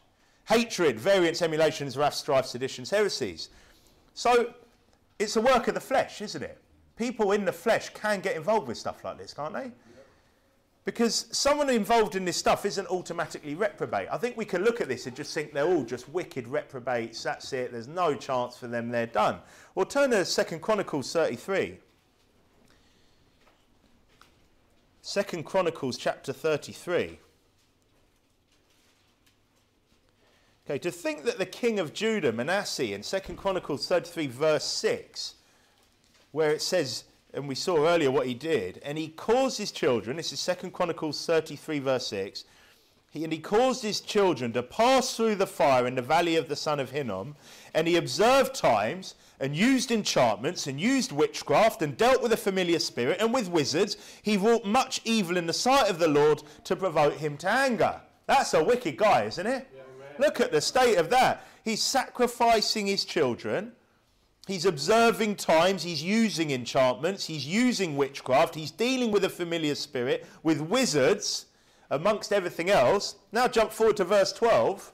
hatred, 0.48 0.98
variance, 0.98 1.42
emulations, 1.42 1.96
wrath, 1.96 2.14
strife, 2.14 2.46
seditions, 2.46 2.90
heresies. 2.90 3.48
So 4.14 4.54
it's 5.18 5.34
a 5.34 5.40
work 5.40 5.66
of 5.66 5.74
the 5.74 5.80
flesh, 5.80 6.22
isn't 6.22 6.42
it? 6.42 6.58
People 6.96 7.32
in 7.32 7.44
the 7.44 7.52
flesh 7.52 7.88
can 7.90 8.20
get 8.20 8.36
involved 8.36 8.68
with 8.68 8.78
stuff 8.78 9.02
like 9.02 9.18
this, 9.18 9.34
can't 9.34 9.52
they? 9.52 9.72
Because 10.84 11.26
someone 11.32 11.70
involved 11.70 12.14
in 12.14 12.24
this 12.24 12.36
stuff 12.36 12.64
isn't 12.64 12.86
automatically 12.86 13.56
reprobate. 13.56 14.06
I 14.12 14.18
think 14.18 14.36
we 14.36 14.44
can 14.44 14.62
look 14.62 14.80
at 14.80 14.86
this 14.86 15.06
and 15.06 15.16
just 15.16 15.34
think 15.34 15.52
they're 15.52 15.66
all 15.66 15.82
just 15.82 16.08
wicked 16.10 16.46
reprobates. 16.46 17.20
That's 17.22 17.52
it. 17.52 17.72
There's 17.72 17.88
no 17.88 18.14
chance 18.14 18.56
for 18.56 18.68
them. 18.68 18.90
They're 18.90 19.06
done. 19.06 19.38
Well, 19.74 19.86
turn 19.86 20.10
to 20.10 20.24
Second 20.24 20.60
Chronicles 20.60 21.12
33. 21.12 21.78
Second 25.06 25.44
Chronicles 25.44 25.98
chapter 25.98 26.32
33. 26.32 27.18
Okay, 30.64 30.78
to 30.78 30.90
think 30.90 31.24
that 31.24 31.36
the 31.36 31.44
king 31.44 31.78
of 31.78 31.92
Judah, 31.92 32.32
Manasseh, 32.32 32.94
in 32.94 33.02
Second 33.02 33.36
Chronicles 33.36 33.86
33, 33.86 34.28
verse 34.28 34.64
6, 34.64 35.34
where 36.32 36.52
it 36.52 36.62
says, 36.62 37.04
and 37.34 37.46
we 37.46 37.54
saw 37.54 37.86
earlier 37.86 38.10
what 38.10 38.26
he 38.26 38.32
did, 38.32 38.80
and 38.82 38.96
he 38.96 39.08
caused 39.08 39.58
his 39.58 39.70
children, 39.70 40.16
this 40.16 40.32
is 40.32 40.40
Second 40.40 40.70
Chronicles 40.70 41.26
33, 41.26 41.80
verse 41.80 42.06
6, 42.06 42.44
he, 43.10 43.24
and 43.24 43.32
he 43.32 43.40
caused 43.40 43.82
his 43.82 44.00
children 44.00 44.54
to 44.54 44.62
pass 44.62 45.14
through 45.14 45.34
the 45.34 45.46
fire 45.46 45.86
in 45.86 45.96
the 45.96 46.02
valley 46.02 46.36
of 46.36 46.48
the 46.48 46.56
son 46.56 46.80
of 46.80 46.92
Hinnom, 46.92 47.36
and 47.74 47.86
he 47.86 47.96
observed 47.96 48.54
times, 48.54 49.16
and 49.40 49.56
used 49.56 49.90
enchantments, 49.90 50.66
and 50.66 50.80
used 50.80 51.12
witchcraft, 51.12 51.82
and 51.82 51.96
dealt 51.96 52.22
with 52.22 52.32
a 52.32 52.36
familiar 52.36 52.78
spirit, 52.78 53.20
and 53.20 53.32
with 53.32 53.50
wizards. 53.50 53.96
He 54.22 54.36
wrought 54.36 54.64
much 54.64 55.00
evil 55.04 55.36
in 55.36 55.46
the 55.46 55.52
sight 55.52 55.90
of 55.90 55.98
the 55.98 56.08
Lord 56.08 56.42
to 56.64 56.76
provoke 56.76 57.14
him 57.14 57.36
to 57.38 57.50
anger. 57.50 58.00
That's 58.26 58.54
a 58.54 58.64
wicked 58.64 58.96
guy, 58.96 59.24
isn't 59.24 59.46
it? 59.46 59.68
Yeah, 59.74 59.82
Look 60.18 60.40
at 60.40 60.52
the 60.52 60.60
state 60.60 60.96
of 60.96 61.10
that. 61.10 61.46
He's 61.64 61.82
sacrificing 61.82 62.86
his 62.86 63.04
children 63.04 63.72
He's 64.46 64.66
observing 64.66 65.36
times, 65.36 65.82
he's 65.82 66.02
using 66.02 66.50
enchantments, 66.50 67.24
he's 67.24 67.46
using 67.46 67.96
witchcraft, 67.96 68.54
he's 68.54 68.70
dealing 68.70 69.10
with 69.10 69.24
a 69.24 69.30
familiar 69.30 69.74
spirit, 69.74 70.26
with 70.42 70.60
wizards, 70.60 71.46
amongst 71.90 72.32
everything 72.32 72.68
else. 72.68 73.16
Now 73.32 73.48
jump 73.48 73.72
forward 73.72 73.96
to 73.98 74.04
verse 74.04 74.32
12, 74.32 74.92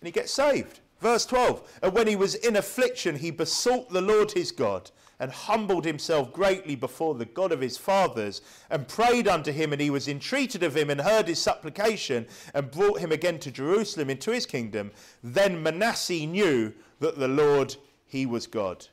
and 0.00 0.06
he 0.06 0.12
gets 0.12 0.32
saved. 0.32 0.80
Verse 1.02 1.26
12 1.26 1.80
And 1.82 1.92
when 1.92 2.06
he 2.06 2.14
was 2.14 2.36
in 2.36 2.54
affliction, 2.54 3.16
he 3.16 3.32
besought 3.32 3.90
the 3.90 4.00
Lord 4.00 4.30
his 4.30 4.52
God, 4.52 4.92
and 5.18 5.32
humbled 5.32 5.84
himself 5.84 6.32
greatly 6.32 6.76
before 6.76 7.16
the 7.16 7.24
God 7.24 7.50
of 7.50 7.60
his 7.60 7.76
fathers, 7.76 8.40
and 8.70 8.86
prayed 8.86 9.26
unto 9.26 9.50
him, 9.50 9.72
and 9.72 9.82
he 9.82 9.90
was 9.90 10.06
entreated 10.06 10.62
of 10.62 10.76
him, 10.76 10.90
and 10.90 11.00
heard 11.00 11.26
his 11.26 11.40
supplication, 11.40 12.26
and 12.54 12.70
brought 12.70 13.00
him 13.00 13.10
again 13.10 13.40
to 13.40 13.50
Jerusalem 13.50 14.10
into 14.10 14.30
his 14.30 14.46
kingdom. 14.46 14.92
Then 15.24 15.60
Manasseh 15.60 16.24
knew 16.24 16.72
that 17.00 17.18
the 17.18 17.28
Lord, 17.28 17.74
he 18.06 18.24
was 18.24 18.46
God. 18.46 18.86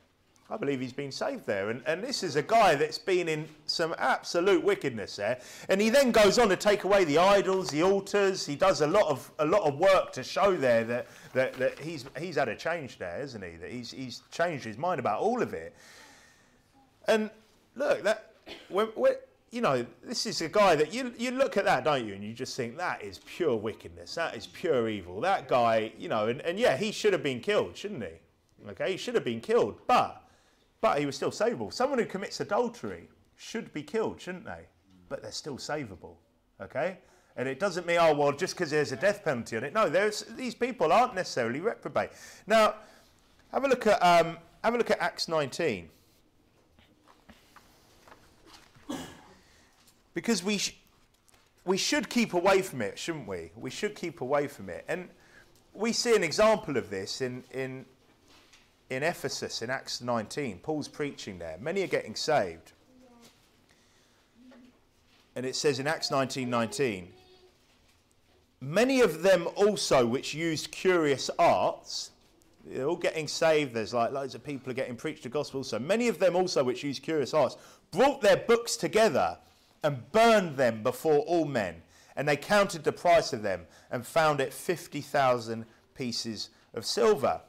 I 0.52 0.58
believe 0.58 0.80
he's 0.80 0.94
been 0.94 1.12
saved 1.12 1.46
there. 1.46 1.70
And, 1.70 1.84
and 1.86 2.04
this 2.04 2.24
is 2.24 2.36
a 2.36 2.42
guy 2.42 2.74
that's 2.74 2.98
been 2.98 3.28
in 3.28 3.48
some 3.68 3.94
absolute 4.00 4.64
wickedness 4.64 5.16
there. 5.18 5.40
And 5.70 5.80
he 5.80 5.90
then 5.90 6.12
goes 6.12 6.40
on 6.40 6.50
to 6.50 6.56
take 6.56 6.86
away 6.86 7.04
the 7.04 7.20
idols, 7.20 7.70
the 7.70 7.84
altars. 7.84 8.48
He 8.48 8.56
does 8.56 8.82
a 8.82 8.88
lot 8.88 9.08
of, 9.08 9.32
a 9.38 9.46
lot 9.46 9.62
of 9.62 9.78
work 9.78 10.12
to 10.14 10.24
show 10.24 10.56
there 10.56 10.84
that, 10.86 11.08
that, 11.34 11.54
that 11.54 11.78
he's, 11.78 12.06
he's 12.20 12.36
had 12.36 12.50
a 12.50 12.56
change 12.56 12.98
there, 12.98 13.20
hasn't 13.20 13.44
he? 13.44 13.58
That 13.58 13.72
he's, 13.72 13.92
he's 13.92 14.24
changed 14.32 14.66
his 14.66 14.78
mind 14.78 15.00
about 15.00 15.20
all 15.20 15.42
of 15.42 15.54
it. 15.54 15.76
And 17.08 17.30
look, 17.76 18.02
that, 18.04 18.34
when, 18.70 18.88
when, 18.96 19.14
you 19.52 19.62
know, 19.62 19.86
this 20.04 20.26
is 20.26 20.42
a 20.42 20.50
guy 20.50 20.76
that 20.76 20.92
you, 20.94 21.14
you 21.18 21.30
look 21.32 21.58
at 21.58 21.66
that, 21.66 21.84
don't 21.84 22.08
you? 22.08 22.16
And 22.16 22.24
you 22.24 22.34
just 22.34 22.58
think 22.58 22.76
that 22.78 23.04
is 23.04 23.20
pure 23.20 23.56
wickedness. 23.56 24.16
That 24.16 24.36
is 24.36 24.48
pure 24.48 24.90
evil. 24.90 25.22
That 25.22 25.48
guy, 25.48 25.92
you 25.98 26.10
know, 26.10 26.28
and, 26.28 26.42
and 26.42 26.60
yeah, 26.60 26.76
he 26.76 26.92
should 26.92 27.14
have 27.14 27.24
been 27.24 27.40
killed, 27.40 27.78
shouldn't 27.78 28.04
he? 28.04 28.70
Okay, 28.70 28.92
he 28.92 28.98
should 28.98 29.16
have 29.16 29.24
been 29.24 29.42
killed, 29.42 29.80
but 29.88 30.24
but 30.82 31.00
he 31.00 31.06
was 31.06 31.16
still 31.16 31.32
savable. 31.32 31.74
Someone 31.74 32.00
who 32.00 32.06
commits 32.06 32.40
adultery 32.40 33.10
should 33.36 33.74
be 33.74 33.84
killed, 33.84 34.22
shouldn't 34.22 34.46
they? 34.46 34.68
But 35.08 35.22
they're 35.22 35.32
still 35.32 35.58
savable. 35.58 36.16
Okay? 36.62 36.98
And 37.36 37.48
it 37.48 37.60
doesn't 37.60 37.86
mean, 37.86 37.98
oh, 38.00 38.14
well, 38.14 38.32
just 38.32 38.56
because 38.56 38.70
there's 38.70 38.92
a 38.92 38.98
death 38.98 39.24
penalty 39.24 39.58
on 39.58 39.64
it. 39.64 39.74
No, 39.74 39.90
there's, 39.90 40.24
these 40.36 40.56
people 40.56 40.92
aren't 40.92 41.16
necessarily 41.16 41.62
reprobate. 41.62 42.10
Now, 42.48 42.76
have 43.52 43.64
a 43.64 43.68
look 43.68 43.88
at, 43.88 44.02
um, 44.04 44.38
have 44.64 44.76
a 44.76 44.78
look 44.78 44.92
at 44.92 45.00
Acts 45.00 45.28
19. 45.28 45.90
Because 50.14 50.44
we, 50.44 50.58
sh- 50.58 50.76
we 51.66 51.78
should 51.78 52.10
keep 52.10 52.34
away 52.34 52.62
from 52.62 52.82
it, 52.82 53.00
shouldn't 53.00 53.28
we? 53.28 53.52
We 53.56 53.70
should 53.70 53.96
keep 53.96 54.22
away 54.22 54.48
from 54.48 54.70
it. 54.70 54.84
And 54.88 55.08
we 55.74 55.94
see 55.94 56.16
an 56.16 56.24
example 56.24 56.78
of 56.78 56.90
this 56.90 57.22
in, 57.22 57.44
in, 57.52 57.86
in 58.90 59.04
Ephesus 59.04 59.62
in 59.62 59.70
Acts 59.70 60.02
19. 60.02 60.60
Paul's 60.60 60.88
preaching 60.88 61.38
there. 61.40 61.58
Many 61.60 61.84
are 61.84 61.88
getting 61.88 62.16
saved. 62.16 62.74
And 65.36 65.46
it 65.46 65.56
says 65.56 65.80
in 65.80 65.88
Acts 65.88 66.12
19 66.12 66.50
19, 66.50 67.08
many 68.62 69.02
of 69.02 69.22
them 69.22 69.48
also 69.56 70.06
which 70.06 70.34
used 70.34 70.72
curious 70.72 71.30
arts, 71.40 72.12
they're 72.66 72.88
all 72.88 72.96
getting 72.96 73.28
saved. 73.28 73.74
There's 73.74 73.94
like 73.94 74.12
loads 74.12 74.36
of 74.36 74.44
people 74.44 74.72
are 74.72 74.76
getting 74.76 74.96
preached 74.96 75.24
the 75.24 75.30
gospel. 75.30 75.64
So 75.64 75.80
many 75.80 76.08
of 76.08 76.20
them 76.20 76.36
also 76.36 76.64
which 76.64 76.84
used 76.84 77.04
curious 77.04 77.34
arts 77.34 77.58
brought 77.92 78.22
their 78.22 78.38
books 78.38 78.76
together 78.76 79.38
and 79.84 80.12
burned 80.12 80.58
them 80.58 80.84
before 80.84 81.20
all 81.20 81.46
men. 81.46 81.82
And 82.16 82.28
they 82.28 82.36
counted 82.36 82.84
the 82.84 82.92
price 82.92 83.32
of 83.32 83.44
them 83.44 83.66
and 83.92 84.06
found 84.06 84.42
it 84.42 84.54
50,000 84.54 85.66
pieces 85.96 86.50
of 86.74 86.86
silver. 86.86 87.40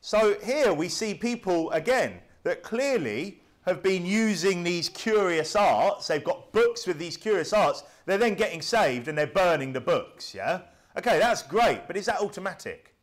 So 0.00 0.36
here 0.42 0.72
we 0.72 0.88
see 0.88 1.14
people, 1.14 1.70
again, 1.72 2.20
that 2.42 2.62
clearly 2.62 3.42
have 3.66 3.82
been 3.82 4.06
using 4.06 4.62
these 4.62 4.88
curious 4.88 5.54
arts. 5.54 6.08
They've 6.08 6.24
got 6.24 6.52
books 6.52 6.86
with 6.86 6.98
these 6.98 7.16
curious 7.16 7.52
arts. 7.52 7.82
They're 8.06 8.18
then 8.18 8.34
getting 8.34 8.62
saved 8.62 9.08
and 9.08 9.16
they're 9.16 9.26
burning 9.26 9.72
the 9.72 9.80
books, 9.80 10.34
yeah? 10.34 10.62
Okay, 10.96 11.18
that's 11.18 11.42
great, 11.42 11.82
but 11.86 11.96
is 11.96 12.06
that 12.06 12.20
automatic? 12.20 12.94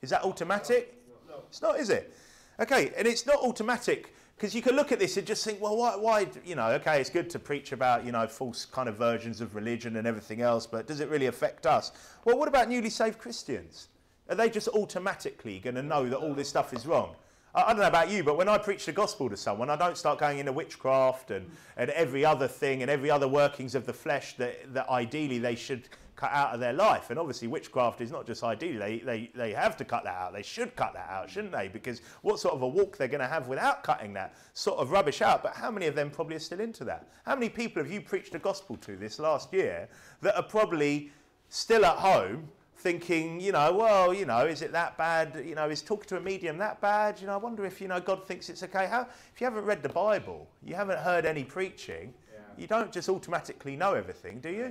Is 0.00 0.10
that 0.10 0.24
automatic? 0.24 0.96
No. 1.28 1.36
no. 1.36 1.42
It's 1.48 1.60
not, 1.60 1.78
is 1.78 1.90
it? 1.90 2.14
Okay, 2.58 2.90
and 2.96 3.06
it's 3.06 3.26
not 3.26 3.36
automatic 3.36 4.14
because 4.36 4.54
you 4.54 4.62
can 4.62 4.74
look 4.74 4.90
at 4.90 4.98
this 4.98 5.18
and 5.18 5.26
just 5.26 5.44
think, 5.44 5.60
well, 5.60 5.76
why, 5.76 5.94
why, 5.96 6.26
you 6.46 6.54
know, 6.54 6.68
okay, 6.70 6.98
it's 6.98 7.10
good 7.10 7.28
to 7.28 7.38
preach 7.38 7.72
about, 7.72 8.06
you 8.06 8.12
know, 8.12 8.26
false 8.26 8.64
kind 8.64 8.88
of 8.88 8.96
versions 8.96 9.42
of 9.42 9.54
religion 9.54 9.96
and 9.96 10.06
everything 10.06 10.40
else, 10.40 10.66
but 10.66 10.86
does 10.86 11.00
it 11.00 11.10
really 11.10 11.26
affect 11.26 11.66
us? 11.66 11.92
Well, 12.24 12.38
what 12.38 12.48
about 12.48 12.70
newly 12.70 12.88
saved 12.88 13.18
Christians? 13.18 13.88
Are 14.30 14.36
they 14.36 14.48
just 14.48 14.68
automatically 14.68 15.58
going 15.58 15.74
to 15.74 15.82
know 15.82 16.08
that 16.08 16.16
all 16.16 16.34
this 16.34 16.48
stuff 16.48 16.72
is 16.72 16.86
wrong? 16.86 17.16
I, 17.52 17.72
don't 17.72 17.80
know 17.80 17.88
about 17.88 18.10
you, 18.10 18.22
but 18.22 18.36
when 18.36 18.48
I 18.48 18.58
preach 18.58 18.86
the 18.86 18.92
gospel 18.92 19.28
to 19.28 19.36
someone, 19.36 19.70
I 19.70 19.76
don't 19.76 19.98
start 19.98 20.20
going 20.20 20.38
into 20.38 20.52
witchcraft 20.52 21.32
and, 21.32 21.50
and 21.76 21.90
every 21.90 22.24
other 22.24 22.46
thing 22.46 22.82
and 22.82 22.90
every 22.90 23.10
other 23.10 23.26
workings 23.26 23.74
of 23.74 23.86
the 23.86 23.92
flesh 23.92 24.36
that, 24.36 24.72
that 24.72 24.88
ideally 24.88 25.38
they 25.38 25.56
should 25.56 25.88
cut 26.14 26.30
out 26.30 26.54
of 26.54 26.60
their 26.60 26.72
life. 26.72 27.10
And 27.10 27.18
obviously, 27.18 27.48
witchcraft 27.48 28.00
is 28.00 28.12
not 28.12 28.24
just 28.24 28.44
ideally, 28.44 28.78
they, 28.78 28.98
they, 28.98 29.30
they 29.34 29.52
have 29.52 29.76
to 29.78 29.84
cut 29.84 30.04
that 30.04 30.14
out. 30.14 30.32
They 30.32 30.42
should 30.42 30.76
cut 30.76 30.92
that 30.92 31.08
out, 31.10 31.28
shouldn't 31.28 31.52
they? 31.52 31.66
Because 31.66 32.02
what 32.22 32.38
sort 32.38 32.54
of 32.54 32.62
a 32.62 32.68
walk 32.68 32.96
they're 32.96 33.08
going 33.08 33.22
to 33.22 33.26
have 33.26 33.48
without 33.48 33.82
cutting 33.82 34.12
that 34.12 34.36
sort 34.54 34.78
of 34.78 34.92
rubbish 34.92 35.20
out? 35.20 35.42
But 35.42 35.54
how 35.54 35.72
many 35.72 35.86
of 35.86 35.96
them 35.96 36.08
probably 36.08 36.36
are 36.36 36.40
still 36.40 36.60
into 36.60 36.84
that? 36.84 37.08
How 37.24 37.34
many 37.34 37.48
people 37.48 37.82
have 37.82 37.90
you 37.90 38.00
preached 38.00 38.30
the 38.30 38.38
gospel 38.38 38.76
to 38.76 38.94
this 38.94 39.18
last 39.18 39.52
year 39.52 39.88
that 40.22 40.36
are 40.36 40.42
probably 40.44 41.10
still 41.48 41.84
at 41.84 41.96
home? 41.96 42.48
Thinking, 42.80 43.40
you 43.40 43.52
know, 43.52 43.74
well, 43.74 44.14
you 44.14 44.24
know, 44.24 44.46
is 44.46 44.62
it 44.62 44.72
that 44.72 44.96
bad? 44.96 45.44
You 45.44 45.54
know, 45.54 45.68
is 45.68 45.82
talking 45.82 46.08
to 46.08 46.16
a 46.16 46.20
medium 46.20 46.56
that 46.56 46.80
bad? 46.80 47.20
You 47.20 47.26
know, 47.26 47.34
I 47.34 47.36
wonder 47.36 47.66
if, 47.66 47.78
you 47.78 47.88
know, 47.88 48.00
God 48.00 48.26
thinks 48.26 48.48
it's 48.48 48.62
okay. 48.62 48.86
How, 48.86 49.02
if 49.34 49.38
you 49.38 49.44
haven't 49.44 49.66
read 49.66 49.82
the 49.82 49.90
Bible, 49.90 50.48
you 50.64 50.74
haven't 50.74 50.98
heard 50.98 51.26
any 51.26 51.44
preaching, 51.44 52.14
yeah. 52.32 52.40
you 52.56 52.66
don't 52.66 52.90
just 52.90 53.10
automatically 53.10 53.76
know 53.76 53.92
everything, 53.92 54.40
do 54.40 54.48
you? 54.48 54.62
Yeah. 54.62 54.70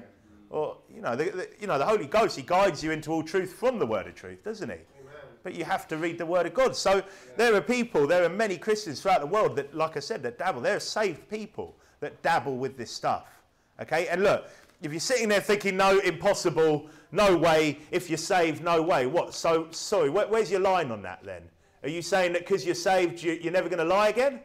Or, 0.49 0.77
you 0.91 1.01
know, 1.01 1.15
the, 1.15 1.25
the, 1.25 1.49
you 1.61 1.67
know, 1.67 1.77
the 1.77 1.85
Holy 1.85 2.07
Ghost, 2.07 2.35
he 2.35 2.41
guides 2.41 2.83
you 2.83 2.89
into 2.89 3.11
all 3.11 3.21
truth 3.21 3.53
from 3.53 3.77
the 3.77 3.85
word 3.85 4.07
of 4.07 4.15
truth, 4.15 4.43
doesn't 4.43 4.69
he? 4.69 4.73
Amen. 4.73 5.15
But 5.43 5.53
you 5.53 5.63
have 5.63 5.87
to 5.89 5.97
read 5.97 6.17
the 6.17 6.25
word 6.25 6.47
of 6.47 6.55
God. 6.55 6.75
So 6.75 6.95
yeah. 6.95 7.01
there 7.37 7.53
are 7.53 7.61
people, 7.61 8.07
there 8.07 8.23
are 8.23 8.29
many 8.29 8.57
Christians 8.57 9.01
throughout 9.01 9.21
the 9.21 9.27
world 9.27 9.55
that, 9.57 9.75
like 9.75 9.97
I 9.97 9.99
said, 9.99 10.23
that 10.23 10.39
dabble. 10.39 10.61
There 10.61 10.77
are 10.77 10.79
saved 10.79 11.29
people 11.29 11.75
that 11.99 12.23
dabble 12.23 12.57
with 12.57 12.75
this 12.75 12.89
stuff. 12.89 13.43
Okay? 13.79 14.07
And 14.07 14.23
look, 14.23 14.47
if 14.81 14.91
you're 14.91 14.99
sitting 14.99 15.29
there 15.29 15.41
thinking, 15.41 15.77
no, 15.77 15.99
impossible, 15.99 16.89
no 17.11 17.35
way, 17.35 17.79
if 17.91 18.09
you're 18.09 18.17
saved, 18.17 18.63
no 18.63 18.81
way, 18.81 19.05
what? 19.07 19.33
So, 19.33 19.67
sorry, 19.71 20.09
where, 20.09 20.27
where's 20.27 20.51
your 20.51 20.59
line 20.59 20.91
on 20.91 21.01
that 21.03 21.23
then? 21.23 21.43
Are 21.83 21.89
you 21.89 22.01
saying 22.01 22.33
that 22.33 22.41
because 22.41 22.65
you're 22.65 22.75
saved, 22.75 23.23
you, 23.23 23.33
you're 23.41 23.53
never 23.53 23.69
going 23.69 23.79
to 23.79 23.85
lie 23.85 24.09
again? 24.09 24.41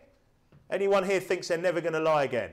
Anyone 0.71 1.05
here 1.05 1.21
thinks 1.21 1.49
they're 1.49 1.59
never 1.59 1.81
going 1.81 1.93
to 1.93 2.01
lie 2.01 2.25
again? 2.25 2.51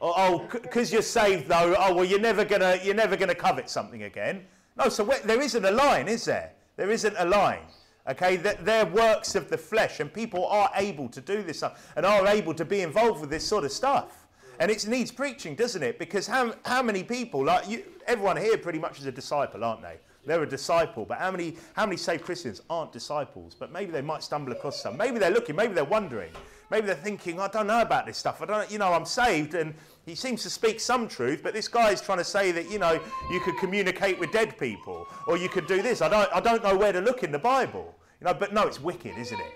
oh, 0.00 0.14
oh 0.16 0.58
because 0.60 0.92
you're 0.92 1.02
saved 1.02 1.48
though. 1.48 1.74
Oh, 1.78 1.94
well, 1.94 2.04
you're 2.04 2.20
never 2.20 2.44
gonna 2.44 2.78
you're 2.82 2.94
never 2.94 3.16
gonna 3.16 3.34
covet 3.34 3.68
something 3.68 4.04
again. 4.04 4.44
No, 4.76 4.88
so 4.88 5.04
where, 5.04 5.20
there 5.20 5.40
isn't 5.40 5.64
a 5.64 5.70
line, 5.70 6.08
is 6.08 6.24
there? 6.24 6.52
There 6.76 6.90
isn't 6.90 7.14
a 7.18 7.24
line. 7.24 7.62
Okay, 8.08 8.36
that 8.36 8.64
they're 8.64 8.86
works 8.86 9.34
of 9.34 9.50
the 9.50 9.58
flesh, 9.58 10.00
and 10.00 10.12
people 10.12 10.46
are 10.46 10.70
able 10.76 11.08
to 11.10 11.20
do 11.20 11.42
this 11.42 11.58
stuff 11.58 11.92
and 11.96 12.06
are 12.06 12.26
able 12.26 12.54
to 12.54 12.64
be 12.64 12.80
involved 12.80 13.20
with 13.20 13.28
this 13.28 13.46
sort 13.46 13.64
of 13.64 13.72
stuff. 13.72 14.17
And 14.60 14.70
it 14.70 14.86
needs 14.86 15.10
preaching, 15.10 15.54
doesn't 15.54 15.82
it? 15.82 15.98
Because 15.98 16.26
how, 16.26 16.54
how 16.64 16.82
many 16.82 17.04
people, 17.04 17.44
like 17.44 17.68
you, 17.68 17.84
everyone 18.06 18.36
here 18.36 18.58
pretty 18.58 18.78
much 18.78 18.98
is 18.98 19.06
a 19.06 19.12
disciple, 19.12 19.62
aren't 19.64 19.82
they? 19.82 19.96
They're 20.26 20.42
a 20.42 20.48
disciple, 20.48 21.06
but 21.06 21.18
how 21.18 21.30
many, 21.30 21.56
how 21.74 21.86
many 21.86 21.96
saved 21.96 22.24
Christians 22.24 22.60
aren't 22.68 22.92
disciples? 22.92 23.54
But 23.58 23.72
maybe 23.72 23.92
they 23.92 24.02
might 24.02 24.22
stumble 24.22 24.52
across 24.52 24.82
some. 24.82 24.96
Maybe 24.96 25.18
they're 25.18 25.30
looking, 25.30 25.56
maybe 25.56 25.72
they're 25.72 25.84
wondering. 25.84 26.30
Maybe 26.70 26.86
they're 26.86 26.96
thinking, 26.96 27.40
I 27.40 27.48
don't 27.48 27.66
know 27.66 27.80
about 27.80 28.04
this 28.04 28.18
stuff. 28.18 28.42
I 28.42 28.44
don't, 28.44 28.70
you 28.70 28.78
know, 28.78 28.92
I'm 28.92 29.06
saved 29.06 29.54
and 29.54 29.74
he 30.04 30.14
seems 30.14 30.42
to 30.42 30.50
speak 30.50 30.80
some 30.80 31.08
truth, 31.08 31.40
but 31.42 31.54
this 31.54 31.66
guy 31.66 31.92
is 31.92 32.02
trying 32.02 32.18
to 32.18 32.24
say 32.24 32.52
that, 32.52 32.70
you 32.70 32.78
know, 32.78 33.00
you 33.30 33.40
could 33.40 33.56
communicate 33.56 34.18
with 34.18 34.32
dead 34.32 34.58
people 34.58 35.06
or 35.26 35.38
you 35.38 35.48
could 35.48 35.66
do 35.66 35.80
this. 35.80 36.02
I 36.02 36.08
don't, 36.08 36.30
I 36.30 36.40
don't 36.40 36.62
know 36.62 36.76
where 36.76 36.92
to 36.92 37.00
look 37.00 37.22
in 37.22 37.32
the 37.32 37.38
Bible. 37.38 37.94
You 38.20 38.26
know, 38.26 38.34
but 38.34 38.52
no, 38.52 38.66
it's 38.66 38.80
wicked, 38.80 39.16
isn't 39.16 39.40
it? 39.40 39.52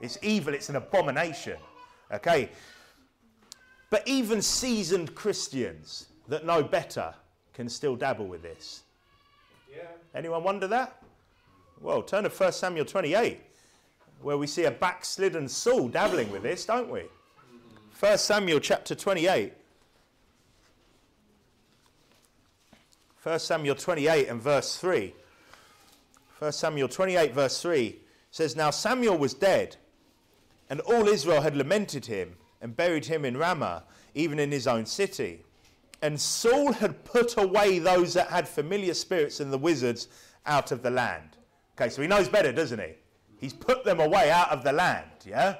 It's 0.00 0.18
evil, 0.22 0.54
it's 0.54 0.68
an 0.68 0.76
abomination. 0.76 1.58
Okay? 2.12 2.50
But 3.90 4.06
even 4.06 4.42
seasoned 4.42 5.14
Christians 5.14 6.08
that 6.28 6.44
know 6.44 6.62
better 6.62 7.14
can 7.54 7.68
still 7.68 7.96
dabble 7.96 8.26
with 8.26 8.42
this. 8.42 8.82
Yeah. 9.74 9.82
Anyone 10.14 10.44
wonder 10.44 10.66
that? 10.68 11.02
Well, 11.80 12.02
turn 12.02 12.24
to 12.24 12.30
1 12.30 12.52
Samuel 12.52 12.84
28 12.84 13.40
where 14.20 14.36
we 14.36 14.46
see 14.46 14.64
a 14.64 14.70
backslidden 14.70 15.48
Saul 15.48 15.88
dabbling 15.88 16.30
with 16.32 16.42
this, 16.42 16.64
don't 16.64 16.90
we? 16.90 17.02
1 17.98 18.18
Samuel 18.18 18.60
chapter 18.60 18.94
28. 18.94 19.52
1 23.22 23.38
Samuel 23.38 23.74
28 23.74 24.28
and 24.28 24.40
verse 24.40 24.76
3. 24.76 25.14
1 26.38 26.52
Samuel 26.52 26.88
28, 26.88 27.34
verse 27.34 27.60
3 27.60 27.98
says, 28.30 28.54
Now 28.54 28.70
Samuel 28.70 29.18
was 29.18 29.34
dead, 29.34 29.76
and 30.70 30.80
all 30.80 31.08
Israel 31.08 31.42
had 31.42 31.56
lamented 31.56 32.06
him 32.06 32.36
and 32.60 32.76
buried 32.76 33.04
him 33.04 33.24
in 33.24 33.36
Ramah, 33.36 33.84
even 34.14 34.38
in 34.38 34.50
his 34.50 34.66
own 34.66 34.86
city. 34.86 35.44
And 36.02 36.20
Saul 36.20 36.72
had 36.72 37.04
put 37.04 37.36
away 37.36 37.78
those 37.78 38.14
that 38.14 38.28
had 38.28 38.48
familiar 38.48 38.94
spirits 38.94 39.40
and 39.40 39.52
the 39.52 39.58
wizards 39.58 40.08
out 40.46 40.72
of 40.72 40.82
the 40.82 40.90
land. 40.90 41.36
Okay, 41.76 41.88
so 41.88 42.02
he 42.02 42.08
knows 42.08 42.28
better, 42.28 42.52
doesn't 42.52 42.80
he? 42.80 42.94
He's 43.40 43.52
put 43.52 43.84
them 43.84 44.00
away 44.00 44.30
out 44.30 44.50
of 44.50 44.64
the 44.64 44.72
land, 44.72 45.10
yeah? 45.24 45.56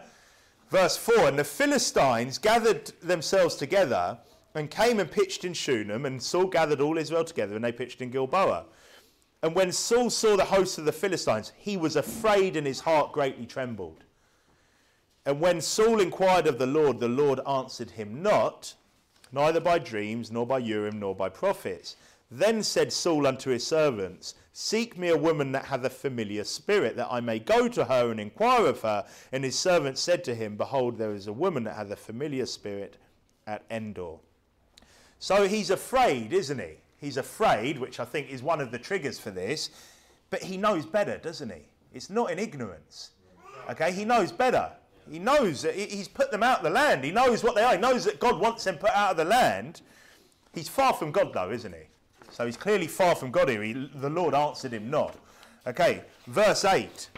Verse 0.70 0.96
4 0.96 1.28
And 1.28 1.38
the 1.38 1.44
Philistines 1.44 2.38
gathered 2.38 2.86
themselves 3.02 3.54
together 3.54 4.18
and 4.54 4.70
came 4.70 4.98
and 4.98 5.10
pitched 5.10 5.44
in 5.44 5.54
Shunem, 5.54 6.06
and 6.06 6.22
Saul 6.22 6.46
gathered 6.46 6.80
all 6.80 6.98
Israel 6.98 7.24
together, 7.24 7.54
and 7.54 7.64
they 7.64 7.72
pitched 7.72 8.00
in 8.00 8.10
Gilboa. 8.10 8.64
And 9.42 9.54
when 9.54 9.70
Saul 9.70 10.10
saw 10.10 10.36
the 10.36 10.44
host 10.44 10.78
of 10.78 10.84
the 10.84 10.92
Philistines, 10.92 11.52
he 11.56 11.76
was 11.76 11.94
afraid, 11.94 12.56
and 12.56 12.66
his 12.66 12.80
heart 12.80 13.12
greatly 13.12 13.46
trembled. 13.46 14.02
And 15.28 15.40
when 15.40 15.60
Saul 15.60 16.00
inquired 16.00 16.46
of 16.46 16.58
the 16.58 16.66
Lord, 16.66 17.00
the 17.00 17.06
Lord 17.06 17.38
answered 17.46 17.90
him 17.90 18.22
not, 18.22 18.72
neither 19.30 19.60
by 19.60 19.78
dreams, 19.78 20.30
nor 20.32 20.46
by 20.46 20.56
Urim, 20.56 21.00
nor 21.00 21.14
by 21.14 21.28
prophets. 21.28 21.96
Then 22.30 22.62
said 22.62 22.90
Saul 22.90 23.26
unto 23.26 23.50
his 23.50 23.66
servants, 23.66 24.36
Seek 24.54 24.96
me 24.96 25.08
a 25.08 25.18
woman 25.18 25.52
that 25.52 25.66
hath 25.66 25.84
a 25.84 25.90
familiar 25.90 26.44
spirit, 26.44 26.96
that 26.96 27.08
I 27.10 27.20
may 27.20 27.40
go 27.40 27.68
to 27.68 27.84
her 27.84 28.10
and 28.10 28.18
inquire 28.18 28.68
of 28.68 28.80
her. 28.80 29.04
And 29.30 29.44
his 29.44 29.58
servants 29.58 30.00
said 30.00 30.24
to 30.24 30.34
him, 30.34 30.56
Behold, 30.56 30.96
there 30.96 31.12
is 31.12 31.26
a 31.26 31.32
woman 31.34 31.64
that 31.64 31.76
hath 31.76 31.90
a 31.90 31.96
familiar 31.96 32.46
spirit 32.46 32.96
at 33.46 33.64
Endor. 33.70 34.16
So 35.18 35.46
he's 35.46 35.68
afraid, 35.68 36.32
isn't 36.32 36.58
he? 36.58 36.76
He's 36.96 37.18
afraid, 37.18 37.78
which 37.78 38.00
I 38.00 38.06
think 38.06 38.30
is 38.30 38.42
one 38.42 38.62
of 38.62 38.70
the 38.70 38.78
triggers 38.78 39.18
for 39.18 39.30
this, 39.30 39.68
but 40.30 40.42
he 40.42 40.56
knows 40.56 40.86
better, 40.86 41.18
doesn't 41.18 41.50
he? 41.50 41.66
It's 41.92 42.08
not 42.08 42.30
in 42.30 42.38
ignorance. 42.38 43.10
Okay, 43.68 43.92
he 43.92 44.06
knows 44.06 44.32
better. 44.32 44.72
He 45.10 45.18
knows 45.18 45.62
that 45.62 45.74
he's 45.74 46.08
put 46.08 46.30
them 46.30 46.42
out 46.42 46.58
of 46.58 46.64
the 46.64 46.70
land. 46.70 47.04
He 47.04 47.10
knows 47.10 47.42
what 47.42 47.54
they 47.54 47.62
are. 47.62 47.74
He 47.74 47.80
knows 47.80 48.04
that 48.04 48.20
God 48.20 48.40
wants 48.40 48.64
them 48.64 48.76
put 48.76 48.90
out 48.90 49.12
of 49.12 49.16
the 49.16 49.24
land. 49.24 49.82
He's 50.54 50.68
far 50.68 50.92
from 50.92 51.12
God, 51.12 51.32
though, 51.32 51.50
isn't 51.50 51.72
he? 51.72 51.82
So 52.30 52.46
he's 52.46 52.56
clearly 52.56 52.86
far 52.86 53.14
from 53.14 53.30
God 53.30 53.48
here. 53.48 53.62
He, 53.62 53.72
the 53.72 54.10
Lord 54.10 54.34
answered 54.34 54.72
him 54.72 54.90
not. 54.90 55.16
Okay, 55.66 56.02
verse 56.26 56.64
8. 56.64 57.08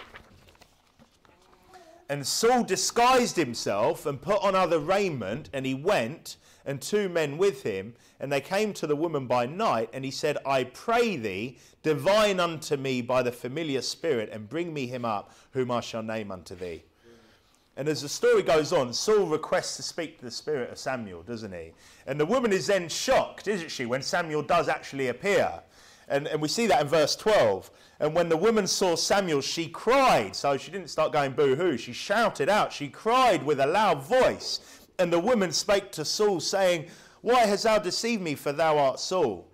And 2.09 2.27
Saul 2.27 2.65
disguised 2.65 3.37
himself 3.37 4.05
and 4.05 4.21
put 4.21 4.43
on 4.43 4.57
other 4.57 4.81
raiment, 4.81 5.49
and 5.53 5.65
he 5.65 5.75
went, 5.75 6.37
and 6.67 6.81
two 6.81 7.09
men 7.09 7.39
with 7.39 7.63
him. 7.63 7.95
And 8.19 8.33
they 8.33 8.41
came 8.41 8.73
to 8.75 8.87
the 8.87 8.97
woman 8.97 9.27
by 9.27 9.47
night, 9.47 9.91
and 9.93 10.05
he 10.05 10.11
said, 10.11 10.37
I 10.45 10.65
pray 10.65 11.17
thee, 11.17 11.59
divine 11.83 12.41
unto 12.41 12.77
me 12.77 13.01
by 13.01 13.23
the 13.23 13.33
familiar 13.33 13.81
spirit, 13.81 14.29
and 14.33 14.49
bring 14.49 14.75
me 14.75 14.87
him 14.87 15.05
up, 15.05 15.33
whom 15.53 15.71
I 15.71 15.81
shall 15.81 16.03
name 16.03 16.33
unto 16.33 16.55
thee. 16.55 16.83
And 17.77 17.89
as 17.89 18.03
the 18.03 18.09
story 18.09 18.43
goes 18.43 18.73
on, 18.73 18.93
Saul 18.93 19.27
requests 19.27 19.77
to 19.77 19.83
speak 19.83 20.19
to 20.19 20.25
the 20.25 20.31
spirit 20.31 20.71
of 20.71 20.79
Samuel, 20.79 21.23
doesn't 21.23 21.53
he? 21.53 21.73
And 22.07 22.19
the 22.19 22.27
woman 22.27 22.53
is 22.53 22.67
then 22.67 22.89
shocked, 22.89 23.49
isn't 23.49 23.71
she, 23.71 23.87
when 23.87 24.03
Samuel 24.03 24.43
does 24.43 24.69
actually 24.69 25.09
appear. 25.09 25.63
And, 26.09 26.27
and 26.27 26.43
we 26.43 26.49
see 26.49 26.67
that 26.67 26.83
in 26.83 26.89
verse 26.89 27.15
12. 27.15 27.71
And 28.01 28.15
when 28.15 28.29
the 28.29 28.37
woman 28.37 28.67
saw 28.67 28.97
Samuel, 28.97 29.41
she 29.41 29.69
cried. 29.69 30.35
So 30.35 30.57
she 30.57 30.71
didn't 30.71 30.89
start 30.91 31.13
going 31.13 31.33
boo 31.33 31.55
hoo. 31.55 31.77
She 31.77 31.93
shouted 31.93 32.49
out. 32.49 32.73
She 32.73 32.89
cried 32.89 33.45
with 33.45 33.61
a 33.61 33.67
loud 33.67 34.03
voice. 34.03 34.61
And 34.99 35.13
the 35.13 35.21
woman 35.21 35.53
spake 35.53 35.93
to 35.93 36.05
Saul, 36.05 36.41
saying, 36.41 36.89
Why 37.21 37.47
hast 37.47 37.65
thou 37.65 37.79
deceived 37.79 38.23
me, 38.23 38.35
for 38.35 38.53
thou 38.53 38.77
art 38.77 38.99
Saul? 38.99 39.50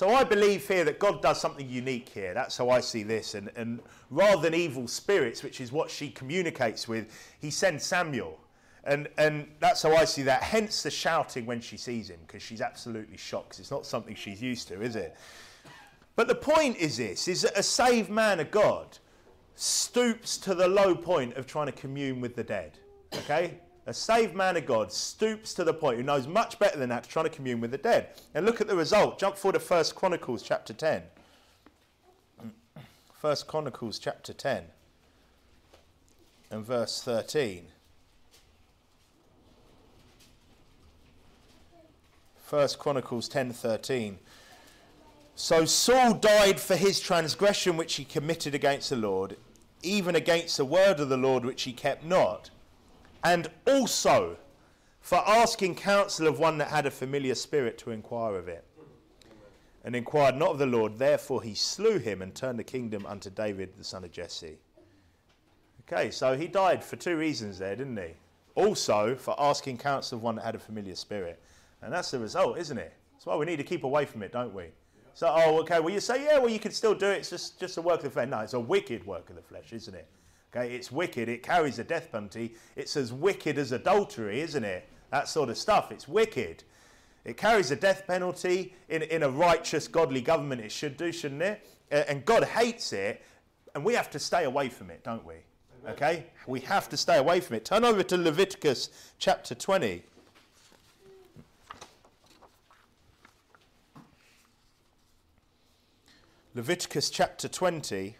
So 0.00 0.14
I 0.14 0.24
believe 0.24 0.66
here 0.66 0.82
that 0.84 0.98
God 0.98 1.20
does 1.20 1.38
something 1.38 1.68
unique 1.68 2.08
here. 2.08 2.32
That's 2.32 2.56
how 2.56 2.70
I 2.70 2.80
see 2.80 3.02
this. 3.02 3.34
And, 3.34 3.50
and 3.54 3.80
rather 4.08 4.40
than 4.40 4.54
evil 4.54 4.88
spirits, 4.88 5.42
which 5.42 5.60
is 5.60 5.72
what 5.72 5.90
she 5.90 6.08
communicates 6.08 6.88
with, 6.88 7.12
he 7.38 7.50
sends 7.50 7.84
Samuel. 7.84 8.40
And, 8.84 9.08
and 9.18 9.46
that's 9.58 9.82
how 9.82 9.94
I 9.94 10.06
see 10.06 10.22
that. 10.22 10.42
Hence 10.42 10.82
the 10.82 10.90
shouting 10.90 11.44
when 11.44 11.60
she 11.60 11.76
sees 11.76 12.08
him, 12.08 12.18
because 12.26 12.42
she's 12.42 12.62
absolutely 12.62 13.18
shocked. 13.18 13.60
It's 13.60 13.70
not 13.70 13.84
something 13.84 14.14
she's 14.14 14.40
used 14.40 14.68
to, 14.68 14.80
is 14.80 14.96
it? 14.96 15.18
But 16.16 16.28
the 16.28 16.34
point 16.34 16.78
is 16.78 16.96
this, 16.96 17.28
is 17.28 17.42
that 17.42 17.58
a 17.58 17.62
saved 17.62 18.08
man 18.08 18.40
of 18.40 18.50
God 18.50 18.96
stoops 19.54 20.38
to 20.38 20.54
the 20.54 20.66
low 20.66 20.94
point 20.94 21.34
of 21.34 21.46
trying 21.46 21.66
to 21.66 21.72
commune 21.72 22.22
with 22.22 22.36
the 22.36 22.44
dead. 22.44 22.78
Okay? 23.14 23.58
A 23.90 23.92
saved 23.92 24.36
man 24.36 24.56
of 24.56 24.66
God 24.66 24.92
stoops 24.92 25.52
to 25.54 25.64
the 25.64 25.74
point 25.74 25.96
who 25.96 26.04
knows 26.04 26.28
much 26.28 26.60
better 26.60 26.78
than 26.78 26.90
that 26.90 27.02
to 27.02 27.10
try 27.10 27.24
to 27.24 27.28
commune 27.28 27.60
with 27.60 27.72
the 27.72 27.78
dead. 27.78 28.10
And 28.34 28.46
look 28.46 28.60
at 28.60 28.68
the 28.68 28.76
result. 28.76 29.18
Jump 29.18 29.36
forward 29.36 29.58
to 29.58 29.66
1 29.66 29.84
Chronicles 29.96 30.44
chapter 30.44 30.72
10. 30.72 31.02
1 33.20 33.36
Chronicles 33.48 33.98
chapter 33.98 34.32
10 34.32 34.62
and 36.52 36.64
verse 36.64 37.02
13. 37.02 37.66
1 42.48 42.68
Chronicles 42.78 43.28
10:13 43.28 44.18
So 45.34 45.64
Saul 45.64 46.14
died 46.14 46.60
for 46.60 46.76
his 46.76 47.00
transgression 47.00 47.76
which 47.76 47.96
he 47.96 48.04
committed 48.04 48.54
against 48.54 48.90
the 48.90 48.96
Lord 48.96 49.36
even 49.82 50.14
against 50.14 50.58
the 50.58 50.64
word 50.64 51.00
of 51.00 51.08
the 51.08 51.16
Lord 51.16 51.44
which 51.44 51.62
he 51.62 51.72
kept 51.72 52.04
not, 52.04 52.50
and 53.24 53.48
also 53.66 54.36
for 55.00 55.18
asking 55.26 55.74
counsel 55.74 56.26
of 56.26 56.38
one 56.38 56.58
that 56.58 56.68
had 56.68 56.86
a 56.86 56.90
familiar 56.90 57.34
spirit 57.34 57.78
to 57.78 57.90
inquire 57.90 58.36
of 58.36 58.48
it. 58.48 58.64
And 59.82 59.96
inquired 59.96 60.36
not 60.36 60.50
of 60.50 60.58
the 60.58 60.66
Lord, 60.66 60.98
therefore 60.98 61.42
he 61.42 61.54
slew 61.54 61.98
him 61.98 62.20
and 62.20 62.34
turned 62.34 62.58
the 62.58 62.64
kingdom 62.64 63.06
unto 63.06 63.30
David 63.30 63.70
the 63.78 63.84
son 63.84 64.04
of 64.04 64.12
Jesse. 64.12 64.58
Okay, 65.90 66.10
so 66.10 66.36
he 66.36 66.46
died 66.46 66.84
for 66.84 66.96
two 66.96 67.16
reasons 67.16 67.58
there, 67.58 67.74
didn't 67.74 67.96
he? 67.96 68.14
Also 68.54 69.16
for 69.16 69.34
asking 69.38 69.78
counsel 69.78 70.18
of 70.18 70.22
one 70.22 70.36
that 70.36 70.44
had 70.44 70.54
a 70.54 70.58
familiar 70.58 70.94
spirit. 70.94 71.42
And 71.82 71.92
that's 71.92 72.10
the 72.10 72.18
result, 72.18 72.58
isn't 72.58 72.76
it? 72.76 72.92
That's 73.14 73.26
why 73.26 73.36
we 73.36 73.46
need 73.46 73.56
to 73.56 73.64
keep 73.64 73.84
away 73.84 74.04
from 74.04 74.22
it, 74.22 74.32
don't 74.32 74.54
we? 74.54 74.66
So, 75.14 75.32
oh, 75.34 75.60
okay, 75.60 75.80
well, 75.80 75.92
you 75.92 76.00
say, 76.00 76.24
yeah, 76.24 76.38
well, 76.38 76.50
you 76.50 76.58
can 76.58 76.72
still 76.72 76.94
do 76.94 77.06
it. 77.06 77.18
It's 77.18 77.30
just, 77.30 77.58
just 77.58 77.76
a 77.78 77.82
work 77.82 77.98
of 77.98 78.04
the 78.04 78.10
flesh. 78.10 78.28
No, 78.28 78.40
it's 78.40 78.52
a 78.54 78.60
wicked 78.60 79.04
work 79.06 79.30
of 79.30 79.36
the 79.36 79.42
flesh, 79.42 79.72
isn't 79.72 79.94
it? 79.94 80.06
Okay, 80.54 80.74
it's 80.74 80.90
wicked. 80.90 81.28
It 81.28 81.42
carries 81.42 81.78
a 81.78 81.84
death 81.84 82.10
penalty. 82.10 82.54
It's 82.74 82.96
as 82.96 83.12
wicked 83.12 83.56
as 83.56 83.70
adultery, 83.70 84.40
isn't 84.40 84.64
it? 84.64 84.88
That 85.10 85.28
sort 85.28 85.48
of 85.48 85.56
stuff. 85.56 85.92
It's 85.92 86.08
wicked. 86.08 86.64
It 87.24 87.36
carries 87.36 87.70
a 87.70 87.76
death 87.76 88.04
penalty 88.06 88.74
in, 88.88 89.02
in 89.02 89.22
a 89.22 89.30
righteous, 89.30 89.86
godly 89.86 90.20
government. 90.20 90.60
It 90.60 90.72
should 90.72 90.96
do, 90.96 91.12
shouldn't 91.12 91.42
it? 91.42 91.66
And 91.90 92.24
God 92.24 92.44
hates 92.44 92.92
it, 92.92 93.22
and 93.74 93.84
we 93.84 93.94
have 93.94 94.10
to 94.10 94.18
stay 94.18 94.44
away 94.44 94.68
from 94.68 94.90
it, 94.90 95.04
don't 95.04 95.24
we? 95.24 95.34
Okay? 95.88 96.26
We 96.46 96.60
have 96.60 96.88
to 96.88 96.96
stay 96.96 97.18
away 97.18 97.40
from 97.40 97.56
it. 97.56 97.64
Turn 97.64 97.84
over 97.84 98.02
to 98.02 98.16
Leviticus 98.16 98.90
chapter 99.18 99.54
20. 99.54 100.02
Leviticus 106.54 107.10
chapter 107.10 107.48
20 107.48 108.16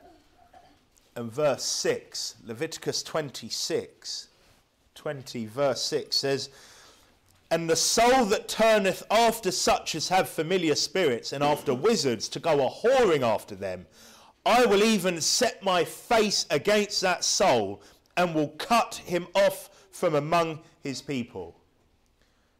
and 1.20 1.30
verse 1.30 1.62
6. 1.62 2.36
Leviticus 2.46 3.02
26, 3.02 4.28
20, 4.94 5.46
verse 5.46 5.82
6 5.82 6.16
says, 6.16 6.48
And 7.50 7.68
the 7.68 7.76
soul 7.76 8.24
that 8.24 8.48
turneth 8.48 9.02
after 9.10 9.50
such 9.50 9.94
as 9.94 10.08
have 10.08 10.30
familiar 10.30 10.74
spirits 10.74 11.32
and 11.32 11.44
after 11.44 11.74
wizards 11.74 12.28
to 12.30 12.40
go 12.40 12.66
a 12.66 12.70
whoring 12.70 13.20
after 13.20 13.54
them, 13.54 13.86
I 14.46 14.64
will 14.64 14.82
even 14.82 15.20
set 15.20 15.62
my 15.62 15.84
face 15.84 16.46
against 16.50 17.02
that 17.02 17.22
soul 17.22 17.82
and 18.16 18.34
will 18.34 18.48
cut 18.48 18.94
him 19.04 19.26
off 19.34 19.68
from 19.92 20.14
among 20.14 20.60
his 20.82 21.02
people. 21.02 21.54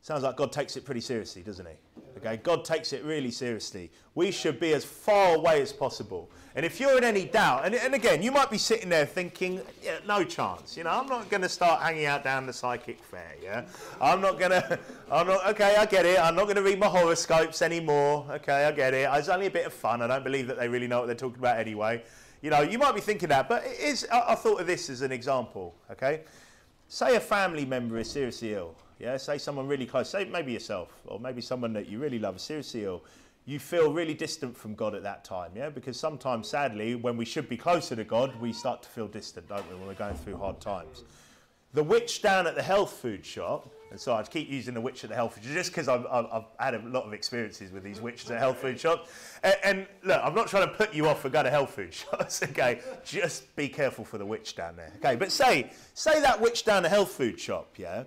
Sounds 0.02 0.22
like 0.22 0.36
God 0.36 0.52
takes 0.52 0.76
it 0.76 0.84
pretty 0.84 1.00
seriously, 1.00 1.40
doesn't 1.40 1.66
he? 1.66 1.74
Okay, 2.16 2.36
God 2.38 2.64
takes 2.64 2.92
it 2.92 3.04
really 3.04 3.30
seriously. 3.30 3.90
We 4.14 4.30
should 4.30 4.60
be 4.60 4.74
as 4.74 4.84
far 4.84 5.36
away 5.36 5.62
as 5.62 5.72
possible. 5.72 6.30
And 6.54 6.66
if 6.66 6.80
you're 6.80 6.98
in 6.98 7.04
any 7.04 7.24
doubt, 7.24 7.64
and, 7.64 7.74
and 7.74 7.94
again, 7.94 8.22
you 8.22 8.32
might 8.32 8.50
be 8.50 8.58
sitting 8.58 8.88
there 8.88 9.06
thinking, 9.06 9.60
yeah, 9.82 9.98
no 10.06 10.24
chance. 10.24 10.76
You 10.76 10.84
know, 10.84 10.90
I'm 10.90 11.06
not 11.06 11.30
going 11.30 11.42
to 11.42 11.48
start 11.48 11.80
hanging 11.80 12.06
out 12.06 12.24
down 12.24 12.46
the 12.46 12.52
psychic 12.52 13.02
fair. 13.02 13.34
Yeah, 13.42 13.66
I'm 14.00 14.20
not 14.20 14.38
going 14.38 14.50
to. 14.50 14.78
I'm 15.10 15.26
not. 15.28 15.46
Okay, 15.50 15.76
I 15.76 15.86
get 15.86 16.04
it. 16.04 16.18
I'm 16.18 16.34
not 16.34 16.44
going 16.44 16.56
to 16.56 16.62
read 16.62 16.80
my 16.80 16.88
horoscopes 16.88 17.62
anymore. 17.62 18.26
Okay, 18.30 18.64
I 18.64 18.72
get 18.72 18.94
it. 18.94 19.08
It's 19.12 19.28
only 19.28 19.46
a 19.46 19.50
bit 19.50 19.66
of 19.66 19.72
fun. 19.72 20.02
I 20.02 20.06
don't 20.06 20.24
believe 20.24 20.48
that 20.48 20.58
they 20.58 20.68
really 20.68 20.88
know 20.88 21.00
what 21.00 21.06
they're 21.06 21.14
talking 21.14 21.38
about 21.38 21.58
anyway. 21.58 22.02
You 22.42 22.50
know, 22.50 22.62
you 22.62 22.78
might 22.78 22.94
be 22.94 23.00
thinking 23.00 23.28
that, 23.28 23.48
but 23.48 23.64
it 23.64 23.78
is. 23.78 24.06
I, 24.10 24.32
I 24.32 24.34
thought 24.34 24.60
of 24.60 24.66
this 24.66 24.90
as 24.90 25.02
an 25.02 25.12
example. 25.12 25.74
Okay, 25.92 26.22
say 26.88 27.14
a 27.14 27.20
family 27.20 27.64
member 27.64 27.98
is 27.98 28.10
seriously 28.10 28.54
ill 28.54 28.74
yeah, 29.00 29.16
say 29.16 29.38
someone 29.38 29.66
really 29.66 29.86
close, 29.86 30.10
say 30.10 30.26
maybe 30.26 30.52
yourself, 30.52 31.00
or 31.06 31.18
maybe 31.18 31.40
someone 31.40 31.72
that 31.72 31.88
you 31.88 31.98
really 31.98 32.18
love, 32.18 32.38
seriously 32.40 32.84
ill. 32.84 33.02
You 33.46 33.58
feel 33.58 33.92
really 33.92 34.12
distant 34.12 34.56
from 34.56 34.74
God 34.74 34.94
at 34.94 35.02
that 35.02 35.24
time, 35.24 35.52
yeah? 35.56 35.70
Because 35.70 35.98
sometimes, 35.98 36.48
sadly, 36.48 36.94
when 36.94 37.16
we 37.16 37.24
should 37.24 37.48
be 37.48 37.56
closer 37.56 37.96
to 37.96 38.04
God, 38.04 38.38
we 38.40 38.52
start 38.52 38.82
to 38.82 38.88
feel 38.90 39.08
distant, 39.08 39.48
don't 39.48 39.66
we, 39.70 39.76
when 39.76 39.86
we're 39.86 39.94
going 39.94 40.14
through 40.14 40.36
hard 40.36 40.60
times. 40.60 41.04
The 41.72 41.82
witch 41.82 42.20
down 42.20 42.46
at 42.46 42.54
the 42.54 42.62
health 42.62 42.92
food 42.92 43.24
shop, 43.24 43.72
and 43.90 43.98
so 43.98 44.14
I'd 44.14 44.30
keep 44.30 44.50
using 44.50 44.74
the 44.74 44.80
witch 44.80 45.02
at 45.02 45.10
the 45.10 45.16
health 45.16 45.34
food 45.34 45.44
shop 45.44 45.54
just 45.54 45.70
because 45.70 45.88
I've, 45.88 46.04
I've, 46.06 46.26
I've, 46.30 46.44
had 46.58 46.74
a 46.74 46.86
lot 46.86 47.04
of 47.04 47.14
experiences 47.14 47.72
with 47.72 47.82
these 47.82 48.00
witches 48.00 48.30
at 48.30 48.38
health 48.38 48.58
food 48.58 48.78
shops. 48.78 49.10
And, 49.42 49.54
and, 49.64 49.86
look, 50.02 50.20
I'm 50.22 50.34
not 50.34 50.48
trying 50.48 50.68
to 50.68 50.74
put 50.74 50.92
you 50.92 51.08
off 51.08 51.22
for 51.22 51.30
going 51.30 51.46
to 51.46 51.50
health 51.50 51.74
food 51.74 51.94
shops, 51.94 52.42
okay? 52.42 52.80
Just 53.04 53.56
be 53.56 53.68
careful 53.68 54.04
for 54.04 54.18
the 54.18 54.26
witch 54.26 54.54
down 54.56 54.76
there, 54.76 54.92
okay? 54.98 55.16
But 55.16 55.32
say, 55.32 55.70
say 55.94 56.20
that 56.20 56.38
witch 56.40 56.64
down 56.64 56.82
the 56.82 56.88
health 56.88 57.12
food 57.12 57.40
shop, 57.40 57.74
yeah? 57.78 58.04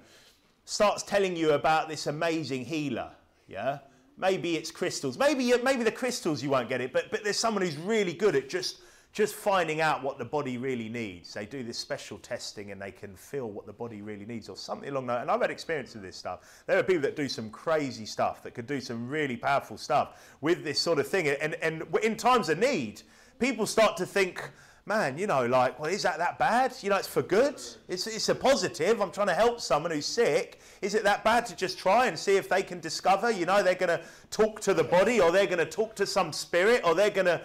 Starts 0.66 1.04
telling 1.04 1.36
you 1.36 1.52
about 1.52 1.90
this 1.90 2.08
amazing 2.08 2.66
healer, 2.66 3.12
yeah? 3.48 3.80
Maybe 4.18 4.56
it's 4.56 4.72
crystals. 4.72 5.18
Maybe, 5.18 5.54
maybe 5.64 5.84
the 5.84 5.92
crystals 5.92 6.44
you 6.44 6.50
won't 6.50 6.70
get 6.70 6.82
it, 6.82 6.94
but, 6.94 7.10
but 7.12 7.24
there's 7.24 7.40
someone 7.40 7.64
who's 7.64 7.78
really 7.78 8.14
good 8.14 8.36
at 8.36 8.48
just, 8.48 8.82
just 9.12 9.34
finding 9.34 9.82
out 9.82 10.04
what 10.04 10.18
the 10.18 10.26
body 10.26 10.58
really 10.58 10.88
needs. 10.88 11.34
They 11.34 11.46
do 11.46 11.64
this 11.64 11.78
special 11.78 12.18
testing 12.20 12.72
and 12.72 12.82
they 12.82 12.92
can 12.92 13.16
feel 13.16 13.50
what 13.50 13.66
the 13.66 13.74
body 13.74 14.02
really 14.02 14.26
needs 14.26 14.50
or 14.50 14.56
something 14.56 14.90
along 14.90 15.08
that. 15.08 15.22
And 15.22 15.32
I've 15.32 15.42
had 15.42 15.52
experience 15.52 15.94
with 15.94 16.04
this 16.04 16.16
stuff. 16.16 16.64
There 16.68 16.78
are 16.78 16.84
people 16.84 17.02
that 17.02 17.16
do 17.16 17.28
some 17.28 17.50
crazy 17.50 18.06
stuff, 18.06 18.44
that 18.44 18.54
could 18.54 18.68
do 18.68 18.80
some 18.80 19.10
really 19.10 19.36
powerful 19.36 19.78
stuff 19.78 20.20
with 20.42 20.64
this 20.64 20.80
sort 20.80 21.00
of 21.00 21.08
thing. 21.08 21.28
And, 21.28 21.56
and 21.56 21.84
in 22.04 22.16
times 22.16 22.50
of 22.50 22.60
need, 22.60 23.02
people 23.40 23.66
start 23.66 23.98
to 23.98 24.06
think, 24.06 24.50
man, 24.86 25.18
you 25.18 25.28
know, 25.28 25.46
like, 25.46 25.80
well, 25.80 25.90
is 25.90 26.04
that 26.04 26.18
that 26.18 26.38
bad? 26.38 26.76
You 26.82 26.90
know, 26.90 26.98
it's 26.98 27.08
for 27.08 27.22
good. 27.22 27.56
It's, 27.88 28.08
it's 28.08 28.30
a 28.30 28.36
positive. 28.36 29.02
I'm 29.02 29.12
trying 29.12 29.28
to 29.28 29.34
help 29.34 29.62
someone 29.62 29.92
who's 29.92 30.06
sick. 30.06 30.60
Is 30.82 30.94
it 30.94 31.04
that 31.04 31.24
bad 31.24 31.46
to 31.48 31.56
just 31.56 31.78
try 31.78 32.08
and 32.08 32.20
see 32.20 32.36
if 32.36 32.50
they 32.50 32.64
can 32.64 32.80
discover, 32.80 33.32
you 33.32 33.46
know, 33.46 33.64
they're 33.64 33.76
going 33.76 33.98
to 33.98 34.02
talk 34.30 34.60
to 34.62 34.74
the 34.74 34.84
body 34.84 35.22
or 35.22 35.32
they're 35.32 35.46
going 35.46 35.60
to 35.60 35.66
talk 35.66 35.96
to 35.96 36.06
some 36.06 36.34
spirit 36.34 36.82
or 36.84 36.96
they're 36.96 37.10
going 37.10 37.28
to. 37.28 37.42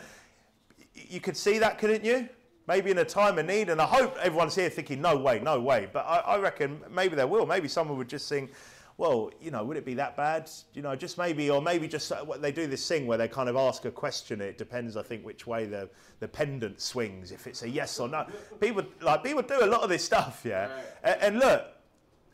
You 0.94 1.20
could 1.20 1.36
see 1.36 1.58
that, 1.58 1.78
couldn't 1.78 2.04
you? 2.04 2.28
Maybe 2.66 2.90
in 2.90 2.98
a 2.98 3.04
time 3.04 3.38
of 3.38 3.46
need. 3.46 3.70
And 3.70 3.80
I 3.80 3.86
hope 3.86 4.16
everyone's 4.20 4.56
here 4.56 4.68
thinking, 4.68 5.00
no 5.00 5.16
way, 5.16 5.38
no 5.38 5.60
way. 5.60 5.88
But 5.92 6.00
I, 6.06 6.18
I 6.18 6.38
reckon 6.38 6.80
maybe 6.90 7.14
they 7.14 7.24
will. 7.24 7.46
Maybe 7.46 7.68
someone 7.68 7.96
would 7.98 8.08
just 8.08 8.28
think, 8.28 8.50
well, 8.98 9.30
you 9.40 9.52
know, 9.52 9.62
would 9.62 9.76
it 9.76 9.84
be 9.84 9.94
that 9.94 10.16
bad? 10.16 10.50
You 10.74 10.82
know, 10.82 10.96
just 10.96 11.18
maybe, 11.18 11.48
or 11.48 11.62
maybe 11.62 11.86
just 11.86 12.10
uh, 12.10 12.24
they 12.40 12.50
do 12.50 12.66
this 12.66 12.86
thing 12.86 13.06
where 13.06 13.16
they 13.16 13.28
kind 13.28 13.48
of 13.48 13.54
ask 13.54 13.84
a 13.84 13.92
question. 13.92 14.40
It 14.40 14.58
depends, 14.58 14.96
I 14.96 15.02
think, 15.04 15.24
which 15.24 15.46
way 15.46 15.66
the, 15.66 15.88
the 16.18 16.26
pendant 16.26 16.80
swings. 16.80 17.30
If 17.30 17.46
it's 17.46 17.62
a 17.62 17.68
yes 17.68 18.00
or 18.00 18.08
no, 18.08 18.26
people 18.60 18.84
like 19.00 19.22
people 19.22 19.42
do 19.42 19.60
a 19.62 19.66
lot 19.66 19.82
of 19.82 19.88
this 19.88 20.04
stuff, 20.04 20.42
yeah. 20.44 20.62
Right. 20.62 20.84
And, 21.04 21.22
and, 21.22 21.38
look, 21.38 21.66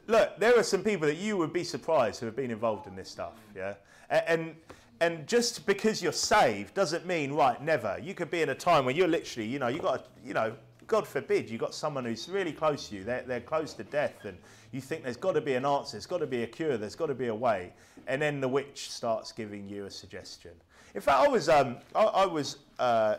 look, 0.07 0.39
there 0.39 0.59
are 0.59 0.63
some 0.63 0.83
people 0.83 1.07
that 1.07 1.19
you 1.19 1.37
would 1.37 1.53
be 1.53 1.65
surprised 1.65 2.21
who 2.21 2.27
have 2.27 2.37
been 2.37 2.51
involved 2.51 2.87
in 2.87 2.97
this 2.97 3.11
stuff, 3.11 3.35
yeah. 3.55 3.75
And, 4.09 4.25
and 4.27 4.57
and 5.01 5.27
just 5.27 5.67
because 5.67 6.03
you're 6.03 6.13
saved 6.13 6.73
doesn't 6.73 7.05
mean 7.05 7.33
right 7.33 7.61
never 7.61 7.99
you 8.01 8.15
could 8.15 8.31
be 8.31 8.43
in 8.43 8.51
a 8.51 8.55
time 8.55 8.85
where 8.85 8.95
you're 8.95 9.09
literally 9.09 9.47
you 9.47 9.59
know 9.59 9.67
you 9.67 9.81
got 9.81 10.07
you 10.25 10.33
know 10.33 10.55
God 10.87 11.07
forbid, 11.07 11.49
you've 11.49 11.61
got 11.61 11.75
someone 11.75 12.05
who's 12.05 12.29
really 12.29 12.53
close 12.53 12.89
to 12.89 12.97
you, 12.97 13.05
they're, 13.05 13.23
they're 13.23 13.41
close 13.41 13.73
to 13.75 13.85
death, 13.85 14.25
and 14.25 14.37
you 14.75 14.81
think 14.81 15.05
there's 15.05 15.17
got 15.17 15.33
to 15.33 15.41
be 15.41 15.55
an 15.55 15.65
answer, 15.65 15.93
there's 15.93 16.07
got 16.07 16.19
to 16.19 16.27
be 16.27 16.43
a 16.43 16.47
cure, 16.47 16.77
there's 16.77 16.97
got 16.97 17.07
to 17.07 17.15
be 17.15 17.29
a 17.29 17.35
way. 17.35 17.73
And 18.07 18.21
then 18.21 18.41
the 18.41 18.49
witch 18.49 18.91
starts 18.91 19.33
giving 19.33 19.69
you 19.69 19.87
a 19.87 19.91
suggestion. 19.91 20.51
In 20.95 21.01
fact, 21.01 21.25
I 21.25 21.29
was, 21.29 21.49
um, 21.49 21.77
I, 21.95 22.03
I 22.05 22.27
was 22.27 22.59
uh, 22.79 23.17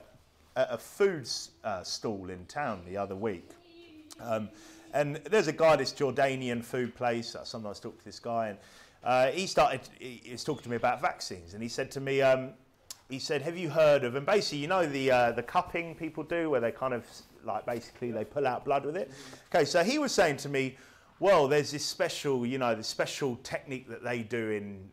at 0.56 0.68
a 0.70 0.78
food 0.78 1.28
uh, 1.64 1.84
stall 1.84 2.30
in 2.30 2.46
town 2.46 2.82
the 2.88 2.98
other 2.98 3.16
week. 3.16 3.50
Um, 4.20 4.50
and 4.94 5.18
there's 5.30 5.48
a 5.48 5.54
guy, 5.54 5.76
this 5.76 5.92
Jordanian 5.92 6.64
food 6.64 6.96
place. 6.96 7.36
I 7.36 7.44
sometimes 7.44 7.80
talk 7.80 7.98
to 7.98 8.06
this 8.06 8.20
guy, 8.20 8.50
and 8.50 8.58
uh, 9.04 9.28
he 9.28 9.46
started, 9.48 9.82
he, 10.00 10.22
he 10.24 10.32
was 10.32 10.44
talking 10.44 10.64
to 10.64 10.70
me 10.70 10.78
about 10.78 11.02
vaccines, 11.02 11.54
and 11.54 11.62
he 11.62 11.68
said 11.68 11.92
to 11.92 12.00
me, 12.00 12.22
um, 12.22 12.52
he 13.10 13.20
said, 13.20 13.42
"Have 13.42 13.58
you 13.58 13.70
heard 13.70 14.04
of?" 14.04 14.16
And 14.16 14.26
basically, 14.26 14.60
you 14.60 14.68
know 14.68 14.86
the 14.86 15.12
uh, 15.12 15.32
the 15.34 15.44
cupping 15.44 15.96
people 15.96 16.24
do, 16.24 16.50
where 16.50 16.62
they 16.62 16.72
kind 16.72 16.94
of 16.94 17.06
like 17.44 17.66
basically 17.66 18.12
they 18.12 18.24
pull 18.24 18.48
out 18.48 18.66
blood 18.66 18.86
with 18.86 18.96
it. 18.96 19.12
Okay, 19.54 19.66
so 19.66 19.84
he 19.84 20.00
was 20.00 20.12
saying 20.12 20.38
to 20.38 20.50
me, 20.50 20.78
well, 21.20 21.48
there's 21.48 21.72
this 21.72 21.86
special, 21.86 22.46
you 22.46 22.58
know, 22.58 22.76
the 22.76 22.84
special 22.84 23.38
technique 23.38 23.88
that 23.90 24.04
they 24.04 24.20
do 24.20 24.52
in, 24.52 24.90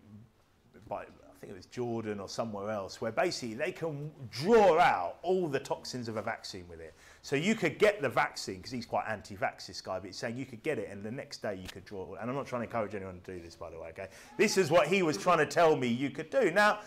by, 0.88 1.02
I 1.02 1.04
think 1.40 1.52
it 1.52 1.56
was 1.56 1.66
Jordan 1.66 2.20
or 2.20 2.28
somewhere 2.28 2.70
else, 2.70 3.00
where 3.00 3.10
basically 3.10 3.54
they 3.54 3.72
can 3.72 4.10
draw 4.30 4.78
out 4.78 5.16
all 5.22 5.48
the 5.48 5.58
toxins 5.58 6.08
of 6.08 6.16
a 6.16 6.22
vaccine 6.22 6.64
with 6.68 6.80
it. 6.80 6.94
So 7.22 7.34
you 7.34 7.56
could 7.56 7.78
get 7.78 8.00
the 8.00 8.08
vaccine, 8.08 8.58
because 8.58 8.70
he's 8.70 8.86
quite 8.86 9.06
anti-vax, 9.08 9.66
this 9.66 9.80
guy, 9.80 9.98
but 9.98 10.06
he's 10.06 10.16
saying 10.16 10.36
you 10.36 10.46
could 10.46 10.62
get 10.62 10.78
it 10.78 10.88
and 10.90 11.02
the 11.02 11.10
next 11.10 11.42
day 11.42 11.58
you 11.60 11.68
could 11.68 11.84
draw 11.84 12.14
it. 12.14 12.18
And 12.20 12.30
I'm 12.30 12.36
not 12.36 12.46
trying 12.46 12.62
to 12.62 12.66
encourage 12.66 12.94
anyone 12.94 13.20
to 13.24 13.34
do 13.34 13.40
this, 13.42 13.56
by 13.56 13.70
the 13.70 13.78
way, 13.80 13.88
okay? 13.88 14.08
This 14.36 14.56
is 14.56 14.70
what 14.70 14.86
he 14.86 15.02
was 15.02 15.16
trying 15.16 15.38
to 15.38 15.46
tell 15.46 15.74
me 15.74 15.88
you 15.88 16.10
could 16.10 16.30
do. 16.30 16.52
Now, 16.52 16.80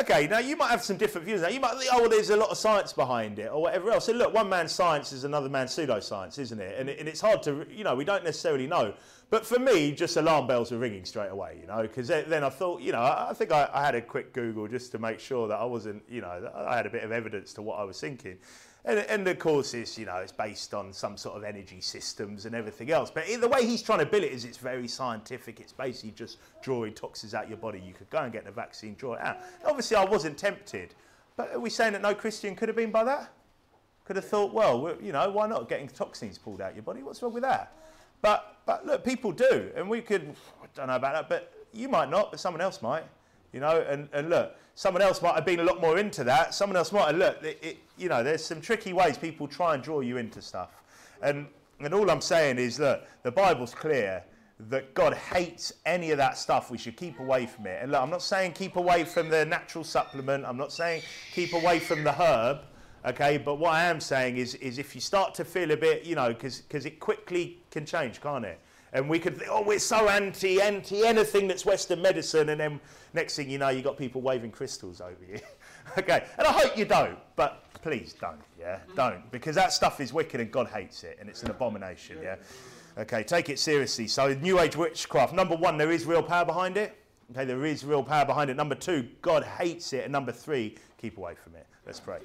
okay, 0.00 0.26
now 0.26 0.38
you 0.38 0.56
might 0.56 0.70
have 0.70 0.82
some 0.82 0.96
different 0.96 1.26
views. 1.26 1.42
Now 1.42 1.48
you 1.48 1.60
might 1.60 1.76
think, 1.76 1.90
oh, 1.92 2.00
well, 2.00 2.08
there's 2.08 2.30
a 2.30 2.36
lot 2.36 2.50
of 2.50 2.58
science 2.58 2.92
behind 2.92 3.38
it, 3.38 3.50
or 3.52 3.62
whatever 3.62 3.90
else. 3.90 4.08
Look, 4.08 4.32
one 4.34 4.48
man's 4.48 4.72
science 4.72 5.12
is 5.12 5.24
another 5.24 5.48
man's 5.48 5.70
pseudoscience, 5.70 6.38
isn't 6.38 6.60
it? 6.60 6.78
And, 6.78 6.88
it? 6.88 6.98
and, 6.98 7.08
it's 7.08 7.20
hard 7.20 7.42
to, 7.44 7.66
you 7.70 7.84
know, 7.84 7.94
we 7.94 8.04
don't 8.04 8.24
necessarily 8.24 8.66
know. 8.66 8.94
But 9.30 9.46
for 9.46 9.58
me, 9.58 9.92
just 9.92 10.16
alarm 10.16 10.46
bells 10.46 10.70
were 10.70 10.78
ringing 10.78 11.04
straight 11.04 11.30
away, 11.30 11.58
you 11.60 11.66
know, 11.66 11.82
because 11.82 12.08
then 12.08 12.44
I 12.44 12.50
thought, 12.50 12.82
you 12.82 12.92
know, 12.92 13.00
I, 13.00 13.30
I 13.30 13.32
think 13.32 13.50
I, 13.50 13.68
I, 13.72 13.82
had 13.82 13.94
a 13.94 14.02
quick 14.02 14.34
Google 14.34 14.68
just 14.68 14.92
to 14.92 14.98
make 14.98 15.20
sure 15.20 15.48
that 15.48 15.58
I 15.58 15.64
wasn't, 15.64 16.02
you 16.08 16.20
know, 16.20 16.50
I 16.54 16.76
had 16.76 16.84
a 16.84 16.90
bit 16.90 17.02
of 17.02 17.12
evidence 17.12 17.54
to 17.54 17.62
what 17.62 17.78
I 17.78 17.84
was 17.84 17.98
thinking. 17.98 18.36
And, 18.84 18.98
and 18.98 19.28
of 19.28 19.38
course, 19.38 19.74
it's, 19.74 19.96
you 19.96 20.06
know, 20.06 20.16
it's 20.16 20.32
based 20.32 20.74
on 20.74 20.92
some 20.92 21.16
sort 21.16 21.36
of 21.36 21.44
energy 21.44 21.80
systems 21.80 22.46
and 22.46 22.54
everything 22.54 22.90
else. 22.90 23.12
But 23.12 23.26
the 23.40 23.46
way 23.46 23.64
he's 23.64 23.82
trying 23.82 24.00
to 24.00 24.06
bill 24.06 24.24
it 24.24 24.32
is 24.32 24.44
it's 24.44 24.58
very 24.58 24.88
scientific. 24.88 25.60
It's 25.60 25.72
basically 25.72 26.10
just 26.10 26.38
drawing 26.62 26.92
toxins 26.92 27.32
out 27.32 27.48
your 27.48 27.58
body. 27.58 27.80
You 27.84 27.94
could 27.94 28.10
go 28.10 28.18
and 28.18 28.32
get 28.32 28.44
the 28.44 28.50
vaccine, 28.50 28.94
draw 28.94 29.14
it 29.14 29.20
out. 29.20 29.38
Obviously, 29.64 29.96
I 29.96 30.04
wasn't 30.04 30.36
tempted. 30.36 30.94
But 31.36 31.52
are 31.52 31.60
we 31.60 31.70
saying 31.70 31.92
that 31.92 32.02
no 32.02 32.14
Christian 32.14 32.56
could 32.56 32.68
have 32.68 32.76
been 32.76 32.90
by 32.90 33.04
that? 33.04 33.32
Could 34.04 34.16
have 34.16 34.24
thought, 34.24 34.52
well, 34.52 34.96
you 35.00 35.12
know, 35.12 35.30
why 35.30 35.46
not 35.46 35.68
getting 35.68 35.86
toxins 35.86 36.36
pulled 36.36 36.60
out 36.60 36.74
your 36.74 36.82
body? 36.82 37.04
What's 37.04 37.22
wrong 37.22 37.32
with 37.32 37.44
that? 37.44 37.76
But, 38.20 38.58
but 38.66 38.84
look, 38.84 39.04
people 39.04 39.30
do, 39.32 39.70
and 39.76 39.88
we 39.88 40.00
could, 40.00 40.34
I 40.62 40.66
don't 40.74 40.88
know 40.88 40.96
about 40.96 41.14
that, 41.14 41.28
but 41.28 41.52
you 41.72 41.88
might 41.88 42.10
not, 42.10 42.30
but 42.30 42.40
someone 42.40 42.60
else 42.60 42.82
might, 42.82 43.04
you 43.52 43.60
know, 43.60 43.84
and, 43.88 44.08
and 44.12 44.28
look, 44.28 44.56
someone 44.74 45.02
else 45.02 45.22
might 45.22 45.34
have 45.34 45.44
been 45.44 45.60
a 45.60 45.64
lot 45.64 45.80
more 45.80 45.98
into 45.98 46.24
that. 46.24 46.54
Someone 46.54 46.76
else 46.76 46.92
might 46.92 47.06
have, 47.08 47.16
looked. 47.16 47.44
it, 47.44 47.58
it, 47.62 47.78
you 47.96 48.08
know, 48.08 48.22
there's 48.22 48.44
some 48.44 48.60
tricky 48.60 48.92
ways 48.92 49.18
people 49.18 49.46
try 49.46 49.74
and 49.74 49.82
draw 49.82 50.00
you 50.00 50.16
into 50.16 50.40
stuff. 50.40 50.82
And, 51.22 51.46
and 51.80 51.94
all 51.94 52.10
I'm 52.10 52.20
saying 52.20 52.58
is, 52.58 52.78
look, 52.78 53.02
the 53.22 53.32
Bible's 53.32 53.74
clear 53.74 54.24
that 54.70 54.94
God 54.94 55.14
hates 55.14 55.72
any 55.86 56.10
of 56.10 56.18
that 56.18 56.38
stuff. 56.38 56.70
We 56.70 56.78
should 56.78 56.96
keep 56.96 57.18
away 57.18 57.46
from 57.46 57.66
it. 57.66 57.82
And 57.82 57.92
look, 57.92 58.00
I'm 58.00 58.10
not 58.10 58.22
saying 58.22 58.52
keep 58.52 58.76
away 58.76 59.04
from 59.04 59.28
the 59.28 59.44
natural 59.44 59.84
supplement. 59.84 60.44
I'm 60.44 60.56
not 60.56 60.72
saying 60.72 61.02
keep 61.32 61.52
away 61.52 61.78
from 61.78 62.04
the 62.04 62.12
herb. 62.12 62.60
Okay, 63.04 63.36
but 63.36 63.56
what 63.56 63.72
I 63.74 63.84
am 63.84 63.98
saying 63.98 64.36
is, 64.36 64.54
is 64.56 64.78
if 64.78 64.94
you 64.94 65.00
start 65.00 65.34
to 65.34 65.44
feel 65.44 65.72
a 65.72 65.76
bit, 65.76 66.04
you 66.04 66.14
know, 66.14 66.28
because 66.28 66.86
it 66.86 67.00
quickly 67.00 67.58
can 67.70 67.84
change, 67.84 68.20
can't 68.20 68.44
it? 68.44 68.60
And 68.92 69.08
we 69.08 69.18
could 69.18 69.38
think, 69.38 69.50
oh, 69.50 69.62
we're 69.62 69.78
so 69.78 70.08
anti, 70.08 70.60
anti 70.60 71.06
anything 71.06 71.48
that's 71.48 71.64
Western 71.64 72.02
medicine, 72.02 72.50
and 72.50 72.60
then 72.60 72.80
next 73.14 73.36
thing 73.36 73.48
you 73.48 73.58
know, 73.58 73.70
you've 73.70 73.84
got 73.84 73.96
people 73.96 74.20
waving 74.20 74.50
crystals 74.50 75.00
over 75.00 75.24
you. 75.26 75.38
okay, 75.98 76.24
and 76.36 76.46
I 76.46 76.52
hope 76.52 76.76
you 76.76 76.84
don't, 76.84 77.18
but 77.34 77.64
please 77.82 78.14
don't, 78.20 78.40
yeah? 78.60 78.80
Don't, 78.94 79.30
because 79.30 79.54
that 79.54 79.72
stuff 79.72 80.00
is 80.00 80.12
wicked 80.12 80.40
and 80.40 80.52
God 80.52 80.68
hates 80.68 81.04
it, 81.04 81.16
and 81.20 81.28
it's 81.28 81.42
an 81.42 81.50
abomination, 81.50 82.18
yeah? 82.22 82.36
Okay, 82.98 83.24
take 83.24 83.48
it 83.48 83.58
seriously. 83.58 84.06
So, 84.06 84.34
New 84.34 84.60
Age 84.60 84.76
witchcraft, 84.76 85.32
number 85.32 85.56
one, 85.56 85.78
there 85.78 85.90
is 85.90 86.04
real 86.04 86.22
power 86.22 86.44
behind 86.44 86.76
it. 86.76 86.98
Okay, 87.30 87.46
there 87.46 87.64
is 87.64 87.82
real 87.82 88.02
power 88.02 88.26
behind 88.26 88.50
it. 88.50 88.56
Number 88.56 88.74
two, 88.74 89.08
God 89.22 89.42
hates 89.42 89.94
it. 89.94 90.04
And 90.04 90.12
number 90.12 90.32
three, 90.32 90.76
keep 91.00 91.16
away 91.16 91.34
from 91.42 91.54
it. 91.54 91.66
Let's 91.86 91.98
pray. 91.98 92.18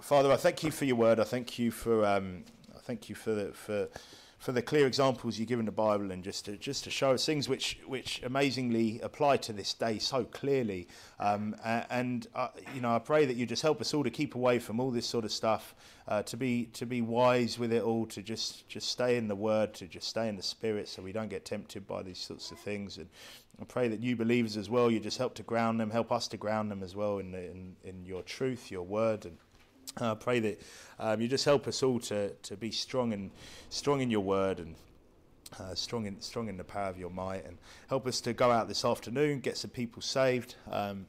Father, 0.00 0.30
I 0.30 0.36
thank 0.36 0.62
you 0.62 0.70
for 0.70 0.84
your 0.84 0.96
word. 0.96 1.18
I 1.18 1.24
thank 1.24 1.58
you 1.58 1.70
for 1.70 2.04
um, 2.04 2.44
thank 2.84 3.08
you 3.08 3.14
for 3.14 3.32
the, 3.32 3.52
for 3.52 3.88
for 4.42 4.50
the 4.50 4.60
clear 4.60 4.88
examples 4.88 5.38
you 5.38 5.46
give 5.46 5.60
in 5.60 5.66
the 5.66 5.70
Bible 5.70 6.10
and 6.10 6.24
just 6.24 6.46
to, 6.46 6.56
just 6.56 6.82
to 6.82 6.90
show 6.90 7.12
us 7.12 7.24
things 7.24 7.48
which 7.48 7.78
which 7.86 8.20
amazingly 8.24 8.98
apply 9.00 9.36
to 9.36 9.52
this 9.52 9.72
day 9.72 10.00
so 10.00 10.24
clearly. 10.24 10.88
Um, 11.20 11.54
and 11.62 12.26
uh, 12.34 12.48
you 12.74 12.80
know, 12.80 12.92
I 12.92 12.98
pray 12.98 13.24
that 13.24 13.36
you 13.36 13.46
just 13.46 13.62
help 13.62 13.80
us 13.80 13.94
all 13.94 14.02
to 14.02 14.10
keep 14.10 14.34
away 14.34 14.58
from 14.58 14.80
all 14.80 14.90
this 14.90 15.06
sort 15.06 15.24
of 15.24 15.30
stuff, 15.30 15.76
uh, 16.08 16.24
to 16.24 16.36
be 16.36 16.64
to 16.72 16.84
be 16.86 17.02
wise 17.02 17.56
with 17.56 17.72
it 17.72 17.84
all, 17.84 18.04
to 18.06 18.20
just 18.20 18.68
just 18.68 18.88
stay 18.88 19.16
in 19.16 19.28
the 19.28 19.36
Word, 19.36 19.74
to 19.74 19.86
just 19.86 20.08
stay 20.08 20.28
in 20.28 20.34
the 20.34 20.42
Spirit, 20.42 20.88
so 20.88 21.02
we 21.02 21.12
don't 21.12 21.30
get 21.30 21.44
tempted 21.44 21.86
by 21.86 22.02
these 22.02 22.18
sorts 22.18 22.50
of 22.50 22.58
things. 22.58 22.98
And 22.98 23.08
I 23.60 23.64
pray 23.64 23.86
that 23.86 24.00
you 24.00 24.16
believers 24.16 24.56
as 24.56 24.68
well, 24.68 24.90
you 24.90 24.98
just 24.98 25.18
help 25.18 25.34
to 25.34 25.44
ground 25.44 25.78
them, 25.78 25.88
help 25.88 26.10
us 26.10 26.26
to 26.28 26.36
ground 26.36 26.68
them 26.68 26.82
as 26.82 26.96
well 26.96 27.18
in 27.18 27.32
in, 27.32 27.76
in 27.84 28.04
your 28.04 28.22
truth, 28.22 28.72
your 28.72 28.82
Word, 28.82 29.24
and 29.24 29.38
I 29.98 30.14
pray 30.14 30.40
that 30.40 30.62
um, 30.98 31.20
you 31.20 31.28
just 31.28 31.44
help 31.44 31.66
us 31.66 31.82
all 31.82 32.00
to, 32.00 32.30
to 32.30 32.56
be 32.56 32.70
strong 32.70 33.12
and 33.12 33.30
strong 33.68 34.00
in 34.00 34.10
your 34.10 34.22
word 34.22 34.58
and 34.58 34.74
uh, 35.60 35.74
strong 35.74 36.06
in 36.06 36.20
strong 36.20 36.48
in 36.48 36.56
the 36.56 36.64
power 36.64 36.88
of 36.88 36.98
your 36.98 37.10
might, 37.10 37.44
and 37.44 37.58
help 37.88 38.06
us 38.06 38.20
to 38.22 38.32
go 38.32 38.50
out 38.50 38.68
this 38.68 38.84
afternoon, 38.84 39.40
get 39.40 39.56
some 39.56 39.70
people 39.70 40.00
saved, 40.00 40.54
um, 40.70 41.06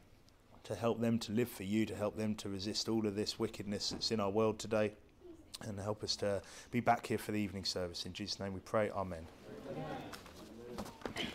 to 0.64 0.76
help 0.76 1.00
them 1.00 1.18
to 1.20 1.32
live 1.32 1.50
for 1.50 1.64
you, 1.64 1.86
to 1.86 1.96
help 1.96 2.18
them 2.18 2.36
to 2.36 2.50
resist 2.50 2.90
all 2.90 3.08
of 3.08 3.16
this 3.16 3.40
wickedness 3.40 3.92
that's 3.92 4.12
in 4.12 4.20
our 4.20 4.30
world 4.30 4.60
today, 4.60 4.92
and 5.62 5.80
help 5.80 6.04
us 6.04 6.16
to 6.18 6.42
be 6.72 6.82
back 6.82 7.08
here 7.08 7.18
for 7.18 7.32
the 7.32 7.40
evening 7.40 7.64
service. 7.64 8.06
In 8.06 8.14
Jesus' 8.14 8.40
name 8.40 8.54
we 8.54 8.60
pray. 8.60 8.90
Amen. 8.92 9.26
Amen. 9.72 11.28